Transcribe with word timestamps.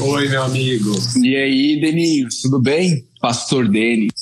Oi, 0.00 0.28
meu 0.28 0.44
amigo. 0.44 0.92
E 1.24 1.36
aí, 1.36 1.80
Deninhos, 1.80 2.40
tudo 2.40 2.60
bem? 2.60 3.04
Pastor 3.20 3.68
Denis. 3.68 4.12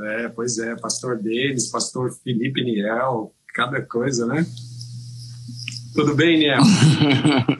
É, 0.00 0.28
pois 0.28 0.58
é, 0.58 0.76
Pastor 0.76 1.20
Denis, 1.20 1.66
Pastor 1.66 2.12
Felipe 2.22 2.62
Niel, 2.62 3.32
cada 3.52 3.82
coisa, 3.82 4.26
né? 4.26 4.46
Tudo 5.92 6.14
bem, 6.14 6.38
Niel? 6.38 6.62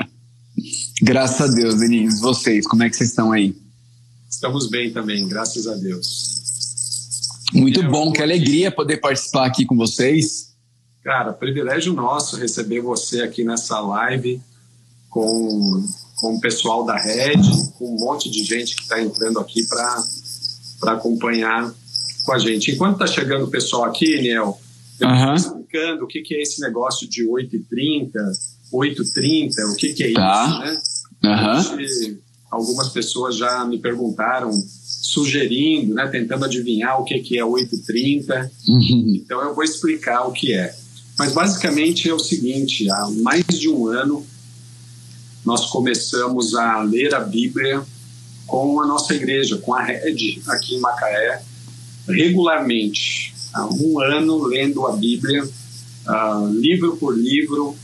graças 1.03 1.51
a 1.51 1.55
Deus, 1.55 1.81
Deninhos. 1.81 2.21
Vocês, 2.21 2.65
como 2.65 2.85
é 2.85 2.89
que 2.89 2.97
vocês 2.97 3.11
estão 3.11 3.33
aí? 3.33 3.57
Estamos 4.31 4.71
bem 4.71 4.93
também, 4.93 5.27
graças 5.27 5.67
a 5.67 5.75
Deus. 5.75 6.29
Muito 7.53 7.81
Niel, 7.81 7.91
bom, 7.91 8.13
que 8.13 8.23
alegria 8.23 8.71
poder 8.71 8.99
participar 8.99 9.47
aqui 9.47 9.67
com 9.67 9.77
vocês. 9.77 10.55
Cara, 11.03 11.33
privilégio 11.33 11.93
nosso 11.93 12.37
receber 12.37 12.81
você 12.81 13.23
aqui 13.23 13.43
nessa 13.43 13.81
live 13.81 14.41
com 15.11 15.83
com 16.21 16.35
o 16.35 16.41
pessoal 16.41 16.85
da 16.85 16.97
rede, 16.97 17.51
com 17.79 17.95
um 17.95 17.99
monte 17.99 18.31
de 18.31 18.45
gente 18.45 18.75
que 18.75 18.83
está 18.83 19.01
entrando 19.01 19.39
aqui 19.39 19.65
para 19.67 20.93
acompanhar 20.93 21.73
com 22.25 22.33
a 22.33 22.39
gente. 22.39 22.73
Enquanto 22.73 22.95
está 22.95 23.07
chegando 23.07 23.45
o 23.45 23.51
pessoal 23.51 23.85
aqui, 23.85 24.21
Niel, 24.21 24.61
eu 25.01 25.09
uhum. 25.09 25.35
explicando 25.35 26.05
o 26.05 26.07
que, 26.07 26.23
que 26.23 26.35
é 26.35 26.43
esse 26.43 26.61
negócio 26.61 27.09
de 27.09 27.25
8h30, 27.25 28.13
8h30, 28.73 29.73
o 29.73 29.77
que, 29.77 29.93
que 29.95 30.05
é 30.05 30.13
tá. 30.13 30.45
isso, 30.45 30.59
né? 30.61 30.83
Uhum. 31.25 32.19
algumas 32.51 32.89
pessoas 32.91 33.37
já 33.37 33.65
me 33.65 33.79
perguntaram, 33.79 34.51
sugerindo, 34.53 35.95
né, 35.95 36.07
tentando 36.07 36.45
adivinhar 36.45 37.01
o 37.01 37.05
que, 37.05 37.19
que 37.21 37.39
é 37.39 37.43
8h30. 37.43 38.51
Uhum. 38.69 39.15
Então 39.17 39.41
eu 39.43 39.55
vou 39.55 39.65
explicar 39.65 40.27
o 40.27 40.33
que 40.33 40.53
é. 40.53 40.75
Mas 41.19 41.33
basicamente 41.33 42.09
é 42.09 42.15
o 42.15 42.19
seguinte: 42.19 42.91
há 42.91 43.09
mais 43.23 43.45
de 43.47 43.69
um 43.69 43.87
ano 43.87 44.25
nós 45.49 45.65
começamos 45.71 46.55
a 46.55 46.83
ler 46.83 47.15
a 47.15 47.21
Bíblia 47.21 47.83
com 48.47 48.83
a 48.83 48.87
nossa 48.87 49.15
igreja, 49.15 49.57
com 49.57 49.75
a 49.75 49.83
rede 49.83 50.43
aqui 50.47 50.75
em 50.75 50.79
Macaé, 50.79 51.43
regularmente. 52.07 53.35
Há 53.55 53.67
um 53.67 53.99
ano 53.99 54.45
lendo 54.45 54.87
a 54.87 54.95
Bíblia, 54.95 55.43
uh, 55.43 56.53
livro 56.53 56.99
por 56.99 57.19
livro, 57.19 57.75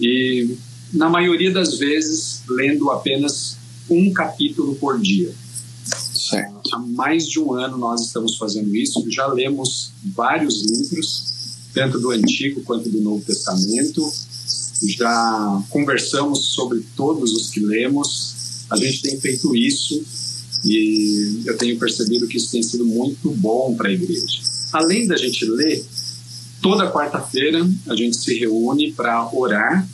e 0.00 0.56
na 0.94 1.10
maioria 1.10 1.52
das 1.52 1.76
vezes 1.76 2.40
lendo 2.48 2.90
apenas 2.90 3.58
um 3.90 4.10
capítulo 4.10 4.74
por 4.76 4.98
dia. 4.98 5.30
Certo. 5.84 6.54
Há 6.72 6.78
mais 6.78 7.28
de 7.28 7.38
um 7.38 7.52
ano 7.52 7.76
nós 7.76 8.00
estamos 8.06 8.38
fazendo 8.38 8.74
isso, 8.74 9.04
já 9.10 9.26
lemos 9.26 9.92
vários 10.02 10.62
livros, 10.62 11.34
tanto 11.74 12.00
do 12.00 12.12
Antigo 12.12 12.62
quanto 12.62 12.88
do 12.88 13.02
Novo 13.02 13.22
Testamento, 13.22 14.10
já 14.82 15.62
conversamos 15.70 16.46
sobre 16.46 16.84
todos 16.96 17.32
os 17.32 17.50
que 17.50 17.60
lemos, 17.60 18.34
a 18.70 18.76
gente 18.76 19.02
tem 19.02 19.20
feito 19.20 19.54
isso 19.54 20.04
e 20.64 21.42
eu 21.44 21.56
tenho 21.56 21.78
percebido 21.78 22.26
que 22.26 22.38
isso 22.38 22.50
tem 22.50 22.62
sido 22.62 22.84
muito 22.84 23.30
bom 23.30 23.74
para 23.76 23.88
a 23.88 23.92
igreja. 23.92 24.40
Além 24.72 25.06
da 25.06 25.16
gente 25.16 25.44
ler, 25.44 25.84
toda 26.62 26.90
quarta-feira 26.90 27.68
a 27.86 27.94
gente 27.94 28.16
se 28.16 28.38
reúne 28.38 28.92
para 28.92 29.30
orar 29.34 29.86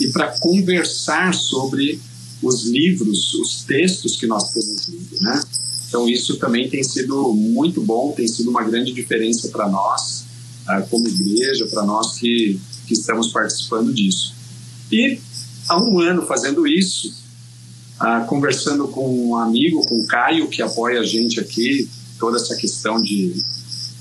e 0.00 0.08
para 0.08 0.38
conversar 0.38 1.34
sobre 1.34 2.00
os 2.42 2.64
livros, 2.64 3.34
os 3.34 3.64
textos 3.64 4.16
que 4.16 4.26
nós 4.26 4.52
temos 4.52 4.88
lido, 4.88 5.20
né? 5.20 5.42
Então 5.86 6.08
isso 6.08 6.36
também 6.36 6.70
tem 6.70 6.82
sido 6.82 7.34
muito 7.34 7.82
bom, 7.82 8.12
tem 8.12 8.26
sido 8.26 8.48
uma 8.48 8.62
grande 8.62 8.92
diferença 8.92 9.48
para 9.48 9.68
nós, 9.68 10.24
ah, 10.66 10.80
como 10.82 11.06
igreja, 11.06 11.66
para 11.66 11.82
nós 11.82 12.18
que 12.18 12.58
que 12.90 12.94
estamos 12.94 13.28
participando 13.28 13.94
disso. 13.94 14.34
E 14.90 15.20
há 15.68 15.80
um 15.80 16.00
ano 16.00 16.26
fazendo 16.26 16.66
isso, 16.66 17.14
ah, 18.00 18.22
conversando 18.22 18.88
com 18.88 19.28
um 19.28 19.36
amigo, 19.36 19.86
com 19.86 20.00
o 20.00 20.06
Caio, 20.06 20.48
que 20.48 20.60
apoia 20.60 20.98
a 20.98 21.04
gente 21.04 21.38
aqui, 21.38 21.88
toda 22.18 22.36
essa 22.36 22.56
questão 22.56 23.00
de, 23.00 23.44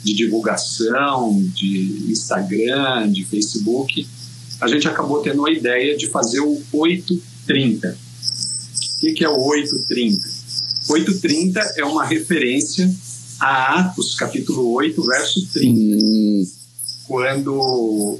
de 0.04 0.14
divulgação, 0.16 1.40
de 1.54 2.08
Instagram, 2.10 3.12
de 3.12 3.24
Facebook, 3.26 4.08
a 4.60 4.68
gente 4.68 4.88
acabou 4.88 5.22
tendo 5.22 5.46
a 5.46 5.52
ideia 5.52 5.96
de 5.96 6.08
fazer 6.08 6.40
o 6.40 6.60
830. 6.74 7.96
O 7.96 9.00
que, 9.00 9.14
que 9.14 9.24
é 9.24 9.30
o 9.30 9.40
830? 9.40 10.28
830 10.88 11.60
é 11.78 11.86
uma 11.86 12.04
referência 12.04 12.92
a 13.40 13.82
Atos, 13.82 14.16
capítulo 14.16 14.72
8, 14.72 15.00
verso 15.04 15.48
30. 15.54 15.96
Hum 15.96 16.59
quando 17.10 17.56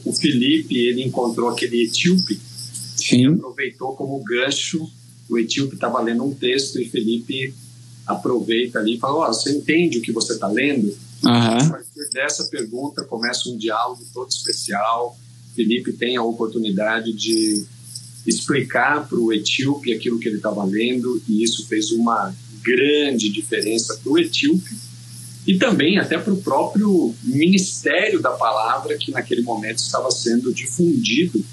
o 0.04 0.14
Felipe 0.20 0.76
ele 0.76 1.04
encontrou 1.04 1.48
aquele 1.48 1.84
etíope, 1.84 2.42
Sim. 2.96 3.36
aproveitou 3.36 3.96
como 3.96 4.18
gancho. 4.24 4.90
O 5.30 5.38
etíope 5.38 5.76
estava 5.76 6.02
lendo 6.02 6.24
um 6.24 6.34
texto 6.34 6.82
e 6.82 6.90
Felipe 6.90 7.54
aproveita 8.08 8.80
ali 8.80 8.96
e 8.96 9.00
fala: 9.00 9.30
oh, 9.30 9.32
Você 9.32 9.52
entende 9.52 10.00
o 10.00 10.02
que 10.02 10.12
você 10.12 10.34
está 10.34 10.48
lendo? 10.48 10.88
Uhum. 11.24 11.32
A 11.32 11.70
partir 11.70 12.10
dessa 12.12 12.46
pergunta 12.46 13.04
começa 13.04 13.48
um 13.50 13.58
diálogo 13.58 14.04
todo 14.12 14.32
especial. 14.32 15.16
Felipe 15.56 15.94
tem 15.94 16.18
a 16.18 16.24
oportunidade 16.24 17.14
de 17.14 17.64
explicar 18.26 19.08
para 19.08 19.20
o 19.20 19.32
etíope 19.32 19.94
aquilo 19.94 20.18
que 20.18 20.28
ele 20.28 20.38
estava 20.38 20.64
lendo 20.64 21.22
e 21.30 21.44
isso 21.44 21.68
fez 21.68 21.92
uma 21.92 22.36
grande 22.64 23.30
diferença 23.30 24.00
para 24.04 24.12
o 24.12 24.18
etíope 24.18 24.89
e 25.50 25.58
também 25.58 25.98
até 25.98 26.16
para 26.16 26.32
o 26.32 26.38
próprio 26.38 27.12
ministério 27.24 28.22
da 28.22 28.30
palavra 28.30 28.96
que 28.96 29.10
naquele 29.10 29.42
momento 29.42 29.80
estava 29.80 30.12
sendo 30.12 30.54
difundido 30.54 31.44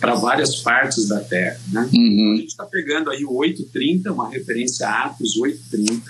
para 0.00 0.16
várias 0.16 0.56
partes 0.56 1.06
da 1.06 1.20
Terra. 1.20 1.60
Né? 1.70 1.88
Uhum. 1.94 2.32
A 2.32 2.36
gente 2.38 2.48
está 2.48 2.64
pegando 2.64 3.10
aí 3.10 3.24
o 3.24 3.32
830, 3.32 4.12
uma 4.12 4.28
referência 4.28 4.88
a 4.88 5.04
Atos 5.04 5.36
830, 5.36 6.02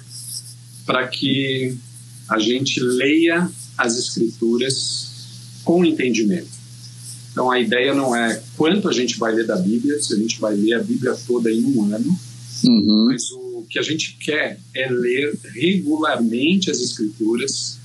para 0.86 1.06
que 1.06 1.76
a 2.30 2.38
gente 2.38 2.80
leia 2.80 3.46
as 3.76 3.98
Escrituras 3.98 5.60
com 5.64 5.84
entendimento. 5.84 6.48
Então 7.30 7.50
a 7.50 7.60
ideia 7.60 7.94
não 7.94 8.16
é 8.16 8.42
quanto 8.56 8.88
a 8.88 8.92
gente 8.92 9.18
vai 9.18 9.34
ler 9.34 9.46
da 9.46 9.56
Bíblia, 9.56 10.00
se 10.00 10.14
a 10.14 10.16
gente 10.16 10.40
vai 10.40 10.54
ler 10.54 10.76
a 10.76 10.82
Bíblia 10.82 11.14
toda 11.26 11.52
em 11.52 11.62
um 11.62 11.94
ano, 11.94 12.18
uhum. 12.64 13.04
mas 13.04 13.30
o 13.32 13.43
que 13.74 13.78
a 13.80 13.82
gente 13.82 14.16
quer 14.20 14.60
é 14.72 14.88
ler 14.88 15.36
regularmente 15.52 16.70
as 16.70 16.80
Escrituras 16.80 17.80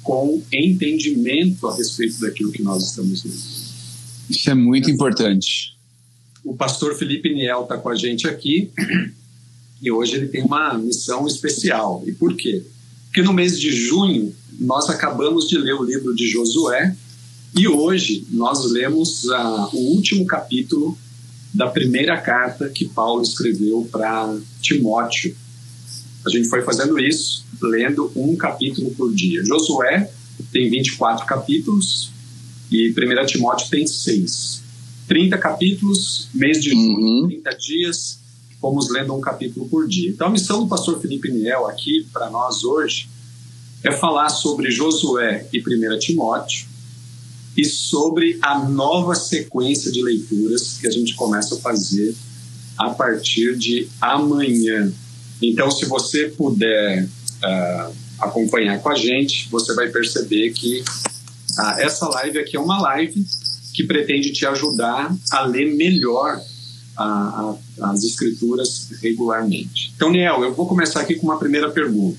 com 0.00 0.40
entendimento 0.52 1.66
a 1.66 1.76
respeito 1.76 2.20
daquilo 2.20 2.52
que 2.52 2.62
nós 2.62 2.84
estamos 2.84 3.24
lendo. 3.24 3.36
Isso 4.30 4.48
é 4.48 4.54
muito 4.54 4.88
importante. 4.88 5.76
O 6.44 6.54
pastor 6.54 6.96
Felipe 6.96 7.34
Niel 7.34 7.64
está 7.64 7.76
com 7.76 7.88
a 7.88 7.96
gente 7.96 8.28
aqui 8.28 8.70
e 9.82 9.90
hoje 9.90 10.14
ele 10.14 10.28
tem 10.28 10.44
uma 10.44 10.78
missão 10.78 11.26
especial. 11.26 12.04
E 12.06 12.12
por 12.12 12.36
quê? 12.36 12.62
Porque 13.06 13.22
no 13.22 13.32
mês 13.32 13.58
de 13.58 13.72
junho 13.72 14.32
nós 14.60 14.88
acabamos 14.88 15.48
de 15.48 15.58
ler 15.58 15.74
o 15.74 15.82
livro 15.82 16.14
de 16.14 16.28
Josué 16.28 16.94
e 17.56 17.66
hoje 17.66 18.24
nós 18.30 18.70
lemos 18.70 19.24
uh, 19.24 19.68
o 19.72 19.96
último 19.96 20.26
capítulo 20.26 20.96
da 21.54 21.68
primeira 21.68 22.20
carta 22.20 22.68
que 22.68 22.84
Paulo 22.86 23.22
escreveu 23.22 23.88
para 23.90 24.36
Timóteo. 24.60 25.36
A 26.26 26.30
gente 26.30 26.48
foi 26.48 26.62
fazendo 26.62 26.98
isso, 26.98 27.44
lendo 27.62 28.10
um 28.16 28.34
capítulo 28.34 28.90
por 28.90 29.14
dia. 29.14 29.44
Josué 29.44 30.10
tem 30.50 30.68
24 30.68 31.24
capítulos 31.24 32.10
e 32.70 32.90
1 32.90 33.26
Timóteo 33.26 33.70
tem 33.70 33.86
6. 33.86 34.62
30 35.06 35.38
capítulos, 35.38 36.28
mês 36.34 36.62
de 36.62 36.70
junho, 36.70 37.22
uhum. 37.22 37.28
30 37.28 37.50
dias, 37.56 38.18
fomos 38.60 38.90
lendo 38.90 39.14
um 39.14 39.20
capítulo 39.20 39.68
por 39.68 39.86
dia. 39.86 40.10
Então 40.10 40.26
a 40.26 40.30
missão 40.30 40.60
do 40.60 40.68
pastor 40.68 41.00
Felipe 41.00 41.30
Niel 41.30 41.66
aqui 41.66 42.06
para 42.12 42.30
nós 42.30 42.64
hoje 42.64 43.08
é 43.82 43.92
falar 43.92 44.30
sobre 44.30 44.70
Josué 44.70 45.46
e 45.52 45.60
1 45.60 45.98
Timóteo, 45.98 46.66
e 47.56 47.64
sobre 47.64 48.38
a 48.42 48.58
nova 48.58 49.14
sequência 49.14 49.90
de 49.90 50.02
leituras 50.02 50.78
que 50.80 50.86
a 50.86 50.90
gente 50.90 51.14
começa 51.14 51.54
a 51.54 51.58
fazer 51.58 52.14
a 52.76 52.90
partir 52.90 53.56
de 53.56 53.88
amanhã. 54.00 54.92
Então, 55.40 55.70
se 55.70 55.84
você 55.86 56.28
puder 56.28 57.04
uh, 57.04 57.94
acompanhar 58.18 58.80
com 58.80 58.88
a 58.88 58.96
gente, 58.96 59.48
você 59.50 59.74
vai 59.74 59.88
perceber 59.88 60.50
que 60.50 60.80
uh, 60.80 61.78
essa 61.78 62.08
live 62.08 62.38
aqui 62.38 62.56
é 62.56 62.60
uma 62.60 62.80
live 62.80 63.24
que 63.72 63.84
pretende 63.84 64.32
te 64.32 64.46
ajudar 64.46 65.14
a 65.30 65.42
ler 65.42 65.74
melhor 65.74 66.40
uh, 66.98 67.58
as 67.82 68.04
escrituras 68.04 68.88
regularmente. 69.02 69.92
Então, 69.96 70.10
Niel, 70.10 70.42
eu 70.42 70.54
vou 70.54 70.66
começar 70.66 71.00
aqui 71.00 71.16
com 71.16 71.26
uma 71.26 71.38
primeira 71.38 71.70
pergunta. 71.70 72.18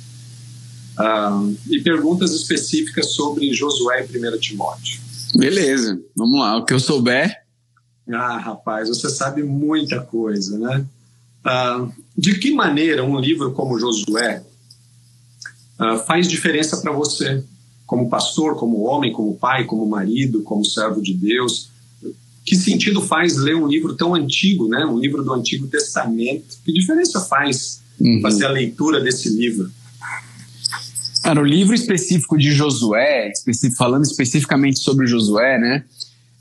Uh, 0.98 1.56
e 1.70 1.82
perguntas 1.82 2.32
específicas 2.32 3.08
sobre 3.12 3.52
Josué 3.54 4.08
e 4.10 4.18
1 4.18 4.40
Timóteo. 4.40 5.02
Beleza, 5.36 6.00
vamos 6.16 6.40
lá. 6.40 6.58
O 6.58 6.66
que 6.66 6.74
eu 6.74 6.80
souber. 6.80 7.44
Ah, 8.12 8.38
rapaz, 8.38 8.88
você 8.88 9.10
sabe 9.10 9.44
muita 9.44 10.00
coisa, 10.00 10.58
né? 10.58 10.86
Uh, 11.46 11.92
de 12.18 12.38
que 12.40 12.52
maneira 12.54 13.04
um 13.04 13.20
livro 13.20 13.52
como 13.52 13.80
Josué 13.80 14.44
uh, 15.80 15.98
faz 16.06 16.28
diferença 16.28 16.78
para 16.78 16.92
você, 16.92 17.44
como 17.86 18.10
pastor, 18.10 18.56
como 18.56 18.84
homem, 18.84 19.12
como 19.12 19.36
pai, 19.36 19.66
como 19.66 19.86
marido, 19.86 20.42
como 20.44 20.64
servo 20.64 21.02
de 21.02 21.14
Deus? 21.14 21.70
Que 22.46 22.56
sentido 22.56 23.02
faz 23.02 23.38
ler 23.38 23.56
um 23.56 23.68
livro 23.68 23.96
tão 23.96 24.14
antigo, 24.14 24.68
né? 24.68 24.86
Um 24.86 25.00
livro 25.00 25.24
do 25.24 25.34
Antigo 25.34 25.68
Testamento? 25.68 26.58
Que 26.64 26.72
diferença 26.72 27.20
faz 27.22 27.82
uhum. 28.00 28.22
fazer 28.22 28.46
a 28.46 28.52
leitura 28.52 29.02
desse 29.02 29.30
livro? 29.30 29.70
Cara, 31.26 31.42
o 31.42 31.44
livro 31.44 31.74
específico 31.74 32.38
de 32.38 32.52
Josué, 32.52 33.32
falando 33.76 34.04
especificamente 34.04 34.78
sobre 34.78 35.08
Josué, 35.08 35.58
né? 35.58 35.84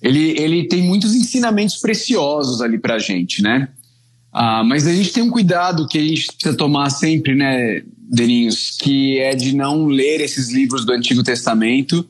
Ele, 0.02 0.38
ele 0.38 0.68
tem 0.68 0.82
muitos 0.82 1.14
ensinamentos 1.14 1.76
preciosos 1.76 2.60
ali 2.60 2.78
pra 2.78 2.98
gente, 2.98 3.40
né? 3.40 3.70
Ah, 4.30 4.62
mas 4.62 4.86
a 4.86 4.92
gente 4.92 5.10
tem 5.10 5.22
um 5.22 5.30
cuidado 5.30 5.88
que 5.88 5.96
a 5.96 6.02
gente 6.02 6.26
precisa 6.26 6.54
tomar 6.54 6.90
sempre, 6.90 7.34
né, 7.34 7.82
Deninhos? 7.96 8.76
Que 8.78 9.18
é 9.20 9.34
de 9.34 9.56
não 9.56 9.86
ler 9.86 10.20
esses 10.20 10.50
livros 10.50 10.84
do 10.84 10.92
Antigo 10.92 11.22
Testamento, 11.22 12.06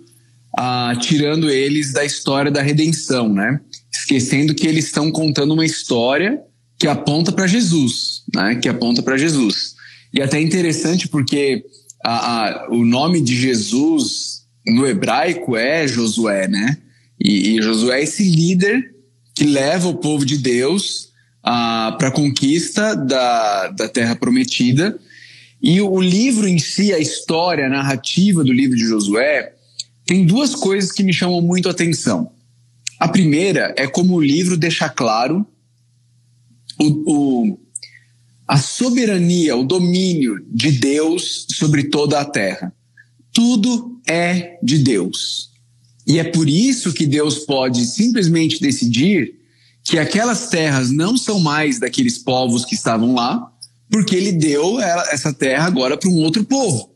ah, 0.59 0.95
tirando 1.01 1.49
eles 1.49 1.93
da 1.93 2.05
história 2.05 2.51
da 2.51 2.61
redenção, 2.61 3.33
né? 3.33 3.61
Esquecendo 3.93 4.53
que 4.53 4.67
eles 4.67 4.87
estão 4.87 5.13
contando 5.13 5.55
uma 5.55 5.65
história 5.65 6.41
que 6.77 6.89
aponta 6.89 7.31
para 7.31 7.47
Jesus, 7.47 8.25
né? 8.35 8.57
Que 8.57 8.69
aponta 8.69 9.01
para 9.01 9.17
Jesus. 9.17 9.77
E 10.13 10.21
até 10.21 10.41
interessante 10.41 11.07
porque 11.07 11.65
a, 12.05 12.67
a, 12.67 12.69
o 12.69 12.85
nome 12.85 13.23
de 13.23 13.35
Jesus 13.35 14.45
no 14.67 14.87
hebraico 14.87 15.57
é 15.57 15.89
Josué, 15.89 16.47
né? 16.47 16.79
E, 17.19 17.57
e 17.57 17.63
Josué 17.63 18.01
é 18.01 18.05
esse 18.05 18.23
líder 18.23 18.95
que 19.35 19.45
leva 19.45 19.89
o 19.89 19.97
povo 19.97 20.25
de 20.25 20.37
Deus 20.37 21.09
para 21.43 22.09
a 22.09 22.11
conquista 22.11 22.95
da, 22.95 23.69
da 23.69 23.89
terra 23.89 24.15
prometida. 24.15 24.99
E 25.63 25.81
o 25.81 26.01
livro 26.01 26.47
em 26.47 26.59
si, 26.59 26.93
a 26.93 26.99
história, 26.99 27.67
a 27.67 27.71
narrativa 27.71 28.45
do 28.45 28.53
livro 28.53 28.77
de 28.77 28.85
Josué, 28.85 29.55
tem 30.07 30.27
duas 30.27 30.55
coisas 30.55 30.93
que 30.93 31.03
me 31.03 31.13
chamam 31.13 31.41
muito 31.41 31.69
a 31.69 31.73
atenção. 31.73 32.33
A 33.01 33.09
primeira 33.09 33.75
é 33.77 33.87
como 33.87 34.15
o 34.15 34.23
livro 34.23 34.57
deixa 34.57 34.89
claro 34.89 35.47
o, 36.79 36.87
o, 37.07 37.59
a 38.47 38.59
soberania, 38.59 39.57
o 39.57 39.65
domínio 39.65 40.45
de 40.51 40.73
Deus 40.73 41.47
sobre 41.51 41.85
toda 41.85 42.21
a 42.21 42.25
terra. 42.25 42.73
Tudo 43.33 44.01
é 44.07 44.59
de 44.63 44.79
Deus. 44.79 45.51
E 46.07 46.19
é 46.19 46.25
por 46.25 46.49
isso 46.49 46.93
que 46.93 47.07
Deus 47.07 47.39
pode 47.39 47.87
simplesmente 47.87 48.61
decidir 48.61 49.35
que 49.83 49.99
aquelas 49.99 50.49
terras 50.49 50.91
não 50.91 51.17
são 51.17 51.41
mais 51.41 51.79
daqueles 51.79 52.19
povos 52.19 52.65
que 52.65 52.75
estavam 52.75 53.15
lá, 53.15 53.51
porque 53.91 54.15
ele 54.15 54.33
deu 54.33 54.81
essa 54.81 55.33
terra 55.33 55.67
agora 55.67 55.97
para 55.97 56.09
um 56.09 56.17
outro 56.17 56.45
povo, 56.45 56.91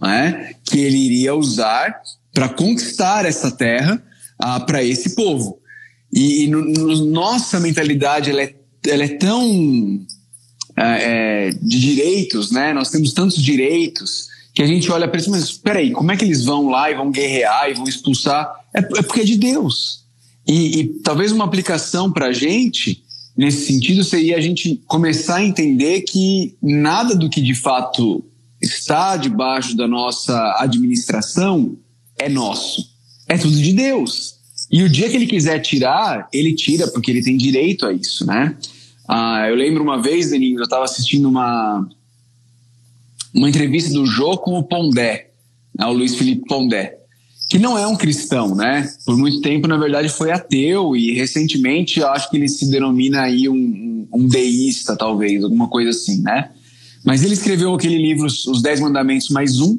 né? 0.00 0.54
que 0.64 0.78
ele 0.78 0.98
iria 0.98 1.34
usar 1.34 2.00
para 2.32 2.48
conquistar 2.48 3.24
essa 3.24 3.50
terra 3.50 4.02
ah, 4.38 4.60
para 4.60 4.82
esse 4.82 5.14
povo. 5.14 5.58
E, 6.12 6.44
e 6.44 6.48
no, 6.48 6.62
no, 6.62 7.06
nossa 7.06 7.58
mentalidade 7.60 8.30
ela 8.30 8.42
é, 8.42 8.54
ela 8.86 9.04
é 9.04 9.08
tão 9.08 10.06
é, 10.76 11.46
é, 11.46 11.50
de 11.50 11.80
direitos, 11.80 12.50
né? 12.50 12.72
Nós 12.72 12.90
temos 12.90 13.12
tantos 13.12 13.42
direitos 13.42 14.28
que 14.52 14.62
a 14.62 14.66
gente 14.66 14.90
olha 14.90 15.08
para 15.08 15.18
isso, 15.18 15.30
mas 15.30 15.52
peraí, 15.52 15.90
como 15.90 16.12
é 16.12 16.16
que 16.16 16.24
eles 16.24 16.44
vão 16.44 16.68
lá 16.68 16.90
e 16.90 16.94
vão 16.94 17.10
guerrear 17.10 17.70
e 17.70 17.74
vão 17.74 17.84
expulsar? 17.84 18.52
É, 18.74 18.78
é 18.78 19.02
porque 19.02 19.20
é 19.20 19.24
de 19.24 19.36
Deus. 19.36 20.04
E, 20.46 20.80
e 20.80 20.84
talvez 21.02 21.32
uma 21.32 21.44
aplicação 21.44 22.12
para 22.12 22.26
a 22.26 22.32
gente, 22.32 23.02
nesse 23.36 23.66
sentido, 23.66 24.04
seria 24.04 24.36
a 24.36 24.40
gente 24.40 24.80
começar 24.86 25.36
a 25.36 25.44
entender 25.44 26.02
que 26.02 26.56
nada 26.62 27.14
do 27.14 27.28
que 27.28 27.40
de 27.40 27.54
fato 27.54 28.24
está 28.60 29.16
debaixo 29.16 29.76
da 29.76 29.88
nossa 29.88 30.56
administração 30.58 31.76
é 32.18 32.28
nosso. 32.28 32.88
É 33.28 33.36
tudo 33.36 33.56
de 33.56 33.72
Deus. 33.72 34.34
E 34.70 34.82
o 34.82 34.88
dia 34.88 35.08
que 35.08 35.16
ele 35.16 35.26
quiser 35.26 35.58
tirar, 35.60 36.28
ele 36.32 36.54
tira, 36.54 36.86
porque 36.88 37.10
ele 37.10 37.22
tem 37.22 37.36
direito 37.36 37.86
a 37.86 37.92
isso, 37.92 38.26
né? 38.26 38.56
Ah, 39.08 39.46
eu 39.48 39.54
lembro 39.54 39.82
uma 39.82 40.00
vez, 40.00 40.30
Deninho, 40.30 40.58
eu 40.58 40.64
estava 40.64 40.84
assistindo 40.84 41.28
uma, 41.28 41.86
uma 43.34 43.48
entrevista 43.48 43.92
do 43.92 44.06
Jô 44.06 44.38
com 44.38 44.58
o 44.58 44.62
Pondé, 44.62 45.30
né, 45.78 45.86
o 45.86 45.92
Luiz 45.92 46.14
Felipe 46.14 46.46
Pondé, 46.46 46.98
que 47.48 47.58
não 47.58 47.76
é 47.76 47.86
um 47.86 47.96
cristão, 47.96 48.54
né? 48.54 48.90
Por 49.04 49.16
muito 49.16 49.40
tempo, 49.40 49.68
na 49.68 49.76
verdade, 49.76 50.08
foi 50.08 50.30
ateu 50.30 50.96
e 50.96 51.12
recentemente 51.12 52.00
eu 52.00 52.08
acho 52.08 52.30
que 52.30 52.36
ele 52.36 52.48
se 52.48 52.70
denomina 52.70 53.22
aí 53.22 53.48
um, 53.48 54.08
um 54.12 54.26
deísta, 54.26 54.96
talvez, 54.96 55.44
alguma 55.44 55.68
coisa 55.68 55.90
assim, 55.90 56.22
né? 56.22 56.50
Mas 57.04 57.22
ele 57.22 57.34
escreveu 57.34 57.74
aquele 57.74 57.98
livro, 57.98 58.24
Os 58.24 58.62
Dez 58.62 58.80
Mandamentos 58.80 59.28
Mais 59.28 59.60
Um, 59.60 59.78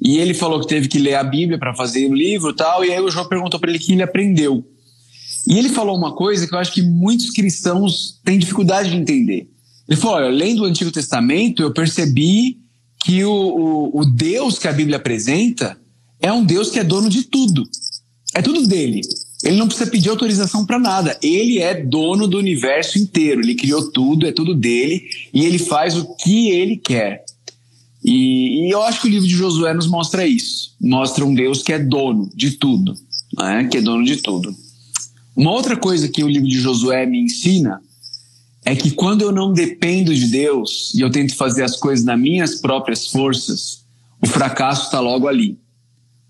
e 0.00 0.16
ele 0.16 0.32
falou 0.32 0.60
que 0.60 0.66
teve 0.66 0.88
que 0.88 0.98
ler 0.98 1.14
a 1.14 1.22
Bíblia 1.22 1.58
para 1.58 1.74
fazer 1.74 2.06
o 2.10 2.14
livro 2.14 2.54
tal, 2.54 2.84
e 2.84 2.90
aí 2.90 3.00
o 3.00 3.10
João 3.10 3.28
perguntou 3.28 3.60
para 3.60 3.70
ele 3.70 3.78
o 3.78 3.82
que 3.82 3.92
ele 3.92 4.02
aprendeu. 4.02 4.66
E 5.46 5.58
ele 5.58 5.68
falou 5.68 5.96
uma 5.96 6.14
coisa 6.14 6.46
que 6.46 6.54
eu 6.54 6.58
acho 6.58 6.72
que 6.72 6.82
muitos 6.82 7.30
cristãos 7.30 8.18
têm 8.24 8.38
dificuldade 8.38 8.90
de 8.90 8.96
entender. 8.96 9.48
Ele 9.88 10.00
falou: 10.00 10.16
olha, 10.16 10.26
além 10.26 10.54
do 10.54 10.64
Antigo 10.64 10.90
Testamento, 10.90 11.62
eu 11.62 11.72
percebi 11.72 12.58
que 13.04 13.24
o, 13.24 13.30
o, 13.30 14.00
o 14.00 14.04
Deus 14.04 14.58
que 14.58 14.66
a 14.66 14.72
Bíblia 14.72 14.96
apresenta 14.96 15.78
é 16.20 16.32
um 16.32 16.44
Deus 16.44 16.70
que 16.70 16.78
é 16.78 16.84
dono 16.84 17.10
de 17.10 17.24
tudo. 17.24 17.68
É 18.34 18.40
tudo 18.40 18.66
dele. 18.66 19.02
Ele 19.44 19.56
não 19.56 19.66
precisa 19.66 19.90
pedir 19.90 20.08
autorização 20.08 20.64
para 20.64 20.78
nada. 20.78 21.18
Ele 21.22 21.58
é 21.58 21.74
dono 21.74 22.26
do 22.26 22.38
universo 22.38 22.98
inteiro. 22.98 23.42
Ele 23.42 23.54
criou 23.54 23.90
tudo, 23.92 24.26
é 24.26 24.32
tudo 24.32 24.54
dele 24.54 25.02
e 25.34 25.44
ele 25.44 25.58
faz 25.58 25.96
o 25.96 26.14
que 26.16 26.48
ele 26.48 26.78
quer. 26.78 27.24
E, 28.02 28.66
e 28.66 28.70
eu 28.70 28.82
acho 28.82 29.02
que 29.02 29.08
o 29.08 29.10
livro 29.10 29.28
de 29.28 29.34
Josué 29.34 29.74
nos 29.74 29.86
mostra 29.86 30.26
isso. 30.26 30.74
Mostra 30.80 31.24
um 31.26 31.34
Deus 31.34 31.62
que 31.62 31.74
é 31.74 31.78
dono 31.78 32.30
de 32.34 32.52
tudo, 32.52 32.94
né? 33.36 33.68
que 33.70 33.76
é 33.76 33.82
dono 33.82 34.04
de 34.04 34.16
tudo. 34.16 34.54
Uma 35.36 35.50
outra 35.50 35.76
coisa 35.76 36.08
que 36.08 36.22
o 36.22 36.28
livro 36.28 36.48
de 36.48 36.58
Josué 36.58 37.06
me 37.06 37.20
ensina 37.20 37.80
é 38.64 38.74
que 38.74 38.90
quando 38.90 39.22
eu 39.22 39.32
não 39.32 39.52
dependo 39.52 40.14
de 40.14 40.26
Deus 40.26 40.92
e 40.94 41.00
eu 41.00 41.10
tento 41.10 41.34
fazer 41.34 41.62
as 41.62 41.76
coisas 41.76 42.04
nas 42.04 42.18
minhas 42.18 42.54
próprias 42.56 43.08
forças, 43.08 43.84
o 44.22 44.26
fracasso 44.26 44.86
está 44.86 45.00
logo 45.00 45.28
ali. 45.28 45.58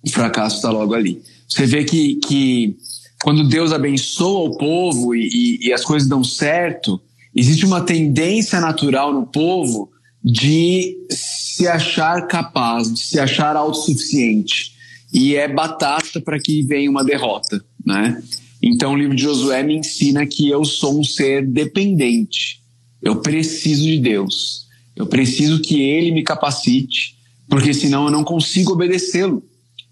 O 0.02 0.10
fracasso 0.10 0.56
está 0.56 0.70
logo 0.70 0.94
ali. 0.94 1.22
Você 1.48 1.66
vê 1.66 1.84
que, 1.84 2.16
que 2.16 2.76
quando 3.22 3.48
Deus 3.48 3.72
abençoa 3.72 4.48
o 4.48 4.56
povo 4.56 5.14
e, 5.14 5.28
e, 5.28 5.68
e 5.68 5.72
as 5.72 5.84
coisas 5.84 6.08
dão 6.08 6.24
certo, 6.24 7.00
existe 7.34 7.64
uma 7.64 7.80
tendência 7.80 8.60
natural 8.60 9.12
no 9.12 9.26
povo 9.26 9.90
de 10.22 10.96
se 11.10 11.68
achar 11.68 12.26
capaz, 12.26 12.92
de 12.92 13.00
se 13.00 13.20
achar 13.20 13.54
autossuficiente. 13.54 14.74
E 15.12 15.36
é 15.36 15.46
batata 15.46 16.20
para 16.20 16.40
que 16.40 16.62
venha 16.62 16.90
uma 16.90 17.04
derrota, 17.04 17.64
né? 17.86 18.20
Então 18.66 18.94
o 18.94 18.96
livro 18.96 19.14
de 19.14 19.22
Josué 19.22 19.62
me 19.62 19.76
ensina 19.76 20.26
que 20.26 20.48
eu 20.48 20.64
sou 20.64 20.98
um 20.98 21.04
ser 21.04 21.46
dependente. 21.46 22.62
Eu 23.02 23.20
preciso 23.20 23.84
de 23.84 23.98
Deus. 23.98 24.66
Eu 24.96 25.06
preciso 25.06 25.60
que 25.60 25.82
Ele 25.82 26.10
me 26.10 26.22
capacite, 26.22 27.18
porque 27.46 27.74
senão 27.74 28.06
eu 28.06 28.10
não 28.10 28.24
consigo 28.24 28.72
obedecê-lo 28.72 29.44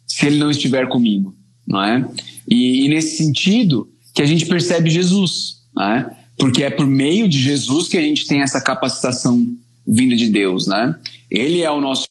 se 0.07 0.25
Ele 0.25 0.39
não 0.39 0.51
estiver 0.51 0.89
comigo, 0.89 1.37
não 1.67 1.83
é? 1.83 2.11
E, 2.49 2.87
e, 2.87 2.89
nesse 2.89 3.19
sentido 3.19 3.91
que 4.15 4.23
a 4.23 4.27
gente 4.27 4.47
percebe 4.47 4.89
Jesus, 4.89 5.67
não 5.75 5.85
é? 5.85 6.17
Porque 6.39 6.63
é 6.63 6.71
por 6.71 6.87
meio 6.87 7.29
de 7.29 7.39
Jesus 7.39 7.89
que 7.89 7.99
a 7.99 8.03
gente 8.03 8.27
tem 8.27 8.41
essa 8.41 8.61
capacitação 8.61 9.55
vinda 9.87 10.17
de 10.17 10.31
Deus, 10.31 10.67
né? 10.67 10.99
Ele 11.31 11.61
é 11.61 11.71
o 11.71 11.81
nosso 11.81 12.07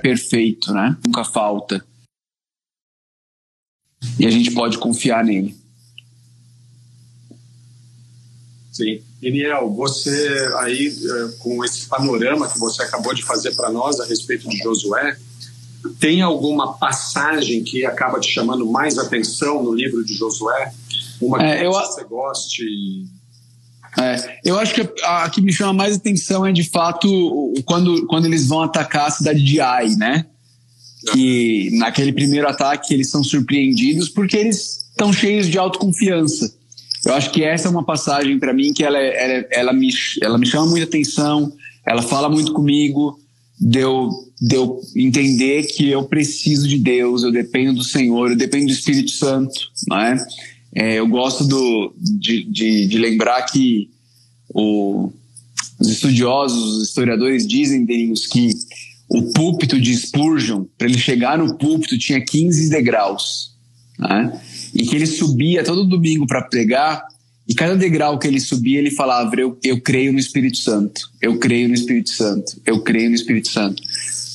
perfeito, 0.00 0.72
né? 0.72 0.96
Nunca 1.04 1.24
falta. 1.24 1.84
E 4.20 4.26
a 4.26 4.30
gente 4.30 4.52
pode 4.52 4.78
confiar 4.78 5.24
nele. 5.24 5.63
Sim. 8.74 9.00
Eniel, 9.22 9.70
você 9.70 10.50
aí, 10.58 10.88
eh, 10.88 11.28
com 11.38 11.64
esse 11.64 11.86
panorama 11.86 12.48
que 12.48 12.58
você 12.58 12.82
acabou 12.82 13.14
de 13.14 13.22
fazer 13.22 13.54
para 13.54 13.70
nós 13.70 14.00
a 14.00 14.04
respeito 14.04 14.48
de 14.48 14.58
Josué, 14.58 15.16
tem 16.00 16.22
alguma 16.22 16.72
passagem 16.72 17.62
que 17.62 17.84
acaba 17.86 18.18
te 18.18 18.28
chamando 18.28 18.66
mais 18.66 18.98
atenção 18.98 19.62
no 19.62 19.72
livro 19.72 20.04
de 20.04 20.14
Josué? 20.14 20.72
Uma 21.20 21.38
que 21.38 21.44
é, 21.44 21.64
eu, 21.64 21.70
você 21.70 22.02
goste? 22.02 22.64
É, 23.96 24.40
eu 24.44 24.58
acho 24.58 24.74
que 24.74 24.80
a, 25.04 25.24
a, 25.24 25.30
que 25.30 25.40
me 25.40 25.52
chama 25.52 25.72
mais 25.72 25.94
atenção 25.94 26.44
é 26.44 26.50
de 26.50 26.68
fato 26.68 27.54
quando, 27.64 28.06
quando 28.06 28.24
eles 28.24 28.48
vão 28.48 28.62
atacar 28.62 29.06
a 29.06 29.10
cidade 29.12 29.40
de 29.40 29.60
Ai, 29.60 29.90
né? 29.90 30.26
Que 31.12 31.70
naquele 31.78 32.12
primeiro 32.12 32.48
ataque 32.48 32.92
eles 32.92 33.08
são 33.08 33.22
surpreendidos 33.22 34.08
porque 34.08 34.36
eles 34.36 34.84
estão 34.90 35.12
cheios 35.12 35.46
de 35.46 35.58
autoconfiança. 35.58 36.52
Eu 37.06 37.14
acho 37.14 37.30
que 37.30 37.44
essa 37.44 37.68
é 37.68 37.70
uma 37.70 37.84
passagem 37.84 38.38
para 38.38 38.52
mim 38.52 38.72
que 38.72 38.82
ela, 38.82 38.98
ela, 38.98 39.46
ela, 39.50 39.72
me, 39.72 39.88
ela 40.22 40.38
me 40.38 40.46
chama 40.46 40.66
muita 40.66 40.86
atenção, 40.86 41.52
ela 41.86 42.02
fala 42.02 42.28
muito 42.28 42.52
comigo, 42.52 43.18
deu 43.60 44.10
de 44.40 44.56
eu 44.56 44.80
entender 44.96 45.62
que 45.64 45.88
eu 45.88 46.04
preciso 46.04 46.68
de 46.68 46.78
Deus, 46.78 47.22
eu 47.22 47.30
dependo 47.30 47.74
do 47.74 47.84
Senhor, 47.84 48.30
eu 48.30 48.36
dependo 48.36 48.66
do 48.66 48.72
Espírito 48.72 49.12
Santo, 49.12 49.54
né? 49.88 50.18
É, 50.74 50.94
eu 50.98 51.06
gosto 51.06 51.44
do, 51.44 51.94
de, 51.98 52.44
de, 52.44 52.86
de 52.86 52.98
lembrar 52.98 53.42
que 53.42 53.88
o, 54.52 55.12
os 55.78 55.88
estudiosos, 55.88 56.78
os 56.78 56.88
historiadores 56.88 57.46
dizem, 57.46 57.84
Delinhos, 57.84 58.26
que 58.26 58.50
o 59.08 59.32
púlpito 59.32 59.80
de 59.80 59.94
Spurgeon, 59.94 60.64
para 60.76 60.88
ele 60.88 60.98
chegar 60.98 61.38
no 61.38 61.56
púlpito, 61.56 61.96
tinha 61.96 62.20
15 62.20 62.68
degraus. 62.70 63.52
Né? 63.98 64.40
E 64.74 64.84
que 64.84 64.96
ele 64.96 65.06
subia 65.06 65.62
todo 65.62 65.84
domingo 65.84 66.26
para 66.26 66.42
pregar, 66.42 67.06
e 67.46 67.54
cada 67.54 67.76
degrau 67.76 68.18
que 68.18 68.26
ele 68.26 68.40
subia, 68.40 68.78
ele 68.78 68.90
falava: 68.90 69.34
eu, 69.36 69.58
eu 69.62 69.80
creio 69.80 70.12
no 70.12 70.18
Espírito 70.18 70.56
Santo, 70.58 71.10
eu 71.20 71.38
creio 71.38 71.68
no 71.68 71.74
Espírito 71.74 72.10
Santo, 72.10 72.60
eu 72.66 72.80
creio 72.80 73.10
no 73.10 73.14
Espírito 73.14 73.48
Santo. 73.48 73.82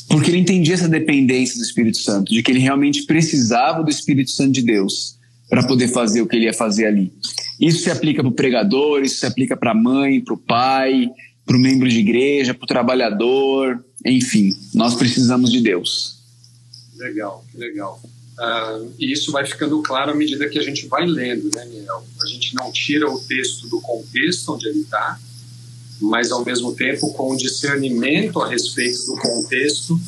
Porque 0.08 0.32
ele 0.32 0.40
entendia 0.40 0.74
essa 0.74 0.88
dependência 0.88 1.58
do 1.58 1.64
Espírito 1.64 1.98
Santo, 1.98 2.34
de 2.34 2.42
que 2.42 2.52
ele 2.52 2.60
realmente 2.60 3.04
precisava 3.04 3.84
do 3.84 3.90
Espírito 3.90 4.32
Santo 4.32 4.54
de 4.54 4.62
Deus 4.62 5.18
para 5.50 5.64
poder 5.64 5.88
fazer 5.88 6.22
o 6.22 6.28
que 6.28 6.36
ele 6.36 6.46
ia 6.46 6.54
fazer 6.54 6.86
ali. 6.86 7.12
Isso 7.60 7.84
se 7.84 7.92
aplica 7.92 8.22
para 8.22 8.30
o 8.30 8.36
pregador, 8.36 9.02
isso 9.04 9.20
se 9.20 9.26
aplica 9.26 9.58
para 9.58 9.72
a 9.72 9.76
mãe, 9.76 10.22
para 10.22 10.34
o 10.34 10.38
pai, 10.38 11.10
para 11.46 11.58
o 11.58 11.60
membro 11.60 11.90
de 11.90 12.00
igreja, 12.00 12.54
para 12.54 12.64
o 12.64 12.68
trabalhador, 12.68 13.84
enfim, 14.06 14.56
nós 14.74 14.96
precisamos 14.96 15.52
de 15.52 15.62
Deus. 15.62 16.20
Legal, 16.96 17.44
legal. 17.56 18.02
Uh, 18.40 18.94
e 18.98 19.12
isso 19.12 19.34
vai 19.34 19.46
ficando 19.46 19.82
claro 19.82 20.12
à 20.12 20.16
medida 20.16 20.48
que 20.48 20.58
a 20.58 20.62
gente 20.62 20.88
vai 20.88 21.06
lendo, 21.06 21.52
né, 21.54 21.66
Miel? 21.66 22.06
A 22.22 22.26
gente 22.26 22.56
não 22.56 22.72
tira 22.72 23.10
o 23.12 23.20
texto 23.20 23.68
do 23.68 23.82
contexto 23.82 24.54
onde 24.54 24.66
ele 24.70 24.80
está, 24.80 25.20
mas 26.00 26.32
ao 26.32 26.46
mesmo 26.46 26.74
tempo, 26.74 27.12
com 27.12 27.34
o 27.34 27.38
discernimento 27.38 28.42
a 28.42 28.48
respeito 28.48 29.06
do 29.08 29.18
contexto, 29.18 30.00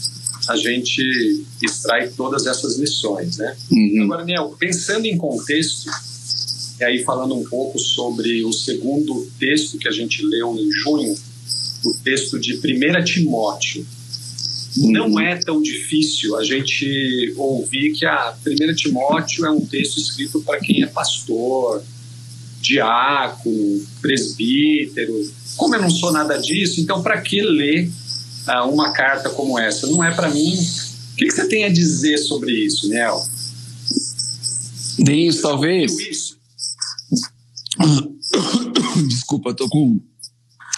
a 0.48 0.56
gente 0.56 1.44
extrai 1.62 2.10
todas 2.10 2.46
essas 2.46 2.78
lições, 2.78 3.38
né? 3.38 3.56
Uhum. 3.70 4.04
Agora, 4.04 4.24
Miel, 4.24 4.56
pensando 4.58 5.06
em 5.06 5.18
contexto, 5.18 5.90
e 6.80 6.84
aí 6.86 7.04
falando 7.04 7.36
um 7.36 7.44
pouco 7.44 7.78
sobre 7.78 8.46
o 8.46 8.54
segundo 8.54 9.30
texto 9.38 9.78
que 9.78 9.90
a 9.90 9.92
gente 9.92 10.26
leu 10.26 10.56
em 10.58 10.72
junho, 10.72 11.14
o 11.86 11.94
texto 12.04 12.40
de 12.40 12.56
1 12.56 13.04
Timóteo. 13.04 13.86
Não 14.78 15.20
é 15.20 15.36
tão 15.36 15.62
difícil 15.62 16.38
a 16.38 16.44
gente 16.44 17.34
ouvir 17.36 17.94
que 17.94 18.06
a 18.06 18.34
1 18.46 18.76
Timóteo 18.76 19.46
é 19.46 19.52
um 19.52 19.66
texto 19.66 19.98
escrito 19.98 20.42
para 20.42 20.60
quem 20.60 20.82
é 20.82 20.88
pastor, 20.88 21.84
diácono, 22.62 23.86
presbítero. 24.02 25.14
Como 25.58 25.76
eu 25.76 25.82
não 25.82 25.90
sou 25.90 26.12
nada 26.14 26.38
disso, 26.38 26.80
então 26.80 27.04
para 27.04 27.20
que 27.22 27.42
ler 27.42 27.92
ah, 28.48 28.66
uma 28.66 28.94
carta 28.94 29.30
como 29.30 29.60
essa? 29.60 29.88
Não 29.88 30.04
é 30.04 30.12
para 30.12 30.30
mim. 30.30 30.54
O 30.54 31.16
que, 31.18 31.26
que, 31.26 31.32
você 31.32 31.48
tem 31.48 31.66
a 31.66 31.70
dizer 31.70 32.18
sobre 32.18 32.54
isso, 32.54 32.88
Nel? 32.88 33.22
Diz, 35.00 35.42
talvez. 35.42 36.38
Desculpa, 39.08 39.50
eu 39.50 39.56
tô 39.56 39.68
com 39.68 40.00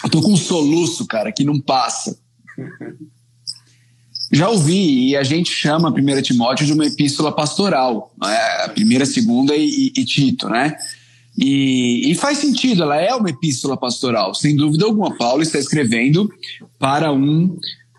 eu 0.02 0.10
tô 0.10 0.20
com 0.20 0.32
um 0.32 0.36
soluço, 0.36 1.06
cara, 1.06 1.32
que 1.32 1.44
não 1.44 1.60
passa. 1.60 2.18
Já 4.34 4.48
ouvi, 4.48 5.10
e 5.10 5.16
a 5.16 5.22
gente 5.22 5.48
chama 5.48 5.88
a 5.88 5.92
1 5.92 6.22
Timóteo 6.22 6.66
de 6.66 6.72
uma 6.72 6.84
epístola 6.84 7.30
pastoral, 7.30 8.12
né? 8.20 8.36
a 8.64 8.68
primeira, 8.68 9.06
segunda 9.06 9.54
e, 9.54 9.92
e, 9.96 10.04
Tito, 10.04 10.48
né? 10.48 10.76
E, 11.38 12.10
e, 12.10 12.14
faz 12.16 12.38
sentido, 12.38 12.82
ela 12.82 12.96
é 12.96 13.14
uma 13.14 13.30
epístola 13.30 13.76
pastoral, 13.76 14.34
sem 14.34 14.56
dúvida 14.56 14.86
alguma. 14.86 15.16
Paulo 15.16 15.40
está 15.40 15.56
escrevendo 15.56 16.28
para 16.80 17.12
um 17.12 17.44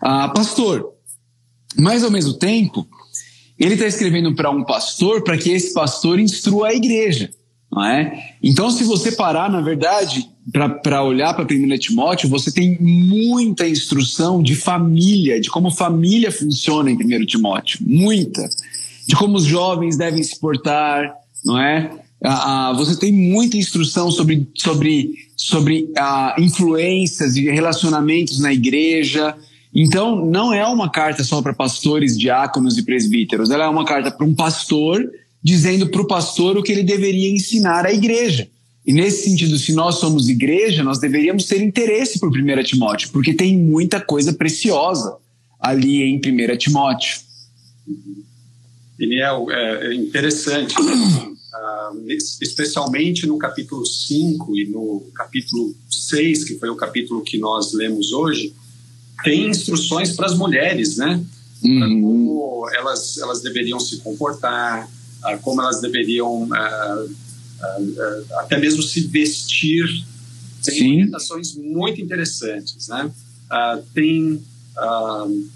uh, 0.02 0.34
pastor. 0.34 0.92
Mas, 1.78 2.04
ao 2.04 2.10
mesmo 2.10 2.34
tempo, 2.34 2.86
ele 3.58 3.72
está 3.72 3.86
escrevendo 3.86 4.34
para 4.34 4.50
um 4.50 4.62
pastor 4.62 5.24
para 5.24 5.38
que 5.38 5.50
esse 5.50 5.72
pastor 5.72 6.20
instrua 6.20 6.68
a 6.68 6.74
igreja. 6.74 7.30
Não 7.72 7.82
é? 7.82 8.36
Então, 8.42 8.70
se 8.70 8.84
você 8.84 9.12
parar, 9.12 9.50
na 9.50 9.62
verdade, 9.62 10.30
para 10.52 11.02
olhar 11.02 11.34
para 11.34 11.44
1 11.44 11.78
Timóteo, 11.78 12.28
você 12.28 12.52
tem 12.52 12.78
muita 12.80 13.68
instrução 13.68 14.42
de 14.42 14.54
família, 14.54 15.40
de 15.40 15.50
como 15.50 15.70
família 15.70 16.30
funciona 16.30 16.90
em 16.90 16.94
1 16.94 17.26
Timóteo. 17.26 17.80
Muita. 17.82 18.48
De 19.06 19.16
como 19.16 19.36
os 19.36 19.44
jovens 19.44 19.96
devem 19.96 20.22
se 20.22 20.38
portar, 20.38 21.12
não 21.44 21.60
é? 21.60 21.90
Ah, 22.22 22.72
você 22.76 22.98
tem 22.98 23.12
muita 23.12 23.56
instrução 23.56 24.10
sobre, 24.10 24.48
sobre, 24.54 25.14
sobre 25.36 25.90
ah, 25.96 26.34
influências 26.38 27.36
e 27.36 27.50
relacionamentos 27.50 28.40
na 28.40 28.52
igreja. 28.52 29.34
Então, 29.74 30.24
não 30.24 30.54
é 30.54 30.66
uma 30.66 30.90
carta 30.90 31.22
só 31.22 31.42
para 31.42 31.52
pastores, 31.52 32.18
diáconos 32.18 32.78
e 32.78 32.82
presbíteros. 32.82 33.50
Ela 33.50 33.64
é 33.64 33.68
uma 33.68 33.84
carta 33.84 34.10
para 34.10 34.26
um 34.26 34.34
pastor 34.34 35.04
dizendo 35.42 35.88
para 35.88 36.00
o 36.00 36.06
pastor 36.06 36.56
o 36.56 36.62
que 36.62 36.72
ele 36.72 36.82
deveria 36.82 37.30
ensinar 37.30 37.84
à 37.84 37.92
igreja. 37.92 38.48
E 38.86 38.92
nesse 38.92 39.24
sentido, 39.28 39.58
se 39.58 39.72
nós 39.72 39.96
somos 39.96 40.28
igreja, 40.28 40.84
nós 40.84 41.00
deveríamos 41.00 41.46
ter 41.46 41.60
interesse 41.60 42.20
por 42.20 42.28
1 42.28 42.62
Timóteo, 42.62 43.10
porque 43.10 43.34
tem 43.34 43.58
muita 43.58 44.00
coisa 44.00 44.32
preciosa 44.32 45.16
ali 45.58 46.02
em 46.02 46.16
1 46.18 46.56
Timóteo. 46.56 47.18
Daniel, 48.96 49.48
é, 49.50 49.88
é 49.88 49.94
interessante, 49.94 50.74
uh, 50.80 52.10
especialmente 52.40 53.26
no 53.26 53.36
capítulo 53.38 53.84
5 53.84 54.56
e 54.56 54.66
no 54.66 55.02
capítulo 55.12 55.74
6, 55.90 56.44
que 56.44 56.54
foi 56.54 56.68
o 56.70 56.76
capítulo 56.76 57.22
que 57.22 57.38
nós 57.38 57.72
lemos 57.74 58.12
hoje, 58.12 58.54
tem 59.24 59.48
instruções 59.48 60.12
para 60.14 60.26
as 60.26 60.36
mulheres, 60.36 60.96
né? 60.96 61.22
Uhum. 61.62 61.80
Como 61.80 62.68
elas, 62.72 63.18
elas 63.18 63.42
deveriam 63.42 63.80
se 63.80 63.96
comportar, 63.96 64.88
uh, 65.24 65.38
como 65.42 65.60
elas 65.60 65.80
deveriam 65.80 66.44
uh, 66.44 67.25
até 68.38 68.58
mesmo 68.58 68.82
se 68.82 69.00
vestir. 69.06 69.84
Tem 70.64 70.74
Sim. 70.74 70.92
orientações 70.92 71.54
muito 71.54 72.00
interessantes, 72.00 72.88
né? 72.88 73.10
Uh, 73.50 73.82
tem 73.94 74.42
uh, 74.76 75.48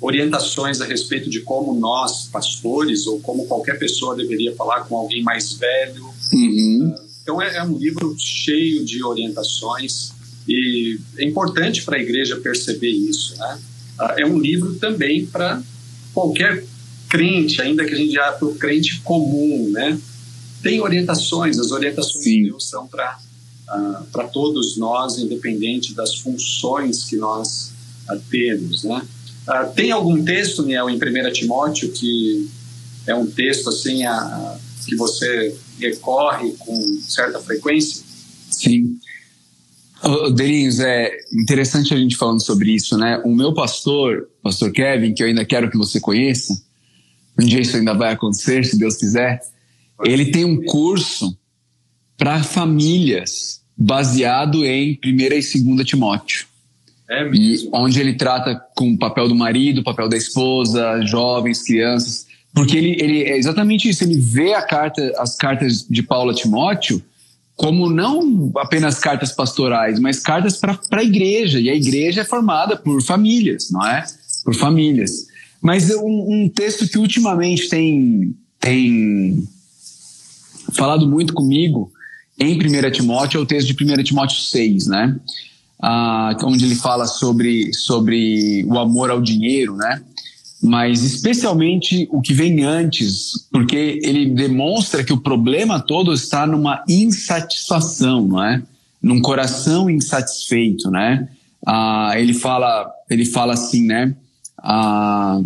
orientações 0.00 0.80
a 0.80 0.86
respeito 0.86 1.28
de 1.28 1.40
como 1.40 1.78
nós, 1.78 2.28
pastores, 2.32 3.06
ou 3.06 3.20
como 3.20 3.46
qualquer 3.46 3.78
pessoa 3.78 4.16
deveria 4.16 4.54
falar 4.54 4.84
com 4.84 4.96
alguém 4.96 5.22
mais 5.22 5.52
velho. 5.52 6.04
Uhum. 6.32 6.94
então, 7.22 7.42
é, 7.42 7.56
é 7.56 7.62
um 7.62 7.76
livro 7.76 8.14
cheio 8.18 8.84
de 8.84 9.02
orientações 9.02 10.12
e 10.46 10.98
é 11.18 11.24
importante 11.24 11.82
para 11.82 11.96
a 11.96 12.00
igreja 12.00 12.36
perceber 12.36 12.90
isso, 12.90 13.36
né? 13.36 13.60
é 14.16 14.24
um 14.24 14.38
livro 14.38 14.74
também 14.76 15.26
para 15.26 15.60
qualquer 16.14 16.64
crente, 17.08 17.60
ainda 17.60 17.84
que 17.84 17.94
a 17.94 17.96
gente 17.96 18.12
já 18.12 18.32
para 18.32 18.46
o 18.46 18.54
crente 18.54 19.00
comum, 19.00 19.70
né? 19.70 19.98
Tem 20.62 20.80
orientações, 20.80 21.58
as 21.58 21.70
orientações 21.70 22.24
Sim. 22.24 22.42
de 22.42 22.48
Deus 22.50 22.68
são 22.68 22.86
para 22.86 23.18
uh, 23.68 24.04
para 24.12 24.24
todos 24.28 24.76
nós, 24.76 25.18
independente 25.18 25.94
das 25.94 26.16
funções 26.16 27.04
que 27.04 27.16
nós 27.16 27.72
uh, 28.10 28.20
temos, 28.30 28.84
né? 28.84 29.06
Uh, 29.46 29.72
tem 29.74 29.90
algum 29.90 30.22
texto, 30.22 30.62
Niel, 30.62 30.90
em 30.90 30.96
1 30.96 31.32
Timóteo 31.32 31.90
que 31.92 32.48
é 33.06 33.14
um 33.14 33.26
texto 33.26 33.68
assim 33.68 34.04
a, 34.04 34.58
que 34.86 34.96
você 34.96 35.56
recorre 35.78 36.52
com 36.58 37.00
certa 37.06 37.38
frequência? 37.38 38.02
Sim. 38.50 38.98
Oh, 40.02 40.30
Delinhos, 40.30 40.78
é 40.78 41.10
interessante 41.32 41.92
a 41.92 41.96
gente 41.96 42.16
falando 42.16 42.40
sobre 42.40 42.72
isso, 42.72 42.96
né? 42.96 43.20
O 43.24 43.34
meu 43.34 43.52
pastor, 43.52 44.28
pastor 44.42 44.70
Kevin, 44.70 45.12
que 45.12 45.22
eu 45.22 45.26
ainda 45.26 45.44
quero 45.44 45.70
que 45.70 45.76
você 45.76 45.98
conheça, 45.98 46.60
um 47.38 47.44
dia 47.44 47.60
isso 47.60 47.76
ainda 47.76 47.94
vai 47.94 48.12
acontecer, 48.12 48.64
se 48.64 48.78
Deus 48.78 48.96
quiser, 48.96 49.40
ele 50.04 50.26
tem 50.26 50.44
um 50.44 50.64
curso 50.64 51.36
para 52.16 52.42
famílias 52.42 53.62
baseado 53.76 54.64
em 54.64 54.98
1 55.04 55.08
e 55.08 55.28
2 55.28 55.86
Timóteo. 55.86 56.46
É 57.08 57.24
mesmo? 57.24 57.34
E 57.34 57.70
onde 57.72 58.00
ele 58.00 58.14
trata 58.14 58.60
com 58.74 58.92
o 58.92 58.98
papel 58.98 59.28
do 59.28 59.34
marido, 59.34 59.80
o 59.80 59.84
papel 59.84 60.08
da 60.08 60.16
esposa, 60.16 61.00
jovens, 61.06 61.62
crianças. 61.62 62.26
Porque 62.52 62.76
ele, 62.76 62.96
ele 63.00 63.22
é 63.22 63.36
exatamente 63.36 63.88
isso, 63.88 64.04
ele 64.04 64.16
vê 64.16 64.52
a 64.54 64.62
carta, 64.62 65.12
as 65.18 65.36
cartas 65.36 65.86
de 65.88 66.02
Paulo 66.02 66.30
a 66.30 66.34
Timóteo 66.34 67.02
como 67.58 67.90
não 67.90 68.52
apenas 68.56 69.00
cartas 69.00 69.32
pastorais, 69.32 69.98
mas 69.98 70.20
cartas 70.20 70.58
para 70.58 70.78
a 70.92 71.02
igreja. 71.02 71.58
E 71.58 71.68
a 71.68 71.74
igreja 71.74 72.20
é 72.20 72.24
formada 72.24 72.76
por 72.76 73.02
famílias, 73.02 73.68
não 73.68 73.84
é? 73.84 74.04
Por 74.44 74.54
famílias. 74.54 75.26
Mas 75.60 75.90
um, 75.90 76.44
um 76.44 76.48
texto 76.48 76.86
que 76.86 76.96
ultimamente 76.96 77.68
tem, 77.68 78.32
tem 78.60 79.42
falado 80.72 81.08
muito 81.08 81.32
comigo 81.32 81.92
em 82.38 82.54
1 82.56 82.90
Timóteo 82.90 83.38
é 83.38 83.42
o 83.42 83.46
texto 83.46 83.74
de 83.74 83.84
1 83.84 84.02
Timóteo 84.02 84.38
6, 84.38 84.86
né? 84.86 85.16
Ah, 85.80 86.36
onde 86.44 86.64
ele 86.64 86.74
fala 86.74 87.06
sobre, 87.06 87.72
sobre 87.72 88.64
o 88.64 88.78
amor 88.78 89.10
ao 89.10 89.20
dinheiro, 89.20 89.76
né? 89.76 90.02
Mas 90.62 91.04
especialmente 91.04 92.08
o 92.10 92.20
que 92.20 92.32
vem 92.32 92.64
antes, 92.64 93.46
porque 93.50 94.00
ele 94.02 94.26
demonstra 94.30 95.04
que 95.04 95.12
o 95.12 95.20
problema 95.20 95.80
todo 95.80 96.12
está 96.12 96.46
numa 96.46 96.82
insatisfação, 96.88 98.26
não 98.26 98.42
é? 98.42 98.62
Num 99.00 99.20
coração 99.20 99.88
insatisfeito, 99.88 100.90
né? 100.90 101.28
ah, 101.66 102.12
ele 102.16 102.34
fala, 102.34 102.90
ele 103.10 103.24
fala 103.24 103.54
assim, 103.54 103.86
né? 103.86 104.14
Ah, 104.58 105.40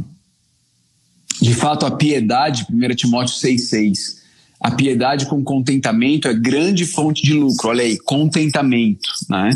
de 1.40 1.54
fato, 1.54 1.84
a 1.86 1.90
piedade, 1.90 2.66
1 2.70 2.94
Timóteo 2.94 3.34
6,6, 3.34 4.21
a 4.62 4.70
piedade 4.70 5.26
com 5.26 5.42
contentamento 5.42 6.28
é 6.28 6.34
grande 6.34 6.86
fonte 6.86 7.22
de 7.22 7.34
lucro. 7.34 7.68
Olha 7.68 7.82
aí, 7.82 7.98
contentamento, 7.98 9.08
né? 9.28 9.50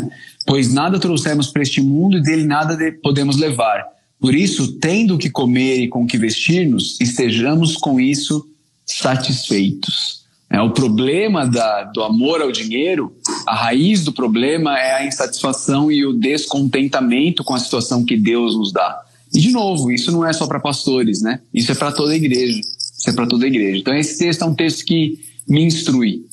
Pois 0.45 0.73
nada 0.73 0.99
trouxemos 0.99 1.47
para 1.47 1.61
este 1.61 1.81
mundo 1.81 2.17
e 2.17 2.21
dele 2.21 2.43
nada 2.43 2.77
podemos 3.01 3.37
levar. 3.37 3.85
Por 4.19 4.33
isso, 4.33 4.73
tendo 4.79 5.15
o 5.15 5.17
que 5.17 5.29
comer 5.29 5.81
e 5.81 5.87
com 5.87 6.03
o 6.03 6.07
que 6.07 6.17
vestir-nos, 6.17 6.99
estejamos 6.99 7.77
com 7.77 7.99
isso 7.99 8.47
satisfeitos. 8.85 10.25
É, 10.49 10.61
o 10.61 10.71
problema 10.71 11.45
da, 11.45 11.83
do 11.83 12.01
amor 12.01 12.41
ao 12.41 12.51
dinheiro, 12.51 13.13
a 13.45 13.53
raiz 13.53 14.03
do 14.03 14.13
problema 14.13 14.79
é 14.79 14.93
a 14.93 15.05
insatisfação 15.05 15.91
e 15.91 16.05
o 16.05 16.13
descontentamento 16.13 17.43
com 17.43 17.53
a 17.53 17.59
situação 17.59 18.05
que 18.05 18.15
Deus 18.15 18.55
nos 18.55 18.71
dá. 18.71 19.01
E, 19.33 19.41
de 19.41 19.51
novo, 19.51 19.91
isso 19.91 20.11
não 20.11 20.25
é 20.25 20.31
só 20.31 20.47
para 20.47 20.59
pastores, 20.59 21.21
né? 21.21 21.41
Isso 21.53 21.71
é 21.71 21.75
para 21.75 21.91
toda 21.91 22.13
a 22.13 22.15
igreja. 22.15 22.61
Isso 22.97 23.09
é 23.09 23.13
para 23.13 23.27
toda 23.27 23.45
a 23.45 23.47
igreja. 23.47 23.77
Então, 23.77 23.95
esse 23.95 24.17
texto 24.17 24.41
é 24.41 24.45
um 24.45 24.55
texto 24.55 24.83
que 24.85 25.19
me 25.47 25.63
instrui. 25.63 26.25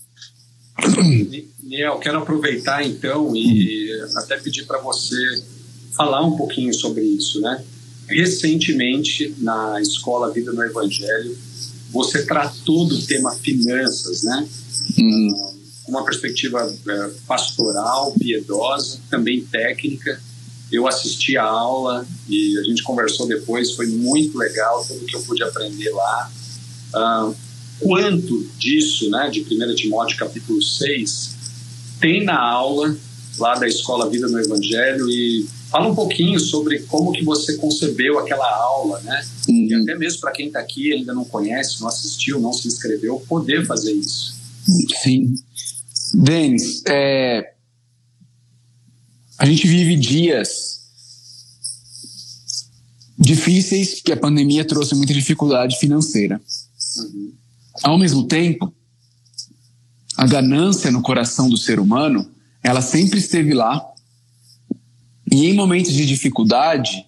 Niel, 1.62 1.99
quero 1.99 2.18
aproveitar 2.18 2.85
então 2.85 3.35
e 3.35 3.90
até 4.16 4.38
pedir 4.38 4.64
para 4.64 4.78
você 4.80 5.16
falar 5.97 6.25
um 6.25 6.37
pouquinho 6.37 6.75
sobre 6.75 7.02
isso, 7.02 7.40
né? 7.40 7.62
Recentemente, 8.09 9.35
na 9.38 9.80
escola 9.80 10.33
Vida 10.33 10.52
no 10.52 10.62
Evangelho, 10.62 11.37
você 11.90 12.25
tratou 12.26 12.87
do 12.87 13.00
tema 13.06 13.35
finanças, 13.37 14.25
né? 14.25 14.49
Hum. 14.99 15.52
Uma 15.88 16.04
perspectiva 16.04 16.75
é, 16.88 17.11
pastoral, 17.26 18.12
piedosa, 18.18 18.99
também 19.09 19.44
técnica. 19.44 20.21
Eu 20.73 20.88
assisti 20.88 21.37
a 21.37 21.44
aula 21.44 22.06
e 22.28 22.59
a 22.59 22.62
gente 22.64 22.83
conversou 22.83 23.26
depois, 23.26 23.73
foi 23.73 23.87
muito 23.87 24.37
legal 24.37 24.85
tudo 24.85 25.06
que 25.06 25.14
eu 25.14 25.23
pude 25.23 25.42
aprender 25.42 25.90
lá. 25.90 26.33
Uh, 26.94 27.34
quanto 27.80 28.48
disso, 28.58 29.10
né, 29.10 29.28
de 29.28 29.40
1 29.40 29.74
Timóteo 29.74 30.16
capítulo 30.16 30.62
6, 30.62 31.36
tem 32.00 32.24
na 32.24 32.40
aula 32.40 32.96
lá 33.38 33.56
da 33.56 33.66
Escola 33.66 34.08
Vida 34.08 34.28
no 34.28 34.38
Evangelho 34.38 35.08
e 35.08 35.46
fala 35.70 35.88
um 35.88 35.94
pouquinho 35.94 36.38
sobre 36.38 36.80
como 36.80 37.12
que 37.12 37.24
você 37.24 37.56
concebeu 37.56 38.18
aquela 38.18 38.48
aula, 38.48 39.00
né? 39.00 39.26
Uhum. 39.48 39.66
E 39.68 39.74
até 39.74 39.96
mesmo 39.96 40.20
para 40.20 40.30
quem 40.30 40.46
está 40.46 40.60
aqui 40.60 40.92
ainda 40.92 41.12
não 41.12 41.24
conhece, 41.24 41.80
não 41.80 41.88
assistiu, 41.88 42.40
não 42.40 42.52
se 42.52 42.68
inscreveu, 42.68 43.18
poder 43.28 43.66
fazer 43.66 43.92
isso. 43.92 44.34
Sim. 45.02 45.34
Denis, 46.14 46.82
é... 46.86 47.54
a 49.36 49.44
gente 49.46 49.66
vive 49.66 49.96
dias 49.96 50.74
difíceis 53.18 54.00
que 54.00 54.12
a 54.12 54.16
pandemia 54.16 54.64
trouxe 54.64 54.94
muita 54.94 55.12
dificuldade 55.12 55.78
financeira. 55.78 56.40
Uhum. 56.96 57.32
Ao 57.82 57.98
mesmo 57.98 58.26
tempo, 58.26 58.72
a 60.16 60.26
ganância 60.26 60.90
no 60.90 61.02
coração 61.02 61.48
do 61.48 61.56
ser 61.56 61.80
humano, 61.80 62.28
ela 62.62 62.80
sempre 62.80 63.18
esteve 63.18 63.52
lá. 63.52 63.84
E 65.30 65.46
em 65.46 65.54
momentos 65.54 65.92
de 65.92 66.06
dificuldade, 66.06 67.04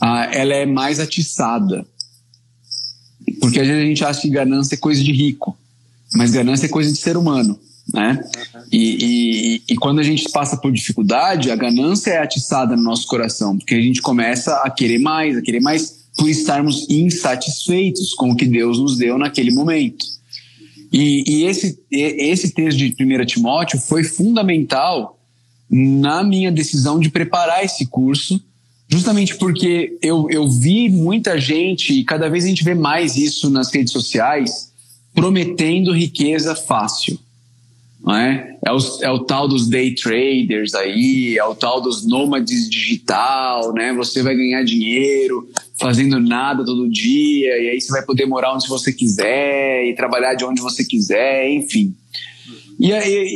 ela 0.00 0.54
é 0.54 0.66
mais 0.66 1.00
atiçada. 1.00 1.86
Porque 3.40 3.60
às 3.60 3.66
vezes 3.66 3.82
a 3.82 3.86
gente 3.86 4.04
acha 4.04 4.20
que 4.20 4.30
ganância 4.30 4.74
é 4.74 4.78
coisa 4.78 5.02
de 5.02 5.12
rico, 5.12 5.56
mas 6.14 6.30
ganância 6.30 6.66
é 6.66 6.68
coisa 6.68 6.92
de 6.92 6.98
ser 6.98 7.16
humano. 7.16 7.58
Né? 7.92 8.18
E, 8.70 9.58
e, 9.68 9.72
e, 9.72 9.76
quando 9.76 10.00
a 10.00 10.02
gente 10.02 10.28
passa 10.32 10.56
por 10.56 10.72
dificuldade, 10.72 11.52
a 11.52 11.56
ganância 11.56 12.10
é 12.10 12.18
atiçada 12.18 12.74
no 12.76 12.82
nosso 12.82 13.06
coração, 13.06 13.56
porque 13.56 13.76
a 13.76 13.80
gente 13.80 14.02
começa 14.02 14.56
a 14.56 14.70
querer 14.70 14.98
mais, 14.98 15.36
a 15.36 15.42
querer 15.42 15.60
mais 15.60 15.95
por 16.16 16.28
estarmos 16.28 16.88
insatisfeitos 16.88 18.14
com 18.14 18.30
o 18.30 18.36
que 18.36 18.46
Deus 18.46 18.78
nos 18.78 18.96
deu 18.96 19.18
naquele 19.18 19.52
momento. 19.52 20.04
E, 20.92 21.24
e 21.26 21.44
esse, 21.44 21.78
esse 21.90 22.52
texto 22.52 22.78
de 22.78 22.94
1 22.98 23.26
Timóteo 23.26 23.78
foi 23.78 24.02
fundamental 24.02 25.18
na 25.68 26.22
minha 26.22 26.50
decisão 26.50 26.98
de 26.98 27.10
preparar 27.10 27.64
esse 27.64 27.86
curso, 27.86 28.40
justamente 28.88 29.36
porque 29.36 29.98
eu, 30.00 30.28
eu 30.30 30.48
vi 30.48 30.88
muita 30.88 31.38
gente, 31.38 31.92
e 31.92 32.04
cada 32.04 32.28
vez 32.28 32.44
a 32.44 32.48
gente 32.48 32.64
vê 32.64 32.74
mais 32.74 33.16
isso 33.16 33.50
nas 33.50 33.72
redes 33.72 33.92
sociais, 33.92 34.72
prometendo 35.14 35.92
riqueza 35.92 36.54
fácil. 36.54 37.18
Não 38.00 38.14
é? 38.14 38.56
É, 38.64 38.72
o, 38.72 38.78
é 39.02 39.10
o 39.10 39.18
tal 39.18 39.48
dos 39.48 39.68
day 39.68 39.94
traders 39.94 40.74
aí, 40.74 41.36
é 41.36 41.44
o 41.44 41.54
tal 41.54 41.80
dos 41.80 42.06
nômades 42.06 42.70
digital, 42.70 43.72
né? 43.72 43.92
Você 43.94 44.22
vai 44.22 44.36
ganhar 44.36 44.62
dinheiro 44.62 45.48
fazendo 45.78 46.18
nada 46.18 46.64
todo 46.64 46.90
dia, 46.90 47.58
e 47.58 47.70
aí 47.70 47.80
você 47.80 47.92
vai 47.92 48.02
poder 48.02 48.26
morar 48.26 48.54
onde 48.54 48.68
você 48.68 48.92
quiser 48.92 49.84
e 49.84 49.94
trabalhar 49.94 50.34
de 50.34 50.44
onde 50.44 50.60
você 50.60 50.84
quiser, 50.84 51.50
enfim. 51.50 51.94
E, 52.78 52.90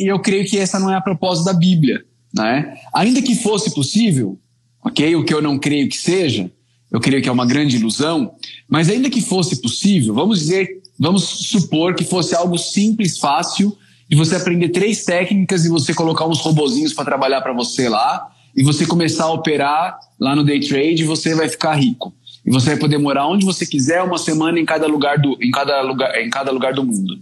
eu 0.09 0.19
creio 0.19 0.47
que 0.47 0.59
essa 0.59 0.79
não 0.79 0.91
é 0.91 0.97
a 0.97 1.01
proposta 1.01 1.45
da 1.45 1.53
Bíblia, 1.53 2.05
né? 2.35 2.75
Ainda 2.95 3.23
que 3.23 3.35
fosse 3.35 3.75
possível, 3.75 4.39
ok? 4.85 5.17
O 5.17 5.25
que 5.25 5.35
eu 5.35 5.43
não 5.43 5.59
creio 5.59 5.89
que 5.89 5.97
seja, 5.97 6.51
eu 6.91 7.01
creio 7.01 7.23
que 7.23 7.29
é 7.29 7.33
uma 7.33 7.47
grande 7.47 7.77
ilusão, 7.77 8.33
mas 8.69 8.89
ainda 8.89 9.11
que 9.11 9.21
fosse 9.21 9.61
possível, 9.61 10.15
vamos 10.15 10.39
dizer, 10.39 10.81
vamos 10.99 11.25
supor 11.25 11.95
que 11.95 12.05
fosse 12.05 12.35
algo 12.35 12.59
simples, 12.59 13.19
fácil, 13.19 13.77
de 14.09 14.17
você 14.17 14.35
aprender 14.35 14.71
três 14.71 15.05
técnicas 15.05 15.65
e 15.65 15.69
você 15.69 15.95
colocar 15.95 16.27
uns 16.27 16.41
robozinhos 16.41 16.93
para 16.93 17.05
trabalhar 17.05 17.41
para 17.43 17.53
você 17.53 17.89
lá, 17.89 18.29
e 18.57 18.63
você 18.63 18.85
começar 18.85 19.25
a 19.25 19.33
operar 19.33 19.99
lá 20.19 20.35
no 20.35 20.43
day 20.43 20.59
trade, 20.59 21.05
você 21.05 21.35
vai 21.35 21.49
ficar 21.49 21.75
rico. 21.75 22.13
E 22.45 22.51
você 22.51 22.71
vai 22.71 22.79
poder 22.79 22.99
morar 22.99 23.27
onde 23.27 23.45
você 23.45 23.67
quiser, 23.67 24.03
uma 24.03 24.19
semana 24.19 24.59
em 24.59 24.65
cada 24.65 24.87
lugar 24.87 25.19
do, 25.19 25.37
em 25.41 25.51
cada 25.51 25.81
lugar, 25.83 26.19
em 26.19 26.31
cada 26.31 26.51
lugar 26.51 26.73
do 26.73 26.85
mundo. 26.85 27.19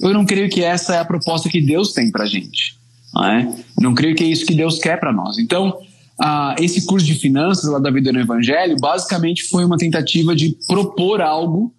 Eu 0.00 0.12
não 0.12 0.24
creio 0.24 0.48
que 0.48 0.62
essa 0.62 0.96
é 0.96 0.98
a 0.98 1.04
proposta 1.04 1.48
que 1.48 1.60
Deus 1.60 1.92
tem 1.92 2.10
para 2.10 2.26
gente. 2.26 2.76
Não, 3.14 3.24
é? 3.24 3.54
não 3.78 3.94
creio 3.94 4.16
que 4.16 4.24
é 4.24 4.26
isso 4.26 4.46
que 4.46 4.54
Deus 4.54 4.78
quer 4.78 4.98
para 4.98 5.12
nós. 5.12 5.38
Então, 5.38 5.78
ah, 6.18 6.54
esse 6.58 6.86
curso 6.86 7.06
de 7.06 7.14
finanças 7.14 7.70
lá 7.70 7.78
da 7.78 7.90
Vida 7.90 8.12
no 8.12 8.20
Evangelho, 8.20 8.76
basicamente 8.80 9.44
foi 9.44 9.64
uma 9.64 9.76
tentativa 9.76 10.34
de 10.34 10.56
propor 10.66 11.20
algo, 11.20 11.74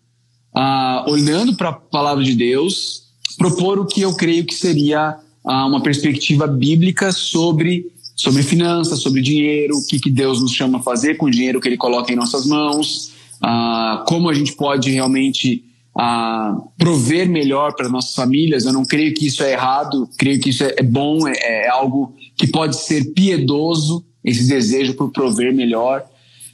ah, 0.55 1.05
olhando 1.07 1.55
para 1.55 1.69
a 1.69 1.73
palavra 1.73 2.23
de 2.23 2.35
Deus, 2.35 3.03
propor 3.37 3.79
o 3.79 3.85
que 3.85 4.01
eu 4.01 4.15
creio 4.15 4.45
que 4.45 4.53
seria 4.53 5.17
ah, 5.45 5.65
uma 5.65 5.81
perspectiva 5.81 6.45
bíblica 6.45 7.11
sobre 7.11 7.87
sobre 8.15 8.43
finanças, 8.43 8.99
sobre 8.99 9.21
dinheiro, 9.21 9.77
o 9.77 9.85
que, 9.85 9.99
que 9.99 10.09
Deus 10.09 10.41
nos 10.41 10.53
chama 10.53 10.79
a 10.79 10.81
fazer 10.81 11.15
com 11.15 11.25
o 11.25 11.31
dinheiro 11.31 11.59
que 11.59 11.67
Ele 11.67 11.77
coloca 11.77 12.11
em 12.11 12.15
nossas 12.15 12.45
mãos, 12.45 13.11
ah, 13.41 14.03
como 14.07 14.29
a 14.29 14.33
gente 14.33 14.53
pode 14.53 14.91
realmente 14.91 15.63
ah, 15.97 16.55
prover 16.77 17.29
melhor 17.29 17.75
para 17.75 17.89
nossas 17.89 18.15
famílias. 18.15 18.65
Eu 18.65 18.73
não 18.73 18.85
creio 18.85 19.13
que 19.13 19.27
isso 19.27 19.43
é 19.43 19.53
errado, 19.53 20.09
creio 20.17 20.39
que 20.39 20.49
isso 20.49 20.63
é, 20.63 20.75
é 20.77 20.83
bom, 20.83 21.27
é, 21.27 21.33
é 21.65 21.69
algo 21.69 22.15
que 22.37 22.47
pode 22.47 22.77
ser 22.77 23.13
piedoso, 23.13 24.05
esse 24.23 24.47
desejo 24.47 24.93
por 24.93 25.11
prover 25.11 25.53
melhor. 25.53 26.03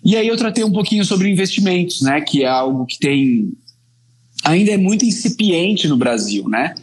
E 0.04 0.16
aí 0.16 0.28
eu 0.28 0.38
tratei 0.38 0.64
um 0.64 0.72
pouquinho 0.72 1.04
sobre 1.04 1.30
investimentos, 1.30 2.02
né, 2.02 2.22
que 2.22 2.44
é 2.44 2.48
algo 2.48 2.86
que 2.86 2.98
tem 2.98 3.52
ainda 4.44 4.72
é 4.72 4.78
muito 4.78 5.06
incipiente 5.06 5.88
no 5.88 5.98
Brasil, 5.98 6.48
né? 6.48 6.74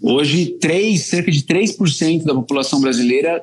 Hoje, 0.00 0.56
3, 0.60 1.00
cerca 1.00 1.30
de 1.30 1.42
3% 1.42 2.24
da 2.24 2.34
população 2.34 2.80
brasileira 2.80 3.42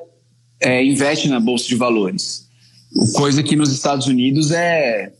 é, 0.60 0.84
investe 0.84 1.28
na 1.28 1.40
bolsa 1.40 1.66
de 1.66 1.74
valores. 1.74 2.46
Coisa 3.14 3.42
que 3.42 3.56
nos 3.56 3.72
Estados 3.72 4.06
Unidos 4.06 4.50
é, 4.50 5.12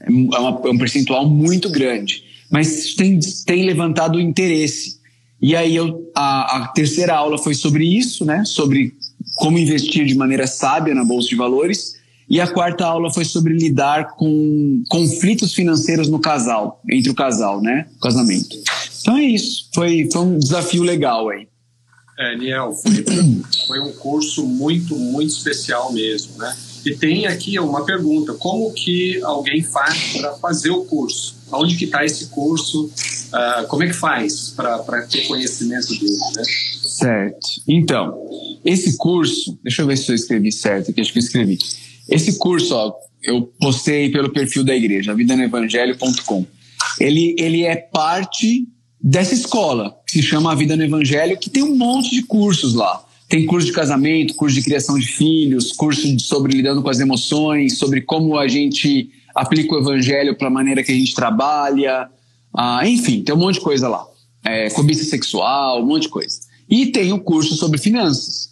é, 0.00 0.10
uma, 0.10 0.60
é 0.64 0.70
um 0.70 0.78
percentual 0.78 1.28
muito 1.28 1.70
grande. 1.70 2.22
Mas 2.50 2.94
tem, 2.94 3.18
tem 3.46 3.64
levantado 3.64 4.20
interesse. 4.20 4.98
E 5.40 5.54
aí 5.54 5.76
eu, 5.76 6.10
a, 6.14 6.58
a 6.58 6.68
terceira 6.68 7.14
aula 7.14 7.36
foi 7.36 7.54
sobre 7.54 7.84
isso, 7.84 8.24
né? 8.24 8.44
Sobre 8.44 8.94
como 9.36 9.58
investir 9.58 10.06
de 10.06 10.14
maneira 10.14 10.46
sábia 10.46 10.94
na 10.94 11.04
bolsa 11.04 11.28
de 11.28 11.34
valores. 11.34 11.96
E 12.28 12.40
a 12.40 12.46
quarta 12.46 12.86
aula 12.86 13.12
foi 13.12 13.24
sobre 13.24 13.52
lidar 13.52 14.12
com 14.16 14.82
conflitos 14.88 15.52
financeiros 15.52 16.08
no 16.08 16.18
casal, 16.18 16.80
entre 16.90 17.10
o 17.10 17.14
casal, 17.14 17.60
né? 17.60 17.86
Casamento. 18.00 18.56
Então 19.00 19.16
é 19.16 19.24
isso. 19.24 19.68
Foi, 19.74 20.08
foi 20.10 20.22
um 20.22 20.38
desafio 20.38 20.82
legal 20.82 21.28
aí. 21.28 21.46
É, 22.18 22.36
Niel, 22.36 22.72
foi, 22.72 23.04
foi 23.66 23.80
um 23.80 23.92
curso 23.92 24.46
muito, 24.46 24.96
muito 24.96 25.30
especial 25.30 25.92
mesmo, 25.92 26.38
né? 26.38 26.54
E 26.84 26.94
tem 26.94 27.26
aqui 27.26 27.58
uma 27.58 27.84
pergunta, 27.84 28.34
como 28.34 28.72
que 28.72 29.20
alguém 29.22 29.62
faz 29.62 30.12
para 30.12 30.34
fazer 30.34 30.70
o 30.70 30.84
curso? 30.84 31.34
Onde 31.50 31.76
que 31.76 31.86
está 31.86 32.04
esse 32.04 32.26
curso? 32.26 32.86
Uh, 32.86 33.66
como 33.68 33.82
é 33.82 33.86
que 33.86 33.94
faz 33.94 34.50
para 34.50 35.02
ter 35.06 35.26
conhecimento 35.26 35.88
dele, 35.88 36.18
né? 36.36 36.42
Certo. 36.82 37.48
Então, 37.66 38.14
esse 38.64 38.96
curso, 38.98 39.58
deixa 39.62 39.82
eu 39.82 39.86
ver 39.86 39.96
se 39.96 40.10
eu 40.10 40.14
escrevi 40.14 40.52
certo 40.52 40.90
aqui, 40.90 41.00
acho 41.00 41.12
que 41.12 41.18
eu 41.18 41.22
escrevi. 41.22 41.58
Esse 42.08 42.38
curso, 42.38 42.74
ó, 42.74 42.94
eu 43.22 43.42
postei 43.58 44.10
pelo 44.10 44.30
perfil 44.30 44.62
da 44.62 44.74
igreja, 44.74 45.14
vidanoevangelho.com. 45.14 46.46
Ele, 47.00 47.34
ele 47.38 47.64
é 47.64 47.76
parte 47.76 48.68
dessa 49.06 49.34
escola, 49.34 49.94
que 50.06 50.12
se 50.12 50.22
chama 50.22 50.50
A 50.50 50.54
Vida 50.54 50.74
no 50.74 50.82
Evangelho, 50.82 51.36
que 51.36 51.50
tem 51.50 51.62
um 51.62 51.76
monte 51.76 52.10
de 52.10 52.22
cursos 52.22 52.72
lá. 52.72 53.04
Tem 53.28 53.44
curso 53.44 53.66
de 53.66 53.72
casamento, 53.72 54.34
curso 54.34 54.54
de 54.54 54.62
criação 54.62 54.98
de 54.98 55.06
filhos, 55.06 55.72
curso 55.72 56.18
sobre 56.20 56.56
lidando 56.56 56.82
com 56.82 56.88
as 56.88 57.00
emoções, 57.00 57.76
sobre 57.76 58.00
como 58.00 58.38
a 58.38 58.48
gente 58.48 59.10
aplica 59.34 59.74
o 59.74 59.78
evangelho 59.78 60.36
para 60.36 60.46
a 60.46 60.50
maneira 60.50 60.82
que 60.82 60.92
a 60.92 60.94
gente 60.94 61.14
trabalha. 61.14 62.08
Ah, 62.56 62.88
enfim, 62.88 63.22
tem 63.22 63.34
um 63.34 63.38
monte 63.38 63.56
de 63.56 63.60
coisa 63.60 63.88
lá. 63.88 64.06
É, 64.42 64.70
cobiça 64.70 65.04
sexual, 65.04 65.82
um 65.82 65.86
monte 65.86 66.02
de 66.02 66.08
coisa. 66.08 66.38
E 66.68 66.86
tem 66.86 67.12
o 67.12 67.18
curso 67.18 67.56
sobre 67.56 67.78
finanças. 67.78 68.50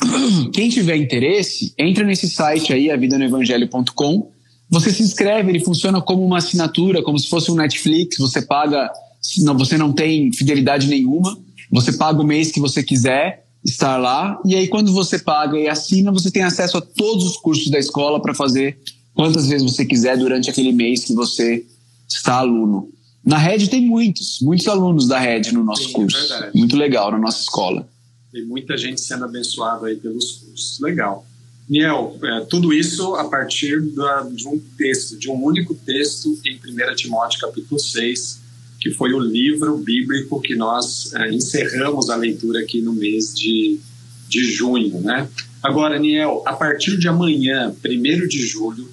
Quem 0.52 0.70
tiver 0.70 0.96
interesse, 0.96 1.74
entra 1.78 2.04
nesse 2.04 2.28
site 2.28 2.72
aí, 2.72 2.90
avidanoevangelho.com. 2.90 4.30
Você 4.70 4.90
se 4.90 5.02
inscreve, 5.02 5.50
ele 5.50 5.60
funciona 5.60 6.00
como 6.00 6.24
uma 6.24 6.38
assinatura, 6.38 7.02
como 7.02 7.18
se 7.18 7.28
fosse 7.28 7.50
um 7.50 7.54
Netflix. 7.54 8.16
Você 8.18 8.40
paga, 8.42 8.90
não, 9.38 9.56
você 9.56 9.76
não 9.78 9.92
tem 9.92 10.32
fidelidade 10.32 10.86
nenhuma. 10.88 11.38
Você 11.70 11.92
paga 11.92 12.20
o 12.20 12.26
mês 12.26 12.52
que 12.52 12.60
você 12.60 12.82
quiser 12.82 13.46
estar 13.64 13.96
lá. 13.96 14.40
E 14.44 14.54
aí, 14.54 14.68
quando 14.68 14.92
você 14.92 15.18
paga 15.18 15.58
e 15.58 15.68
assina, 15.68 16.12
você 16.12 16.30
tem 16.30 16.42
acesso 16.42 16.76
a 16.76 16.80
todos 16.80 17.24
os 17.24 17.36
cursos 17.36 17.70
da 17.70 17.78
escola 17.78 18.20
para 18.20 18.34
fazer 18.34 18.78
quantas 19.14 19.48
vezes 19.48 19.70
você 19.70 19.84
quiser 19.84 20.18
durante 20.18 20.50
aquele 20.50 20.72
mês 20.72 21.04
que 21.04 21.14
você 21.14 21.64
está 22.08 22.36
aluno. 22.36 22.90
Na 23.24 23.38
Red 23.38 23.68
tem 23.68 23.86
muitos, 23.86 24.38
muitos 24.42 24.68
alunos 24.68 25.08
da 25.08 25.18
Red 25.18 25.52
no 25.52 25.64
nosso 25.64 25.84
Sim, 25.84 25.90
é 25.90 25.94
curso. 25.94 26.34
É 26.34 26.50
Muito 26.54 26.76
legal 26.76 27.10
na 27.10 27.18
nossa 27.18 27.40
escola. 27.40 27.88
Tem 28.30 28.44
muita 28.44 28.76
gente 28.76 29.00
sendo 29.00 29.24
abençoada 29.24 29.86
aí 29.86 29.96
pelos 29.96 30.32
cursos. 30.32 30.78
Legal. 30.80 31.24
Niel, 31.68 32.18
é, 32.22 32.40
tudo 32.40 32.74
isso 32.74 33.14
a 33.14 33.24
partir 33.24 33.80
da, 33.94 34.22
de 34.22 34.46
um 34.46 34.60
texto, 34.76 35.18
de 35.18 35.30
um 35.30 35.42
único 35.42 35.74
texto 35.74 36.38
em 36.44 36.56
1 36.56 36.94
Timóteo 36.94 37.40
capítulo 37.40 37.80
6, 37.80 38.40
que 38.84 38.90
foi 38.90 39.14
o 39.14 39.18
livro 39.18 39.78
bíblico 39.78 40.38
que 40.42 40.54
nós 40.54 41.10
é, 41.14 41.30
encerramos 41.30 42.10
a 42.10 42.16
leitura 42.16 42.60
aqui 42.60 42.82
no 42.82 42.92
mês 42.92 43.32
de, 43.34 43.80
de 44.28 44.44
junho, 44.44 45.00
né? 45.00 45.26
Agora, 45.62 45.98
Niel, 45.98 46.42
a 46.44 46.52
partir 46.52 46.98
de 46.98 47.08
amanhã, 47.08 47.74
1 47.82 48.28
de 48.28 48.46
julho, 48.46 48.86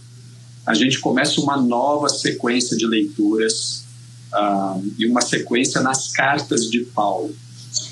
a 0.66 0.74
gente 0.74 0.98
começa 0.98 1.42
uma 1.42 1.62
nova 1.62 2.08
sequência 2.08 2.78
de 2.78 2.88
leituras 2.88 3.84
uh, 4.34 4.82
e 4.98 5.06
uma 5.06 5.20
sequência 5.20 5.82
nas 5.82 6.10
cartas 6.10 6.72
de 6.72 6.86
Paulo. 6.86 7.36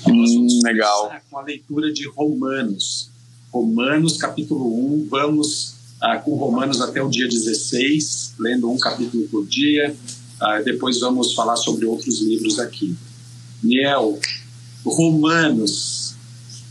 Hum, 0.08 0.48
legal. 0.64 1.12
Com 1.30 1.36
a 1.36 1.42
leitura 1.42 1.92
de 1.92 2.08
Romanos. 2.08 3.10
Romanos, 3.52 4.16
capítulo 4.16 4.94
1. 5.02 5.06
Vamos 5.10 5.74
uh, 6.02 6.18
com 6.24 6.34
Romanos 6.34 6.80
até 6.80 7.02
o 7.02 7.10
dia 7.10 7.28
16, 7.28 8.36
lendo 8.38 8.70
um 8.70 8.78
capítulo 8.78 9.28
por 9.28 9.46
dia. 9.46 9.94
Uh, 10.40 10.64
depois 10.64 11.00
vamos 11.00 11.34
falar 11.34 11.56
sobre 11.56 11.84
outros 11.84 12.20
livros 12.22 12.58
aqui. 12.58 12.94
Niel, 13.62 14.18
Romanos. 14.84 16.14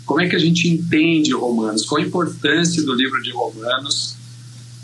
Como 0.05 0.21
é 0.21 0.27
que 0.27 0.36
a 0.36 0.39
gente 0.39 0.67
entende 0.67 1.34
Romanos? 1.34 1.86
Qual 1.86 2.01
a 2.01 2.03
importância 2.03 2.82
do 2.82 2.93
livro 2.93 3.21
de 3.21 3.32
Romanos 3.32 4.15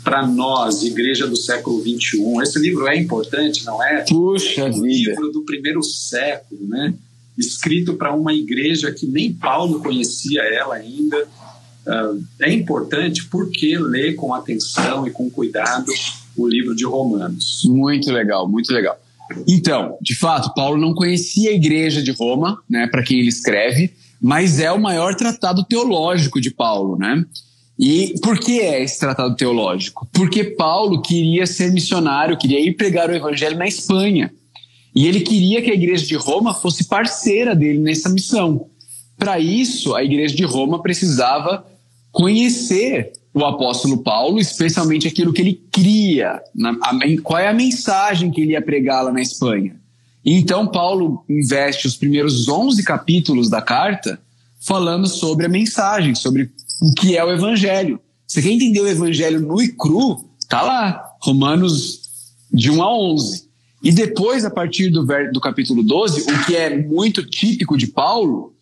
para 0.04 0.24
nós, 0.24 0.84
igreja 0.84 1.26
do 1.26 1.36
século 1.36 1.82
21? 1.82 2.40
Esse 2.42 2.60
livro 2.60 2.86
é 2.86 2.96
importante, 2.96 3.64
não 3.64 3.82
é? 3.82 4.04
Puxa 4.08 4.62
é 4.62 4.70
um 4.70 4.82
vida. 4.82 5.10
livro 5.10 5.32
do 5.32 5.42
primeiro 5.42 5.82
século, 5.82 6.68
né? 6.68 6.94
escrito 7.36 7.94
para 7.94 8.14
uma 8.14 8.32
igreja 8.32 8.92
que 8.92 9.06
nem 9.06 9.32
Paulo 9.32 9.80
conhecia 9.80 10.42
ela 10.42 10.76
ainda. 10.76 11.24
Uh, 11.86 12.24
é 12.40 12.52
importante 12.52 13.26
porque 13.26 13.78
ler 13.78 14.14
com 14.14 14.34
atenção 14.34 15.06
e 15.06 15.10
com 15.10 15.30
cuidado 15.30 15.92
o 16.36 16.48
livro 16.48 16.74
de 16.74 16.84
Romanos. 16.84 17.62
Muito 17.64 18.10
legal, 18.12 18.48
muito 18.48 18.72
legal. 18.72 18.98
Então, 19.46 19.96
de 20.00 20.14
fato, 20.14 20.54
Paulo 20.54 20.80
não 20.80 20.94
conhecia 20.94 21.50
a 21.50 21.54
igreja 21.54 22.02
de 22.02 22.12
Roma, 22.12 22.62
né, 22.68 22.86
para 22.86 23.02
quem 23.02 23.18
ele 23.18 23.28
escreve, 23.28 23.92
mas 24.20 24.60
é 24.60 24.70
o 24.70 24.80
maior 24.80 25.14
tratado 25.14 25.64
teológico 25.64 26.40
de 26.40 26.50
Paulo, 26.50 26.96
né? 26.96 27.24
E 27.78 28.14
por 28.22 28.38
que 28.38 28.60
é 28.60 28.82
esse 28.82 28.98
tratado 28.98 29.36
teológico? 29.36 30.08
Porque 30.12 30.42
Paulo 30.44 31.02
queria 31.02 31.46
ser 31.46 31.70
missionário, 31.72 32.38
queria 32.38 32.60
ir 32.60 32.74
pregar 32.74 33.10
o 33.10 33.14
evangelho 33.14 33.58
na 33.58 33.66
Espanha. 33.66 34.32
E 34.94 35.06
ele 35.06 35.20
queria 35.20 35.60
que 35.60 35.70
a 35.70 35.74
igreja 35.74 36.06
de 36.06 36.14
Roma 36.14 36.54
fosse 36.54 36.84
parceira 36.84 37.54
dele 37.54 37.80
nessa 37.80 38.08
missão. 38.08 38.66
Para 39.18 39.38
isso, 39.38 39.94
a 39.94 40.02
igreja 40.02 40.34
de 40.34 40.44
Roma 40.44 40.80
precisava 40.82 41.66
conhecer 42.10 43.12
o 43.36 43.44
apóstolo 43.44 43.98
Paulo, 43.98 44.40
especialmente 44.40 45.06
aquilo 45.06 45.30
que 45.30 45.42
ele 45.42 45.62
cria, 45.70 46.40
na, 46.54 46.70
a, 46.70 46.98
qual 47.22 47.38
é 47.38 47.48
a 47.48 47.52
mensagem 47.52 48.30
que 48.30 48.40
ele 48.40 48.52
ia 48.52 48.62
pregar 48.62 49.04
lá 49.04 49.12
na 49.12 49.20
Espanha. 49.20 49.76
Então, 50.24 50.66
Paulo 50.66 51.22
investe 51.28 51.86
os 51.86 51.96
primeiros 51.96 52.48
11 52.48 52.82
capítulos 52.82 53.50
da 53.50 53.60
carta 53.60 54.18
falando 54.58 55.06
sobre 55.06 55.44
a 55.44 55.50
mensagem, 55.50 56.14
sobre 56.14 56.50
o 56.80 56.94
que 56.94 57.14
é 57.14 57.22
o 57.22 57.30
evangelho. 57.30 58.00
Você 58.26 58.40
quer 58.40 58.52
entender 58.52 58.80
o 58.80 58.88
evangelho 58.88 59.38
nu 59.38 59.60
e 59.60 59.68
cru? 59.68 60.30
Tá 60.48 60.62
lá, 60.62 61.04
Romanos 61.20 62.00
de 62.50 62.70
1 62.70 62.82
a 62.82 62.98
11. 62.98 63.46
E 63.82 63.92
depois, 63.92 64.46
a 64.46 64.50
partir 64.50 64.88
do, 64.88 65.04
do 65.30 65.40
capítulo 65.42 65.82
12, 65.82 66.22
o 66.22 66.46
que 66.46 66.56
é 66.56 66.74
muito 66.74 67.22
típico 67.22 67.76
de 67.76 67.86
Paulo, 67.86 68.54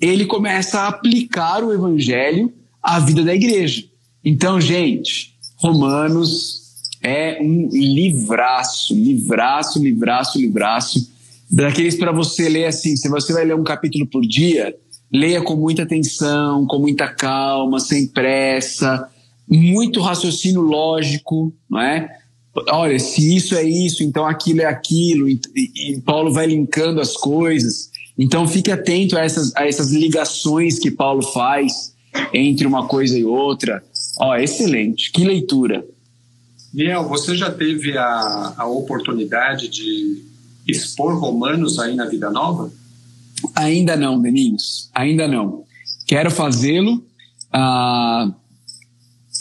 ele 0.00 0.24
começa 0.24 0.82
a 0.82 0.88
aplicar 0.88 1.64
o 1.64 1.72
evangelho 1.72 2.54
à 2.80 3.00
vida 3.00 3.24
da 3.24 3.34
igreja. 3.34 3.89
Então, 4.24 4.60
gente, 4.60 5.34
Romanos 5.56 6.60
é 7.02 7.38
um 7.40 7.68
livraço, 7.72 8.94
livraço, 8.94 9.82
livraço, 9.82 10.38
livraço, 10.38 11.10
daqueles 11.50 11.96
para 11.96 12.12
você 12.12 12.48
ler 12.48 12.66
assim, 12.66 12.96
se 12.96 13.08
você 13.08 13.32
vai 13.32 13.44
ler 13.44 13.54
um 13.54 13.64
capítulo 13.64 14.06
por 14.06 14.22
dia, 14.22 14.76
leia 15.12 15.42
com 15.42 15.56
muita 15.56 15.82
atenção, 15.82 16.66
com 16.66 16.78
muita 16.78 17.08
calma, 17.08 17.80
sem 17.80 18.06
pressa, 18.06 19.08
muito 19.48 20.00
raciocínio 20.00 20.60
lógico, 20.60 21.52
não 21.68 21.80
é? 21.80 22.20
olha, 22.68 22.98
se 22.98 23.34
isso 23.34 23.54
é 23.54 23.62
isso, 23.62 24.02
então 24.02 24.26
aquilo 24.26 24.60
é 24.60 24.66
aquilo, 24.66 25.28
e, 25.28 25.40
e, 25.56 26.00
Paulo 26.00 26.32
vai 26.32 26.46
linkando 26.46 27.00
as 27.00 27.16
coisas. 27.16 27.90
Então 28.18 28.46
fique 28.46 28.70
atento 28.70 29.16
a 29.16 29.20
essas, 29.20 29.54
a 29.56 29.66
essas 29.66 29.92
ligações 29.92 30.78
que 30.78 30.90
Paulo 30.90 31.22
faz 31.22 31.94
entre 32.34 32.66
uma 32.66 32.86
coisa 32.86 33.18
e 33.18 33.24
outra. 33.24 33.82
Ó, 34.18 34.36
excelente, 34.36 35.10
que 35.12 35.24
leitura. 35.24 35.84
Miel, 36.72 37.08
você 37.08 37.36
já 37.36 37.50
teve 37.50 37.96
a, 37.96 38.54
a 38.56 38.66
oportunidade 38.66 39.68
de 39.68 40.22
expor 40.66 41.18
romanos 41.18 41.78
aí 41.78 41.96
na 41.96 42.06
Vida 42.06 42.30
Nova? 42.30 42.72
Ainda 43.54 43.96
não, 43.96 44.18
meninos, 44.18 44.90
ainda 44.94 45.26
não. 45.26 45.64
Quero 46.06 46.30
fazê-lo. 46.30 47.04
Ah, 47.52 48.32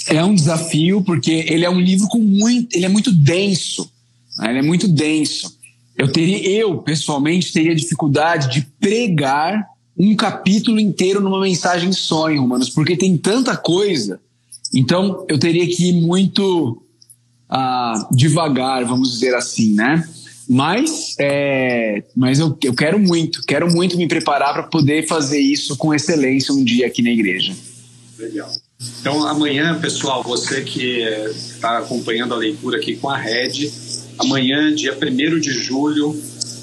é 0.08 0.24
um 0.24 0.34
desafio 0.34 1.04
porque 1.04 1.46
ele 1.48 1.66
é 1.66 1.70
um 1.70 1.80
livro 1.80 2.08
com 2.08 2.20
muito, 2.20 2.76
ele 2.76 2.86
é 2.86 2.90
muito 2.90 3.12
denso, 3.12 3.90
né? 4.38 4.50
ele 4.50 4.60
é 4.60 4.64
muito 4.64 4.88
denso. 4.88 5.58
Eu 5.96 6.12
teria, 6.12 6.50
eu 6.50 6.78
pessoalmente 6.78 7.52
teria 7.52 7.76
dificuldade 7.76 8.50
de 8.50 8.62
pregar 8.80 9.68
um 9.98 10.16
capítulo 10.16 10.80
inteiro 10.80 11.20
numa 11.20 11.42
mensagem 11.42 11.92
só 11.92 12.32
em 12.32 12.40
Romanos, 12.40 12.70
porque 12.70 12.96
tem 12.96 13.18
tanta 13.18 13.56
coisa. 13.58 14.20
Então 14.74 15.26
eu 15.28 15.40
teria 15.40 15.68
que 15.68 15.90
ir 15.90 16.02
muito 16.02 16.82
ah, 17.50 18.08
devagar, 18.12 18.86
vamos 18.86 19.12
dizer 19.12 19.34
assim, 19.36 19.74
né? 19.74 20.08
Mas, 20.48 21.16
é, 21.20 22.04
mas 22.16 22.40
eu, 22.40 22.58
eu 22.64 22.74
quero 22.74 23.00
muito, 23.00 23.44
quero 23.46 23.72
muito 23.72 23.96
me 23.96 24.08
preparar 24.08 24.54
para 24.54 24.64
poder 24.64 25.06
fazer 25.08 25.40
isso 25.40 25.78
com 25.78 25.94
excelência 25.94 26.52
um 26.52 26.64
dia 26.64 26.88
aqui 26.88 27.04
na 27.04 27.12
igreja. 27.12 27.56
Legal. 28.18 28.52
Então, 29.00 29.28
amanhã, 29.28 29.80
pessoal, 29.80 30.24
você 30.24 30.62
que 30.62 31.02
está 31.02 31.78
acompanhando 31.78 32.34
a 32.34 32.38
leitura 32.38 32.78
aqui 32.78 32.96
com 32.96 33.10
a 33.10 33.18
Red, 33.18 33.70
amanhã, 34.18 34.74
dia 34.74 34.98
1 34.98 35.40
de 35.40 35.52
julho, 35.52 36.20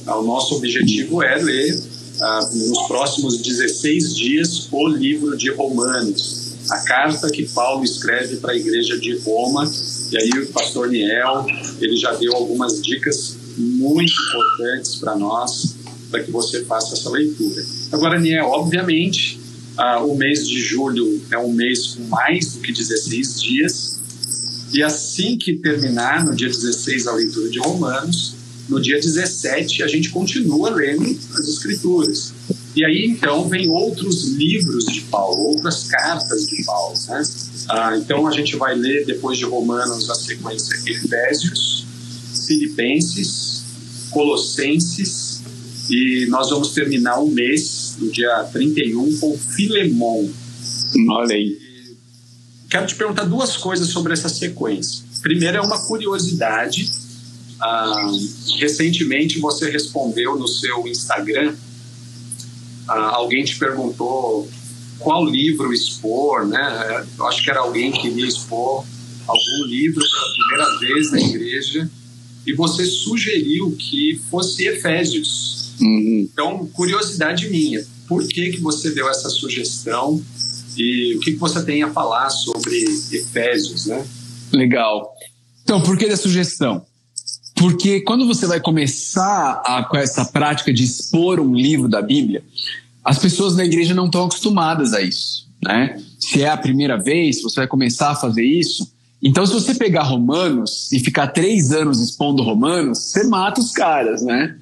o 0.06 0.22
nosso 0.22 0.56
objetivo 0.56 1.22
é 1.22 1.36
ler 1.36 1.80
ah, 2.20 2.40
nos 2.52 2.86
próximos 2.88 3.38
16 3.38 4.16
dias 4.16 4.68
o 4.72 4.88
livro 4.88 5.36
de 5.36 5.50
Romanos, 5.50 6.45
a 6.70 6.78
carta 6.78 7.30
que 7.30 7.46
Paulo 7.48 7.84
escreve 7.84 8.36
para 8.36 8.52
a 8.52 8.56
igreja 8.56 8.98
de 8.98 9.16
Roma. 9.18 9.70
E 10.10 10.16
aí, 10.16 10.30
o 10.42 10.46
pastor 10.52 10.88
Niel, 10.88 11.46
ele 11.80 11.96
já 11.96 12.12
deu 12.14 12.32
algumas 12.34 12.80
dicas 12.82 13.36
muito 13.56 14.12
importantes 14.12 14.96
para 14.96 15.16
nós, 15.16 15.76
para 16.10 16.22
que 16.22 16.30
você 16.30 16.64
faça 16.64 16.94
essa 16.94 17.10
leitura. 17.10 17.64
Agora, 17.92 18.18
Niel, 18.18 18.46
obviamente, 18.46 19.40
ah, 19.76 20.00
o 20.00 20.16
mês 20.16 20.48
de 20.48 20.60
julho 20.60 21.20
é 21.30 21.38
um 21.38 21.52
mês 21.52 21.94
com 21.94 22.04
mais 22.04 22.54
do 22.54 22.60
que 22.60 22.72
16 22.72 23.42
dias. 23.42 24.00
E 24.72 24.82
assim 24.82 25.36
que 25.36 25.54
terminar, 25.54 26.24
no 26.24 26.34
dia 26.34 26.48
16, 26.48 27.06
a 27.06 27.12
leitura 27.12 27.48
de 27.48 27.58
Romanos, 27.58 28.34
no 28.68 28.80
dia 28.80 28.96
17, 28.96 29.82
a 29.82 29.86
gente 29.86 30.10
continua 30.10 30.70
lendo 30.70 31.04
as 31.34 31.48
Escrituras. 31.48 32.32
E 32.76 32.84
aí, 32.84 33.06
então, 33.06 33.48
vem 33.48 33.70
outros 33.70 34.24
livros 34.32 34.84
de 34.84 35.00
Paulo, 35.00 35.44
outras 35.44 35.84
cartas 35.84 36.46
de 36.46 36.62
Paulo. 36.62 36.94
Né? 37.08 37.22
Ah, 37.70 37.96
então, 37.96 38.26
a 38.26 38.30
gente 38.30 38.54
vai 38.56 38.74
ler, 38.74 39.06
depois 39.06 39.38
de 39.38 39.46
Romanos, 39.46 40.10
a 40.10 40.14
sequência 40.14 40.76
Efésios, 40.86 41.86
Filipenses, 42.46 43.64
Colossenses, 44.10 45.40
e 45.88 46.26
nós 46.26 46.50
vamos 46.50 46.72
terminar 46.72 47.18
o 47.18 47.30
mês, 47.30 47.96
no 47.98 48.10
dia 48.10 48.44
31, 48.52 49.16
com 49.20 49.38
Filemon. 49.38 50.28
Olha 51.08 51.34
aí. 51.34 51.58
Quero 52.68 52.86
te 52.86 52.94
perguntar 52.94 53.24
duas 53.24 53.56
coisas 53.56 53.88
sobre 53.88 54.12
essa 54.12 54.28
sequência. 54.28 55.02
Primeiro 55.22 55.56
é 55.56 55.60
uma 55.62 55.78
curiosidade. 55.86 56.92
Ah, 57.58 58.10
recentemente 58.58 59.38
você 59.38 59.70
respondeu 59.70 60.38
no 60.38 60.46
seu 60.46 60.86
Instagram, 60.86 61.54
ah, 62.88 63.16
alguém 63.16 63.44
te 63.44 63.58
perguntou 63.58 64.48
qual 64.98 65.24
livro 65.24 65.72
expor, 65.72 66.46
né? 66.46 67.06
Eu 67.18 67.26
acho 67.26 67.42
que 67.42 67.50
era 67.50 67.60
alguém 67.60 67.92
que 67.92 68.02
queria 68.02 68.26
expor 68.26 68.84
algum 69.26 69.64
livro 69.66 70.00
pela 70.00 70.32
primeira 70.32 70.78
vez 70.78 71.12
na 71.12 71.20
igreja 71.20 71.90
e 72.46 72.54
você 72.54 72.84
sugeriu 72.84 73.74
que 73.76 74.20
fosse 74.30 74.66
Efésios. 74.66 75.74
Uhum. 75.80 76.28
Então, 76.32 76.66
curiosidade 76.68 77.50
minha, 77.50 77.84
por 78.08 78.26
que 78.26 78.50
que 78.50 78.60
você 78.60 78.90
deu 78.90 79.08
essa 79.10 79.28
sugestão 79.28 80.22
e 80.76 81.16
o 81.16 81.20
que, 81.20 81.32
que 81.32 81.38
você 81.38 81.64
tem 81.64 81.82
a 81.82 81.90
falar 81.90 82.30
sobre 82.30 82.76
Efésios, 83.12 83.86
né? 83.86 84.06
Legal. 84.52 85.12
Então, 85.64 85.80
por 85.82 85.98
que 85.98 86.08
da 86.08 86.16
sugestão? 86.16 86.86
Porque 87.66 88.00
quando 88.02 88.28
você 88.28 88.46
vai 88.46 88.60
começar 88.60 89.60
a, 89.66 89.82
com 89.82 89.96
essa 89.96 90.24
prática 90.24 90.72
de 90.72 90.84
expor 90.84 91.40
um 91.40 91.52
livro 91.52 91.88
da 91.88 92.00
Bíblia, 92.00 92.44
as 93.04 93.18
pessoas 93.18 93.56
na 93.56 93.64
igreja 93.64 93.92
não 93.92 94.06
estão 94.06 94.24
acostumadas 94.24 94.94
a 94.94 95.00
isso, 95.00 95.48
né? 95.60 96.00
Se 96.16 96.44
é 96.44 96.48
a 96.48 96.56
primeira 96.56 96.96
vez, 96.96 97.42
você 97.42 97.56
vai 97.56 97.66
começar 97.66 98.12
a 98.12 98.14
fazer 98.14 98.44
isso. 98.44 98.88
Então, 99.20 99.44
se 99.44 99.52
você 99.52 99.74
pegar 99.74 100.04
Romanos 100.04 100.92
e 100.92 101.00
ficar 101.00 101.26
três 101.26 101.72
anos 101.72 102.00
expondo 102.00 102.40
Romanos, 102.44 103.00
você 103.00 103.24
mata 103.24 103.60
os 103.60 103.72
caras, 103.72 104.22
né? 104.22 104.54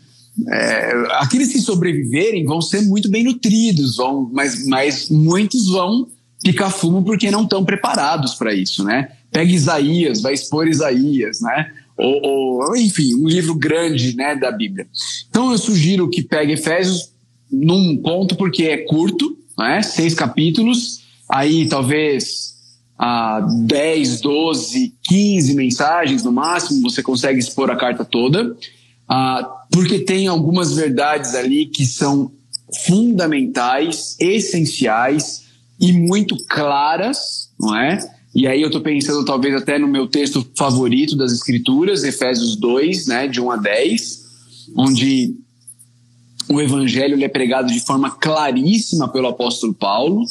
É, 0.49 0.95
aqueles 1.19 1.53
que 1.53 1.61
sobreviverem 1.61 2.47
vão 2.47 2.63
ser 2.63 2.81
muito 2.81 3.11
bem 3.11 3.23
nutridos, 3.23 3.97
vão, 3.97 4.31
mas, 4.33 4.67
mas 4.67 5.11
muitos 5.11 5.69
vão 5.69 6.09
picar 6.43 6.71
fumo 6.71 7.05
porque 7.05 7.31
não 7.31 7.43
estão 7.43 7.67
preparados 7.67 8.35
para 8.35 8.55
isso, 8.55 8.83
né? 8.83 9.11
Pega 9.31 9.53
Isaías, 9.53 10.23
vai 10.23 10.33
expor 10.33 10.67
Isaías, 10.67 11.43
né? 11.43 11.71
Ou, 11.97 12.21
ou, 12.23 12.77
enfim, 12.77 13.15
um 13.15 13.29
livro 13.29 13.55
grande, 13.55 14.17
né, 14.17 14.35
da 14.35 14.51
Bíblia. 14.51 14.87
Então 15.31 15.53
eu 15.53 15.59
sugiro 15.59 16.11
que 16.11 16.23
pegue 16.23 16.53
Efésios 16.53 17.13
num 17.51 17.97
ponto 17.97 18.37
porque 18.37 18.65
é 18.65 18.79
curto, 18.79 19.37
né? 19.57 19.83
Seis 19.83 20.15
capítulos, 20.15 21.03
aí 21.29 21.69
talvez 21.69 22.55
a 22.99 23.41
10, 23.41 24.21
12, 24.21 24.95
15 25.03 25.55
mensagens 25.55 26.23
no 26.23 26.33
máximo, 26.33 26.83
você 26.83 27.03
consegue 27.03 27.39
expor 27.39 27.71
a 27.71 27.77
carta 27.77 28.05
toda. 28.05 28.57
Ah, 29.09 29.67
porque 29.71 29.99
tem 29.99 30.27
algumas 30.27 30.75
verdades 30.75 31.35
ali 31.35 31.67
que 31.67 31.85
são 31.85 32.33
fundamentais, 32.87 34.17
essenciais 34.19 35.45
e 35.81 35.93
muito 35.93 36.37
claras, 36.49 37.51
não 37.61 37.77
é? 37.77 37.99
E 38.35 38.49
aí 38.49 38.61
eu 38.61 38.67
estou 38.67 38.81
pensando 38.81 39.25
talvez 39.25 39.55
até 39.55 39.79
no 39.79 39.87
meu 39.87 40.09
texto 40.09 40.45
favorito 40.57 41.17
das 41.17 41.33
Escrituras, 41.33 42.03
Efésios 42.03 42.57
2, 42.57 43.07
né, 43.07 43.29
de 43.29 43.41
1 43.41 43.51
a 43.51 43.57
10, 43.57 44.25
onde 44.77 45.35
o 46.49 46.61
evangelho 46.61 47.23
é 47.23 47.29
pregado 47.29 47.73
de 47.73 47.81
forma 47.81 48.11
claríssima 48.11 49.09
pelo 49.09 49.29
apóstolo 49.29 49.73
Paulo, 49.73 50.25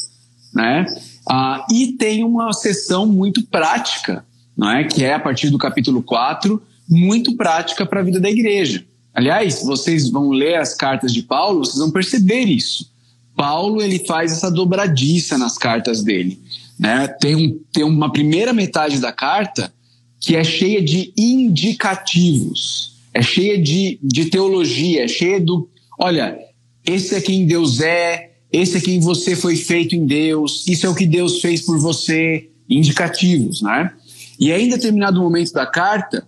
né? 0.52 0.84
Ah, 1.28 1.66
e 1.72 1.92
tem 1.92 2.22
uma 2.22 2.52
sessão 2.52 3.06
muito 3.06 3.42
prática, 3.46 4.24
não 4.56 4.70
é? 4.70 4.84
Que 4.84 5.04
é 5.04 5.14
a 5.14 5.20
partir 5.20 5.48
do 5.48 5.58
capítulo 5.58 6.02
4, 6.02 6.60
muito 6.88 7.34
prática 7.36 7.86
para 7.86 8.00
a 8.00 8.02
vida 8.02 8.20
da 8.20 8.30
igreja. 8.30 8.84
Aliás, 9.14 9.62
vocês 9.62 10.10
vão 10.10 10.30
ler 10.30 10.56
as 10.56 10.74
cartas 10.74 11.12
de 11.12 11.22
Paulo, 11.22 11.64
vocês 11.64 11.78
vão 11.78 11.90
perceber 11.90 12.42
isso. 12.42 12.92
Paulo 13.36 13.82
ele 13.82 13.98
faz 14.00 14.32
essa 14.32 14.50
dobradiça 14.50 15.36
nas 15.36 15.58
cartas 15.58 16.02
dele. 16.02 16.40
Né? 16.78 17.08
Tem, 17.20 17.34
um, 17.34 17.60
tem 17.72 17.84
uma 17.84 18.12
primeira 18.12 18.52
metade 18.52 18.98
da 18.98 19.12
carta 19.12 19.72
que 20.20 20.36
é 20.36 20.42
cheia 20.42 20.82
de 20.82 21.12
indicativos, 21.16 22.94
é 23.12 23.20
cheia 23.20 23.60
de, 23.60 23.98
de 24.02 24.26
teologia, 24.26 25.04
é 25.04 25.08
cheia 25.08 25.40
do. 25.40 25.68
Olha, 25.98 26.38
esse 26.84 27.14
é 27.14 27.20
quem 27.20 27.46
Deus 27.46 27.80
é, 27.80 28.30
esse 28.50 28.78
é 28.78 28.80
quem 28.80 29.00
você 29.00 29.36
foi 29.36 29.56
feito 29.56 29.94
em 29.94 30.06
Deus, 30.06 30.66
isso 30.66 30.86
é 30.86 30.88
o 30.88 30.94
que 30.94 31.06
Deus 31.06 31.40
fez 31.40 31.60
por 31.60 31.78
você, 31.78 32.48
indicativos, 32.68 33.60
né? 33.60 33.92
E 34.38 34.50
aí, 34.50 34.64
em 34.64 34.70
determinado 34.70 35.20
momento 35.20 35.52
da 35.52 35.66
carta, 35.66 36.26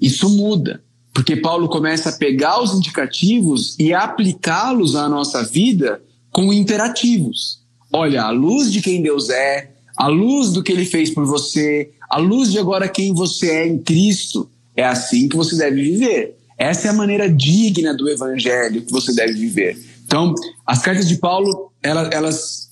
isso 0.00 0.28
muda, 0.28 0.82
porque 1.14 1.36
Paulo 1.36 1.68
começa 1.68 2.10
a 2.10 2.12
pegar 2.12 2.60
os 2.60 2.74
indicativos 2.74 3.76
e 3.78 3.94
aplicá-los 3.94 4.94
à 4.94 5.08
nossa 5.08 5.42
vida 5.42 6.02
com 6.36 6.52
imperativos. 6.52 7.60
Olha, 7.90 8.24
a 8.24 8.30
luz 8.30 8.70
de 8.70 8.82
quem 8.82 9.00
Deus 9.00 9.30
é, 9.30 9.70
a 9.96 10.06
luz 10.06 10.52
do 10.52 10.62
que 10.62 10.70
ele 10.70 10.84
fez 10.84 11.08
por 11.08 11.24
você, 11.24 11.92
a 12.10 12.18
luz 12.18 12.52
de 12.52 12.58
agora 12.58 12.90
quem 12.90 13.14
você 13.14 13.50
é 13.52 13.66
em 13.66 13.78
Cristo, 13.78 14.46
é 14.76 14.84
assim 14.84 15.30
que 15.30 15.36
você 15.36 15.56
deve 15.56 15.82
viver. 15.82 16.36
Essa 16.58 16.88
é 16.88 16.90
a 16.90 16.92
maneira 16.92 17.26
digna 17.26 17.94
do 17.94 18.06
evangelho 18.06 18.82
que 18.82 18.92
você 18.92 19.14
deve 19.14 19.32
viver. 19.32 19.78
Então, 20.04 20.34
as 20.66 20.82
cartas 20.82 21.08
de 21.08 21.16
Paulo, 21.16 21.72
elas, 21.82 22.10
elas 22.12 22.68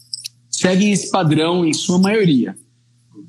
seguem 0.51 0.93
esse 0.93 1.11
padrão 1.11 1.65
em 1.65 1.73
sua 1.73 1.99
maioria 1.99 2.55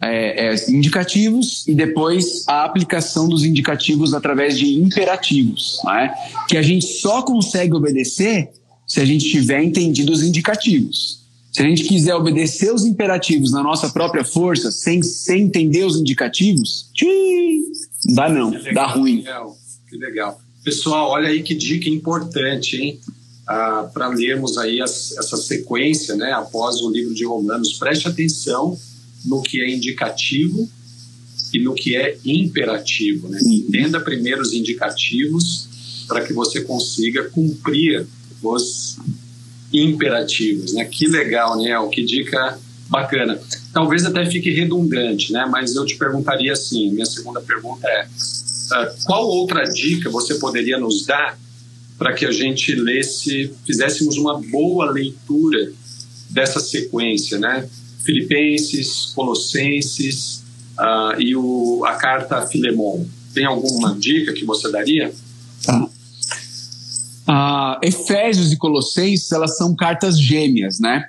é, 0.02 0.48
é, 0.48 0.70
indicativos 0.70 1.66
e 1.66 1.74
depois 1.74 2.44
a 2.46 2.66
aplicação 2.66 3.30
dos 3.30 3.46
indicativos 3.46 4.14
através 4.14 4.60
de 4.60 4.82
imperativos, 4.82 5.80
né? 5.86 6.14
que 6.50 6.58
a 6.58 6.62
gente 6.62 6.86
só 6.86 7.22
consegue 7.22 7.74
obedecer 7.74 8.52
se 8.88 9.00
a 9.00 9.06
gente 9.06 9.30
tiver 9.30 9.64
entendido 9.64 10.12
os 10.12 10.22
indicativos. 10.22 11.26
Se 11.52 11.62
a 11.62 11.66
gente 11.66 11.86
quiser 11.86 12.14
obedecer 12.16 12.74
os 12.74 12.84
imperativos 12.84 13.52
na 13.52 13.64
nossa 13.64 13.90
própria 13.90 14.26
força, 14.26 14.72
sem, 14.72 15.02
sem 15.02 15.44
entender 15.44 15.86
os 15.86 15.98
indicativos, 15.98 16.90
tchii, 16.94 17.64
dá 18.14 18.28
não, 18.28 18.50
legal, 18.50 18.74
dá 18.74 18.88
ruim. 18.88 19.18
Que 19.18 19.24
legal, 19.24 19.58
que 19.90 19.98
legal. 19.98 20.42
Pessoal, 20.64 21.12
olha 21.12 21.30
aí 21.30 21.42
que 21.44 21.56
dica 21.56 21.90
importante, 21.90 22.76
hein? 22.76 23.00
Ah, 23.48 23.90
Para 23.94 24.08
lermos 24.08 24.58
aí 24.58 24.82
as, 24.82 25.16
essa 25.18 25.38
sequência, 25.38 26.16
né, 26.16 26.32
após 26.34 26.82
o 26.82 26.90
livro 26.90 27.14
de 27.14 27.24
Romanos. 27.24 27.74
Preste 27.74 28.08
atenção 28.08 28.78
no 29.24 29.42
que 29.42 29.62
é 29.62 29.70
indicativo 29.70 30.70
e 31.54 31.60
no 31.60 31.74
que 31.74 31.96
é 31.96 32.18
imperativo. 32.26 33.30
Né? 33.30 33.40
Entenda 33.46 34.00
primeiro 34.02 34.42
os 34.42 34.54
indicativos 34.54 35.70
para 36.08 36.26
que 36.26 36.34
você 36.34 36.62
consiga 36.62 37.30
cumprir 37.30 38.06
os 38.48 38.98
imperativos. 39.72 40.74
Né? 40.74 40.86
Que 40.86 41.08
legal, 41.08 41.58
Niel, 41.58 41.90
que 41.90 42.04
dica 42.04 42.60
bacana. 42.90 43.40
Talvez 43.74 44.06
até 44.06 44.26
fique 44.26 44.52
redundante, 44.52 45.34
né? 45.34 45.46
mas 45.50 45.76
eu 45.76 45.86
te 45.86 45.98
perguntaria 45.98 46.54
assim: 46.54 46.92
minha 46.92 47.06
segunda 47.06 47.42
pergunta 47.42 47.88
é: 47.88 48.06
uh, 48.06 49.06
qual 49.06 49.28
outra 49.28 49.64
dica 49.64 50.10
você 50.10 50.36
poderia 50.36 50.78
nos 50.78 51.06
dar 51.06 51.38
para 51.98 52.14
que 52.14 52.26
a 52.26 52.32
gente 52.32 52.76
lesse, 52.76 53.54
fizéssemos 53.66 54.18
uma 54.18 54.42
boa 54.42 54.92
leitura 54.92 55.72
dessa 56.30 56.60
sequência, 56.60 57.40
né? 57.40 57.70
Filipenses, 58.04 59.14
Colossenses 59.16 60.44
uh, 60.78 61.20
e 61.20 61.36
o, 61.36 61.84
a 61.86 61.94
carta 61.94 62.38
a 62.38 62.48
Filemon. 62.48 63.06
Tem 63.34 63.46
alguma 63.46 63.96
dica 63.96 64.34
que 64.34 64.46
você 64.46 64.72
daria? 64.72 65.14
Tá. 65.64 65.90
Uh, 67.36 67.78
Efésios 67.84 68.54
e 68.54 68.58
Colossenses, 68.58 69.30
elas 69.30 69.58
são 69.58 69.76
cartas 69.76 70.18
gêmeas, 70.18 70.80
né? 70.80 71.06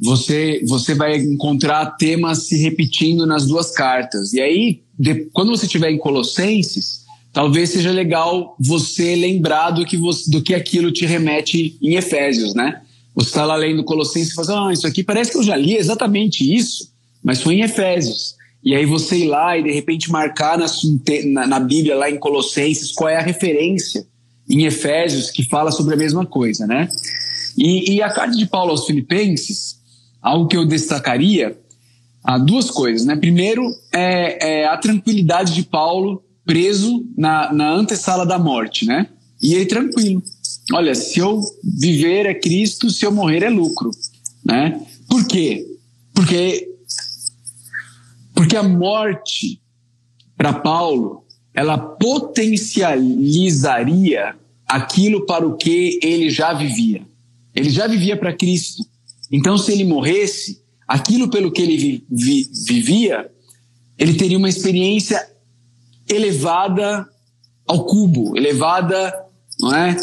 Você, 0.00 0.60
você 0.66 0.92
vai 0.92 1.16
encontrar 1.18 1.86
temas 1.96 2.48
se 2.48 2.56
repetindo 2.56 3.24
nas 3.24 3.46
duas 3.46 3.70
cartas. 3.70 4.32
E 4.32 4.40
aí, 4.40 4.80
de, 4.98 5.28
quando 5.32 5.50
você 5.50 5.66
estiver 5.66 5.92
em 5.92 5.98
Colossenses, 5.98 7.04
talvez 7.32 7.70
seja 7.70 7.92
legal 7.92 8.56
você 8.58 9.14
lembrar 9.14 9.70
do 9.70 9.86
que, 9.86 9.96
você, 9.96 10.28
do 10.28 10.42
que 10.42 10.52
aquilo 10.52 10.90
te 10.90 11.06
remete 11.06 11.78
em 11.80 11.94
Efésios, 11.94 12.54
né? 12.54 12.82
Você 13.14 13.28
está 13.28 13.44
lá 13.44 13.54
lendo 13.54 13.84
Colossenses 13.84 14.32
e 14.32 14.34
fala, 14.34 14.68
ah, 14.68 14.72
isso 14.72 14.86
aqui 14.86 15.04
parece 15.04 15.30
que 15.30 15.38
eu 15.38 15.44
já 15.44 15.56
li 15.56 15.76
exatamente 15.76 16.42
isso, 16.56 16.92
mas 17.22 17.40
foi 17.40 17.54
em 17.54 17.62
Efésios. 17.62 18.34
E 18.64 18.74
aí 18.74 18.84
você 18.84 19.18
ir 19.18 19.28
lá 19.28 19.56
e 19.56 19.62
de 19.62 19.70
repente 19.70 20.10
marcar 20.10 20.58
na, 20.58 20.66
na, 21.26 21.46
na 21.46 21.60
Bíblia, 21.60 21.94
lá 21.94 22.10
em 22.10 22.18
Colossenses, 22.18 22.90
qual 22.90 23.08
é 23.08 23.16
a 23.16 23.22
referência 23.22 24.04
em 24.48 24.64
Efésios 24.64 25.30
que 25.30 25.44
fala 25.44 25.70
sobre 25.70 25.94
a 25.94 25.96
mesma 25.96 26.24
coisa, 26.24 26.66
né? 26.66 26.88
E, 27.56 27.94
e 27.94 28.02
a 28.02 28.10
carta 28.10 28.36
de 28.36 28.46
Paulo 28.46 28.70
aos 28.70 28.86
Filipenses, 28.86 29.78
algo 30.22 30.46
que 30.46 30.56
eu 30.56 30.64
destacaria, 30.64 31.58
há 32.22 32.38
duas 32.38 32.70
coisas, 32.70 33.06
né? 33.06 33.16
Primeiro 33.16 33.64
é, 33.92 34.62
é 34.62 34.66
a 34.66 34.76
tranquilidade 34.76 35.54
de 35.54 35.62
Paulo 35.62 36.22
preso 36.44 37.04
na, 37.16 37.52
na 37.52 37.70
antessala 37.72 38.24
da 38.24 38.38
morte, 38.38 38.86
né? 38.86 39.08
E 39.42 39.54
ele 39.54 39.66
tranquilo. 39.66 40.22
Olha, 40.72 40.94
se 40.94 41.18
eu 41.18 41.40
viver 41.62 42.26
é 42.26 42.34
Cristo, 42.34 42.90
se 42.90 43.04
eu 43.04 43.12
morrer 43.12 43.42
é 43.42 43.50
lucro, 43.50 43.90
né? 44.44 44.80
Por 45.08 45.26
quê? 45.26 45.66
Porque 46.14 46.68
porque 48.34 48.56
a 48.56 48.62
morte 48.62 49.60
para 50.36 50.52
Paulo, 50.52 51.24
ela 51.58 51.76
potencializaria 51.76 54.36
aquilo 54.64 55.26
para 55.26 55.44
o 55.44 55.56
que 55.56 55.98
ele 56.00 56.30
já 56.30 56.52
vivia. 56.52 57.02
Ele 57.52 57.68
já 57.68 57.88
vivia 57.88 58.16
para 58.16 58.32
Cristo. 58.32 58.86
Então, 59.32 59.58
se 59.58 59.72
ele 59.72 59.82
morresse, 59.82 60.62
aquilo 60.86 61.28
pelo 61.28 61.50
que 61.50 61.60
ele 61.60 61.76
vi, 61.76 62.04
vi, 62.08 62.48
vivia, 62.64 63.28
ele 63.98 64.14
teria 64.14 64.38
uma 64.38 64.48
experiência 64.48 65.20
elevada 66.08 67.04
ao 67.66 67.86
cubo, 67.86 68.36
elevada, 68.36 69.12
não 69.60 69.74
é, 69.74 69.96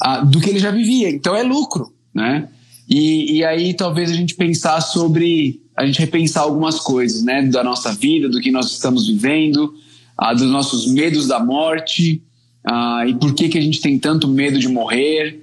a, 0.00 0.24
do 0.24 0.40
que 0.40 0.48
ele 0.48 0.60
já 0.60 0.70
vivia. 0.70 1.10
Então 1.10 1.36
é 1.36 1.42
lucro, 1.42 1.92
né? 2.14 2.48
E, 2.88 3.36
e 3.36 3.44
aí 3.44 3.74
talvez 3.74 4.10
a 4.10 4.14
gente 4.14 4.34
pensar 4.34 4.80
sobre, 4.80 5.60
a 5.76 5.84
gente 5.84 5.98
repensar 5.98 6.40
algumas 6.40 6.80
coisas, 6.80 7.22
né, 7.22 7.42
da 7.42 7.62
nossa 7.62 7.92
vida, 7.92 8.30
do 8.30 8.40
que 8.40 8.50
nós 8.50 8.72
estamos 8.72 9.06
vivendo, 9.06 9.74
ah, 10.22 10.32
dos 10.32 10.48
nossos 10.48 10.86
medos 10.86 11.26
da 11.26 11.40
morte, 11.40 12.22
ah, 12.64 13.04
e 13.08 13.14
por 13.14 13.34
que 13.34 13.48
que 13.48 13.58
a 13.58 13.60
gente 13.60 13.80
tem 13.80 13.98
tanto 13.98 14.28
medo 14.28 14.56
de 14.56 14.68
morrer, 14.68 15.42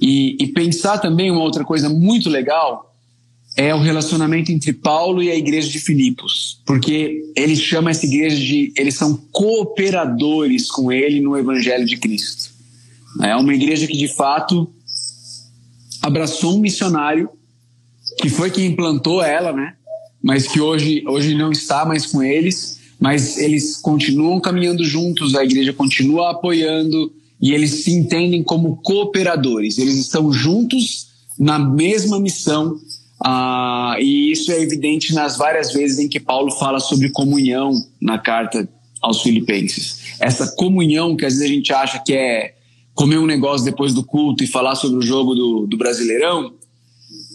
e, 0.00 0.36
e 0.40 0.48
pensar 0.48 0.98
também 0.98 1.30
uma 1.30 1.42
outra 1.42 1.64
coisa 1.64 1.88
muito 1.88 2.28
legal 2.28 2.92
é 3.56 3.72
o 3.72 3.78
relacionamento 3.78 4.50
entre 4.50 4.72
Paulo 4.72 5.22
e 5.22 5.30
a 5.30 5.36
igreja 5.36 5.68
de 5.70 5.78
Filipos, 5.78 6.60
porque 6.66 7.22
ele 7.36 7.54
chama 7.54 7.90
essa 7.90 8.04
igreja 8.04 8.36
de. 8.36 8.72
Eles 8.76 8.96
são 8.96 9.16
cooperadores 9.32 10.70
com 10.70 10.92
ele 10.92 11.20
no 11.20 11.38
evangelho 11.38 11.86
de 11.86 11.96
Cristo. 11.96 12.50
É 13.22 13.34
uma 13.36 13.54
igreja 13.54 13.86
que 13.86 13.96
de 13.96 14.08
fato 14.08 14.68
abraçou 16.02 16.56
um 16.56 16.60
missionário 16.60 17.30
que 18.20 18.28
foi 18.28 18.50
quem 18.50 18.66
implantou 18.66 19.22
ela, 19.22 19.52
né? 19.52 19.74
Mas 20.22 20.48
que 20.48 20.60
hoje, 20.60 21.02
hoje 21.06 21.34
não 21.34 21.50
está 21.50 21.86
mais 21.86 22.04
com 22.04 22.22
eles, 22.22 22.76
mas 22.98 23.38
eles 23.38 23.76
continuam 23.76 24.40
caminhando 24.40 24.84
juntos, 24.84 25.34
a 25.34 25.44
igreja 25.44 25.72
continua 25.72 26.30
apoiando 26.30 27.12
e 27.40 27.52
eles 27.52 27.84
se 27.84 27.92
entendem 27.92 28.42
como 28.42 28.76
cooperadores. 28.76 29.78
Eles 29.78 29.96
estão 29.96 30.32
juntos 30.32 31.08
na 31.38 31.58
mesma 31.58 32.18
missão 32.18 32.78
ah, 33.24 33.96
e 33.98 34.30
isso 34.30 34.52
é 34.52 34.60
evidente 34.60 35.14
nas 35.14 35.36
várias 35.36 35.72
vezes 35.72 35.98
em 35.98 36.08
que 36.08 36.20
Paulo 36.20 36.50
fala 36.50 36.80
sobre 36.80 37.10
comunhão 37.10 37.72
na 38.00 38.18
carta 38.18 38.68
aos 39.00 39.22
Filipenses. 39.22 40.16
Essa 40.20 40.54
comunhão 40.56 41.16
que 41.16 41.24
às 41.24 41.34
vezes 41.34 41.50
a 41.50 41.54
gente 41.54 41.72
acha 41.72 42.02
que 42.04 42.12
é 42.12 42.54
comer 42.94 43.18
um 43.18 43.26
negócio 43.26 43.64
depois 43.64 43.92
do 43.92 44.02
culto 44.04 44.42
e 44.42 44.46
falar 44.46 44.74
sobre 44.74 44.98
o 44.98 45.02
jogo 45.02 45.34
do, 45.34 45.66
do 45.66 45.76
Brasileirão, 45.76 46.54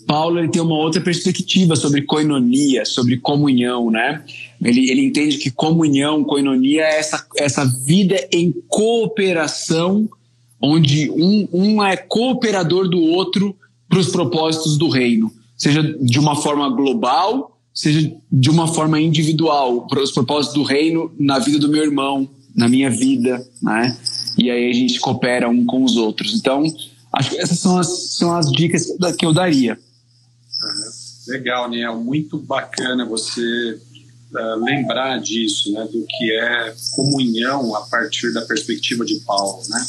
Paulo 0.05 0.39
ele 0.39 0.49
tem 0.49 0.61
uma 0.61 0.77
outra 0.77 1.01
perspectiva 1.01 1.75
sobre 1.75 2.01
coinonia, 2.01 2.85
sobre 2.85 3.17
comunhão, 3.17 3.89
né? 3.89 4.23
Ele, 4.63 4.89
ele 4.89 5.05
entende 5.05 5.37
que 5.37 5.49
comunhão, 5.49 6.23
coinonia 6.23 6.83
é 6.83 6.99
essa, 6.99 7.25
essa 7.37 7.65
vida 7.65 8.15
em 8.31 8.53
cooperação, 8.67 10.09
onde 10.61 11.09
um, 11.09 11.47
um 11.51 11.83
é 11.83 11.95
cooperador 11.97 12.87
do 12.87 13.01
outro 13.01 13.55
para 13.89 13.99
os 13.99 14.09
propósitos 14.09 14.77
do 14.77 14.89
reino 14.89 15.31
seja 15.61 15.83
de 15.83 16.19
uma 16.19 16.35
forma 16.35 16.67
global, 16.69 17.55
seja 17.71 18.11
de 18.31 18.49
uma 18.49 18.67
forma 18.67 18.99
individual, 18.99 19.85
para 19.85 20.01
os 20.01 20.11
propósitos 20.11 20.55
do 20.55 20.63
reino 20.63 21.11
na 21.19 21.37
vida 21.37 21.59
do 21.59 21.69
meu 21.69 21.83
irmão, 21.83 22.27
na 22.55 22.67
minha 22.67 22.89
vida, 22.89 23.47
né? 23.61 23.95
E 24.39 24.49
aí 24.49 24.71
a 24.71 24.73
gente 24.73 24.99
coopera 24.99 25.47
um 25.47 25.63
com 25.63 25.83
os 25.83 25.97
outros. 25.97 26.33
Então, 26.33 26.63
acho 27.13 27.29
que 27.29 27.37
essas 27.37 27.59
são 27.59 27.77
as, 27.77 28.15
são 28.15 28.35
as 28.35 28.51
dicas 28.51 28.87
que 29.19 29.23
eu 29.23 29.31
daria. 29.31 29.77
Legal, 31.27 31.69
Niel. 31.69 31.95
Muito 31.99 32.37
bacana 32.37 33.05
você 33.05 33.79
uh, 34.33 34.63
lembrar 34.63 35.19
disso, 35.19 35.71
né? 35.73 35.83
Do 35.91 36.05
que 36.05 36.31
é 36.39 36.75
comunhão 36.95 37.75
a 37.75 37.81
partir 37.81 38.33
da 38.33 38.41
perspectiva 38.41 39.05
de 39.05 39.15
Paulo, 39.21 39.61
né? 39.69 39.85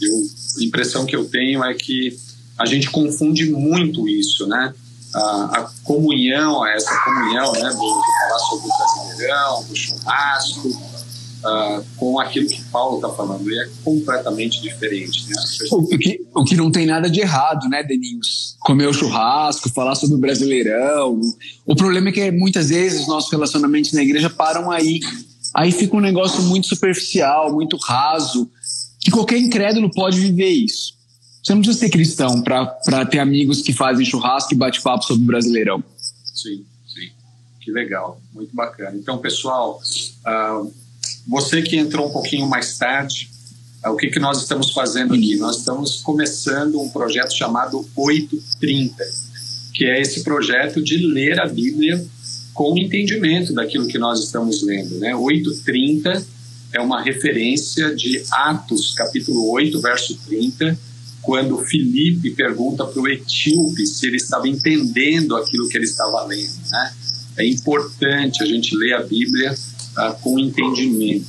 Eu, 0.00 0.22
a 0.58 0.64
impressão 0.64 1.04
que 1.04 1.14
eu 1.14 1.26
tenho 1.26 1.64
é 1.64 1.74
que 1.74 2.18
a 2.58 2.66
gente 2.66 2.90
confunde 2.90 3.50
muito 3.50 4.08
isso, 4.08 4.46
né? 4.46 4.74
a, 5.14 5.60
a 5.60 5.70
comunhão, 5.84 6.64
essa 6.66 6.96
comunhão, 7.04 7.52
né, 7.52 7.68
do, 7.70 7.76
falar 7.76 8.38
sobre 8.38 8.68
o 8.68 8.76
brasileirão, 8.76 9.64
do 9.64 9.76
churrasco, 9.76 10.68
uh, 11.44 11.84
com 11.96 12.18
aquilo 12.18 12.48
que 12.48 12.62
Paulo 12.64 12.96
está 12.96 13.08
falando, 13.10 13.50
e 13.50 13.58
é 13.58 13.68
completamente 13.84 14.60
diferente. 14.60 15.28
Né? 15.28 15.34
O, 15.70 15.86
que, 15.86 16.20
o 16.34 16.44
que 16.44 16.56
não 16.56 16.70
tem 16.70 16.86
nada 16.86 17.08
de 17.08 17.20
errado, 17.20 17.68
né, 17.68 17.82
Deninhos? 17.82 18.56
Comer 18.60 18.88
o 18.88 18.92
churrasco, 18.92 19.68
falar 19.70 19.94
sobre 19.94 20.16
o 20.16 20.18
brasileirão. 20.18 21.20
O 21.66 21.74
problema 21.74 22.08
é 22.10 22.12
que 22.12 22.30
muitas 22.30 22.68
vezes 22.68 23.02
os 23.02 23.08
nossos 23.08 23.30
relacionamentos 23.30 23.92
na 23.92 24.02
igreja 24.02 24.30
param 24.30 24.70
aí. 24.70 25.00
Aí 25.54 25.72
fica 25.72 25.96
um 25.96 26.00
negócio 26.00 26.42
muito 26.42 26.68
superficial, 26.68 27.52
muito 27.52 27.76
raso, 27.76 28.48
que 29.00 29.10
qualquer 29.10 29.38
incrédulo 29.38 29.90
pode 29.90 30.20
viver 30.20 30.50
isso. 30.50 31.00
Você 31.42 31.54
não 31.54 31.62
precisa 31.62 31.78
ser 31.78 31.90
cristão 31.90 32.42
para 32.42 33.06
ter 33.06 33.18
amigos 33.18 33.62
que 33.62 33.72
fazem 33.72 34.04
churrasco 34.04 34.52
e 34.52 34.56
bate-papo 34.56 35.04
sobre 35.04 35.22
o 35.24 35.26
Brasileirão. 35.26 35.82
Sim, 36.22 36.64
sim. 36.86 37.08
Que 37.60 37.72
legal. 37.72 38.20
Muito 38.32 38.54
bacana. 38.54 38.96
Então, 38.96 39.18
pessoal, 39.18 39.80
uh, 40.26 40.72
você 41.26 41.62
que 41.62 41.76
entrou 41.76 42.08
um 42.08 42.12
pouquinho 42.12 42.46
mais 42.48 42.76
tarde, 42.76 43.30
uh, 43.84 43.90
o 43.90 43.96
que, 43.96 44.08
que 44.08 44.18
nós 44.18 44.38
estamos 44.38 44.72
fazendo 44.72 45.14
aqui? 45.14 45.36
Nós 45.36 45.58
estamos 45.58 46.00
começando 46.02 46.80
um 46.80 46.88
projeto 46.88 47.32
chamado 47.34 47.86
830, 47.94 49.04
que 49.74 49.84
é 49.84 50.00
esse 50.00 50.22
projeto 50.22 50.82
de 50.82 50.98
ler 50.98 51.40
a 51.40 51.46
Bíblia 51.46 52.04
com 52.52 52.76
entendimento 52.76 53.54
daquilo 53.54 53.86
que 53.86 53.98
nós 53.98 54.22
estamos 54.22 54.62
lendo. 54.62 54.98
Né? 54.98 55.14
830 55.14 56.26
é 56.72 56.80
uma 56.80 57.02
referência 57.02 57.94
de 57.94 58.22
Atos, 58.30 58.94
capítulo 58.94 59.50
8, 59.50 59.80
verso 59.80 60.18
30, 60.26 60.78
quando 61.22 61.58
Felipe 61.58 62.30
pergunta 62.30 62.84
para 62.84 63.00
o 63.00 63.08
etíope 63.08 63.86
se 63.86 64.06
ele 64.06 64.16
estava 64.16 64.48
entendendo 64.48 65.36
aquilo 65.36 65.68
que 65.68 65.76
ele 65.76 65.84
estava 65.84 66.24
lendo. 66.24 66.52
Né? 66.70 66.92
É 67.38 67.46
importante 67.46 68.42
a 68.42 68.46
gente 68.46 68.74
ler 68.76 68.94
a 68.94 69.02
Bíblia 69.02 69.54
uh, 69.96 70.20
com 70.22 70.38
entendimento. 70.38 71.26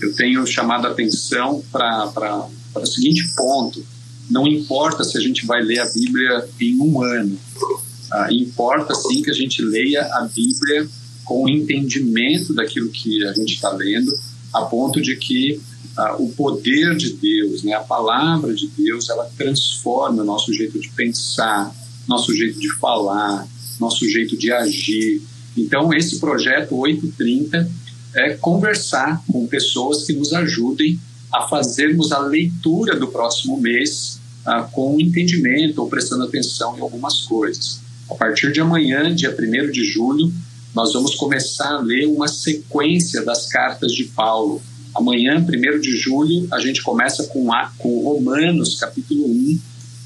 Eu 0.00 0.14
tenho 0.14 0.46
chamado 0.46 0.86
a 0.86 0.90
atenção 0.90 1.62
para 1.70 2.48
o 2.74 2.86
seguinte 2.86 3.28
ponto: 3.36 3.84
não 4.30 4.46
importa 4.46 5.04
se 5.04 5.16
a 5.16 5.20
gente 5.20 5.46
vai 5.46 5.62
ler 5.62 5.80
a 5.80 5.90
Bíblia 5.90 6.48
em 6.60 6.80
um 6.80 7.02
ano, 7.02 7.38
uh, 7.56 8.32
importa 8.32 8.94
sim 8.94 9.22
que 9.22 9.30
a 9.30 9.34
gente 9.34 9.62
leia 9.62 10.02
a 10.02 10.22
Bíblia 10.22 10.88
com 11.24 11.48
entendimento 11.48 12.52
daquilo 12.52 12.90
que 12.90 13.24
a 13.24 13.32
gente 13.32 13.54
está 13.54 13.70
lendo, 13.70 14.12
a 14.52 14.62
ponto 14.62 15.00
de 15.00 15.16
que 15.16 15.60
ah, 15.96 16.16
o 16.18 16.28
poder 16.30 16.96
de 16.96 17.12
Deus, 17.12 17.62
né, 17.62 17.72
a 17.72 17.80
palavra 17.80 18.52
de 18.52 18.66
Deus, 18.66 19.08
ela 19.08 19.30
transforma 19.36 20.24
nosso 20.24 20.52
jeito 20.52 20.78
de 20.78 20.88
pensar, 20.88 21.72
nosso 22.08 22.34
jeito 22.34 22.58
de 22.58 22.72
falar, 22.74 23.46
nosso 23.78 24.08
jeito 24.08 24.36
de 24.36 24.52
agir. 24.52 25.22
Então, 25.56 25.94
esse 25.94 26.18
projeto 26.18 26.76
830 26.76 27.70
é 28.14 28.34
conversar 28.34 29.22
com 29.30 29.46
pessoas 29.46 30.04
que 30.04 30.12
nos 30.12 30.32
ajudem 30.32 30.98
a 31.32 31.48
fazermos 31.48 32.12
a 32.12 32.20
leitura 32.20 32.96
do 32.96 33.08
próximo 33.08 33.60
mês 33.60 34.20
ah, 34.46 34.62
com 34.62 35.00
entendimento 35.00 35.80
ou 35.80 35.88
prestando 35.88 36.24
atenção 36.24 36.76
em 36.76 36.80
algumas 36.80 37.20
coisas. 37.22 37.80
A 38.10 38.14
partir 38.14 38.52
de 38.52 38.60
amanhã, 38.60 39.14
dia 39.14 39.34
1 39.36 39.70
de 39.70 39.84
julho, 39.84 40.32
nós 40.74 40.92
vamos 40.92 41.14
começar 41.14 41.74
a 41.74 41.80
ler 41.80 42.06
uma 42.06 42.28
sequência 42.28 43.24
das 43.24 43.46
cartas 43.46 43.92
de 43.92 44.04
Paulo 44.04 44.62
Amanhã, 44.94 45.44
1 45.44 45.80
de 45.80 45.96
julho, 45.96 46.46
a 46.52 46.60
gente 46.60 46.80
começa 46.80 47.24
com, 47.24 47.52
a, 47.52 47.72
com 47.78 47.98
Romanos, 47.98 48.78
capítulo 48.78 49.26
1, 49.26 49.58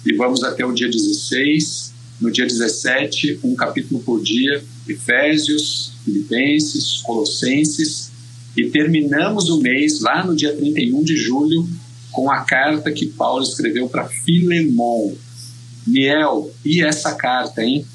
e 0.07 0.15
vamos 0.15 0.43
até 0.43 0.65
o 0.65 0.73
dia 0.73 0.89
16. 0.89 1.88
No 2.21 2.31
dia 2.31 2.47
17, 2.47 3.41
um 3.45 3.55
capítulo 3.55 4.01
por 4.01 4.23
dia, 4.23 4.63
Efésios, 4.89 5.93
Filipenses, 6.05 7.01
Colossenses, 7.03 8.11
e 8.57 8.67
terminamos 8.71 9.49
o 9.51 9.61
mês, 9.61 10.01
lá 10.01 10.25
no 10.25 10.35
dia 10.35 10.55
31 10.55 11.03
de 11.05 11.17
julho, 11.17 11.69
com 12.11 12.31
a 12.31 12.41
carta 12.41 12.91
que 12.91 13.07
Paulo 13.07 13.43
escreveu 13.43 13.89
para 13.89 14.09
Filemon. 14.09 15.15
Miel, 15.87 16.51
e 16.65 16.83
essa 16.83 17.15
carta, 17.15 17.63
hein? 17.63 17.87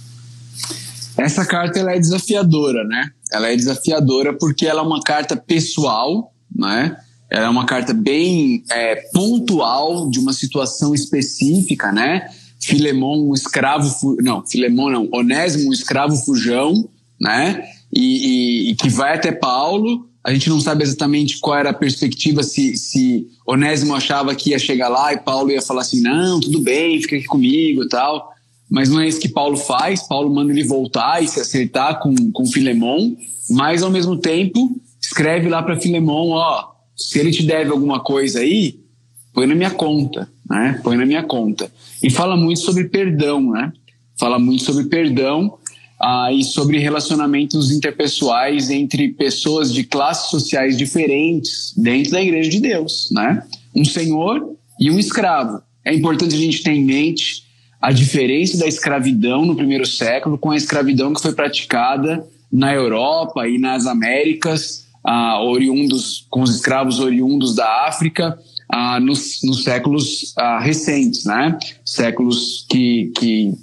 Essa 1.17 1.45
carta 1.45 1.79
ela 1.79 1.93
é 1.93 1.99
desafiadora, 1.99 2.83
né? 2.83 3.11
Ela 3.31 3.49
é 3.49 3.55
desafiadora 3.55 4.33
porque 4.37 4.65
ela 4.65 4.81
é 4.81 4.83
uma 4.83 5.01
carta 5.01 5.35
pessoal, 5.35 6.33
né? 6.55 6.97
Ela 7.29 7.45
é 7.45 7.49
uma 7.49 7.65
carta 7.65 7.93
bem 7.93 8.63
é, 8.71 8.95
pontual 9.11 10.09
de 10.09 10.19
uma 10.19 10.33
situação 10.33 10.93
específica, 10.93 11.91
né? 11.91 12.29
Filemon, 12.65 13.29
um 13.29 13.33
escravo, 13.33 14.15
não, 14.21 14.45
Filemon 14.45 14.89
não, 14.89 15.09
Onésimo, 15.11 15.69
um 15.69 15.73
escravo 15.73 16.15
fujão, 16.15 16.89
né? 17.19 17.63
E, 17.91 18.01
e, 18.01 18.71
e, 18.71 18.75
que 18.75 18.89
vai 18.89 19.15
até 19.15 19.31
Paulo. 19.31 20.07
A 20.23 20.33
gente 20.33 20.49
não 20.49 20.59
sabe 20.59 20.83
exatamente 20.83 21.39
qual 21.39 21.57
era 21.57 21.69
a 21.71 21.73
perspectiva, 21.73 22.43
se, 22.43 22.77
se 22.77 23.27
Onésimo 23.45 23.93
achava 23.93 24.33
que 24.33 24.51
ia 24.51 24.59
chegar 24.59 24.89
lá 24.89 25.13
e 25.13 25.19
Paulo 25.19 25.51
ia 25.51 25.61
falar 25.61 25.81
assim: 25.81 26.01
não, 26.01 26.39
tudo 26.39 26.59
bem, 26.59 27.01
fica 27.01 27.15
aqui 27.15 27.25
comigo 27.25 27.87
tal. 27.87 28.31
Mas 28.69 28.89
não 28.89 28.99
é 28.99 29.07
isso 29.07 29.19
que 29.19 29.29
Paulo 29.29 29.57
faz. 29.57 30.01
Paulo 30.07 30.33
manda 30.33 30.51
ele 30.51 30.63
voltar 30.63 31.21
e 31.21 31.27
se 31.27 31.39
acertar 31.39 31.99
com, 31.99 32.15
com 32.31 32.45
Filemon, 32.45 33.15
mas 33.49 33.83
ao 33.83 33.91
mesmo 33.91 34.17
tempo 34.17 34.81
escreve 35.01 35.49
lá 35.49 35.61
para 35.61 35.79
Filemon, 35.79 36.31
ó, 36.31 36.71
se 36.95 37.19
ele 37.19 37.31
te 37.31 37.43
deve 37.43 37.71
alguma 37.71 37.99
coisa 37.99 38.39
aí, 38.39 38.79
põe 39.33 39.45
na 39.45 39.53
minha 39.53 39.71
conta, 39.71 40.31
né? 40.49 40.79
Põe 40.83 40.97
na 40.97 41.05
minha 41.05 41.23
conta. 41.23 41.71
E 42.01 42.09
fala 42.09 42.35
muito 42.35 42.59
sobre 42.59 42.85
perdão, 42.85 43.51
né? 43.51 43.71
Fala 44.17 44.37
muito 44.37 44.63
sobre 44.63 44.85
perdão. 44.85 45.57
ah, 45.99 46.33
e 46.33 46.43
sobre 46.43 46.79
relacionamentos 46.79 47.71
interpessoais 47.71 48.69
entre 48.69 49.09
pessoas 49.09 49.73
de 49.73 49.85
classes 49.85 50.29
sociais 50.29 50.77
diferentes 50.77 51.73
dentro 51.77 52.11
da 52.11 52.21
igreja 52.21 52.49
de 52.49 52.59
Deus, 52.59 53.09
né? 53.11 53.41
Um 53.73 53.85
senhor 53.85 54.53
e 54.77 54.91
um 54.91 54.99
escravo. 54.99 55.61
É 55.85 55.93
importante 55.93 56.35
a 56.35 56.37
gente 56.37 56.61
ter 56.61 56.71
em 56.71 56.83
mente 56.83 57.43
a 57.81 57.91
diferença 57.91 58.57
da 58.57 58.67
escravidão 58.67 59.45
no 59.45 59.55
primeiro 59.55 59.85
século 59.85 60.37
com 60.37 60.51
a 60.51 60.57
escravidão 60.57 61.13
que 61.13 61.21
foi 61.21 61.33
praticada 61.33 62.25
na 62.51 62.73
Europa 62.73 63.47
e 63.47 63.57
nas 63.57 63.87
Américas, 63.87 64.85
ah, 65.05 65.41
oriundos 65.41 66.25
com 66.29 66.41
os 66.41 66.55
escravos 66.55 66.99
oriundos 66.99 67.55
da 67.55 67.87
África 67.87 68.37
ah, 68.75 68.99
nos, 68.99 69.43
nos, 69.43 69.63
séculos 69.63 70.33
ah, 70.35 70.59
recentes, 70.59 71.25
né? 71.25 71.55
Séculos 71.85 72.65
que, 72.67 73.11
que, 73.15 73.53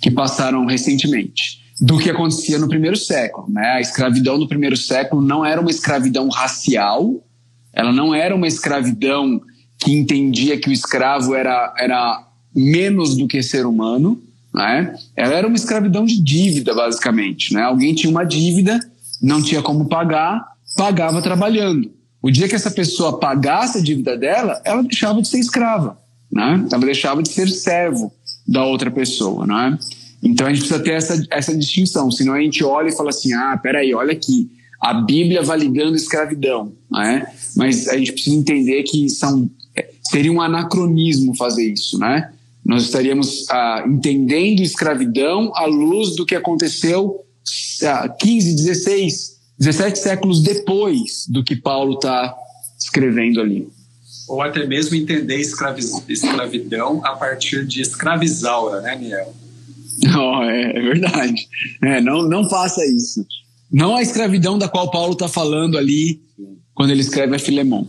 que 0.00 0.10
passaram 0.10 0.64
recentemente 0.64 1.62
do 1.78 1.98
que 1.98 2.08
acontecia 2.08 2.58
no 2.58 2.66
primeiro 2.66 2.96
século. 2.96 3.46
Né? 3.50 3.66
A 3.72 3.80
escravidão 3.82 4.38
no 4.38 4.48
primeiro 4.48 4.78
século 4.78 5.20
não 5.20 5.44
era 5.44 5.60
uma 5.60 5.70
escravidão 5.70 6.30
racial, 6.30 7.22
ela 7.70 7.92
não 7.92 8.14
era 8.14 8.34
uma 8.34 8.48
escravidão 8.48 9.42
que 9.78 9.92
entendia 9.92 10.58
que 10.58 10.70
o 10.70 10.72
escravo 10.72 11.34
era, 11.34 11.74
era 11.78 12.26
menos 12.56 13.18
do 13.18 13.28
que 13.28 13.42
ser 13.42 13.66
humano, 13.66 14.22
né? 14.54 14.94
ela 15.14 15.34
era 15.34 15.46
uma 15.46 15.56
escravidão 15.56 16.06
de 16.06 16.18
dívida, 16.18 16.72
basicamente. 16.72 17.52
Né? 17.52 17.60
Alguém 17.60 17.94
tinha 17.94 18.10
uma 18.10 18.24
dívida, 18.24 18.80
não 19.20 19.42
tinha 19.42 19.60
como 19.60 19.84
pagar, 19.84 20.46
pagava 20.78 21.20
trabalhando. 21.20 21.90
O 22.24 22.30
dia 22.30 22.48
que 22.48 22.54
essa 22.54 22.70
pessoa 22.70 23.18
pagasse 23.18 23.76
a 23.76 23.82
dívida 23.82 24.16
dela, 24.16 24.58
ela 24.64 24.82
deixava 24.82 25.20
de 25.20 25.28
ser 25.28 25.38
escrava, 25.38 25.98
né? 26.32 26.66
ela 26.72 26.86
deixava 26.86 27.22
de 27.22 27.28
ser 27.28 27.50
servo 27.50 28.10
da 28.48 28.64
outra 28.64 28.90
pessoa. 28.90 29.46
Né? 29.46 29.78
Então 30.22 30.46
a 30.46 30.50
gente 30.50 30.60
precisa 30.60 30.82
ter 30.82 30.92
essa, 30.92 31.22
essa 31.30 31.54
distinção, 31.54 32.10
senão 32.10 32.32
a 32.32 32.40
gente 32.40 32.64
olha 32.64 32.88
e 32.88 32.96
fala 32.96 33.10
assim: 33.10 33.34
ah, 33.34 33.60
peraí, 33.62 33.92
olha 33.92 34.12
aqui, 34.12 34.50
a 34.80 34.94
Bíblia 34.94 35.42
validando 35.42 35.92
a 35.92 35.96
escravidão. 35.96 36.72
Né? 36.90 37.26
Mas 37.54 37.88
a 37.88 37.98
gente 37.98 38.12
precisa 38.14 38.34
entender 38.34 38.84
que 38.84 39.10
são, 39.10 39.50
seria 40.10 40.32
um 40.32 40.40
anacronismo 40.40 41.36
fazer 41.36 41.70
isso. 41.70 41.98
Né? 41.98 42.32
Nós 42.64 42.84
estaríamos 42.84 43.44
ah, 43.50 43.84
entendendo 43.86 44.62
escravidão 44.62 45.52
à 45.54 45.66
luz 45.66 46.16
do 46.16 46.24
que 46.24 46.34
aconteceu 46.34 47.20
ah, 47.82 48.08
15, 48.08 48.56
16, 48.56 49.33
17 49.58 49.98
séculos 49.98 50.42
depois 50.42 51.26
do 51.28 51.44
que 51.44 51.56
Paulo 51.56 51.94
está 51.94 52.34
escrevendo 52.78 53.40
ali. 53.40 53.68
Ou 54.28 54.42
até 54.42 54.66
mesmo 54.66 54.96
entender 54.96 55.36
escravidão 55.36 57.04
a 57.04 57.14
partir 57.14 57.66
de 57.66 57.82
escravizaura, 57.82 58.80
né, 58.80 58.96
Miel? 58.96 59.34
Não, 60.02 60.42
é, 60.42 60.76
é 60.76 60.80
verdade. 60.80 61.48
É, 61.82 62.00
não, 62.00 62.28
não 62.28 62.48
faça 62.48 62.84
isso. 62.84 63.24
Não 63.70 63.96
a 63.96 64.02
escravidão 64.02 64.58
da 64.58 64.68
qual 64.68 64.90
Paulo 64.90 65.12
está 65.12 65.28
falando 65.28 65.76
ali 65.76 66.20
quando 66.74 66.90
ele 66.90 67.00
escreve 67.00 67.36
a 67.36 67.38
Filemão. 67.38 67.86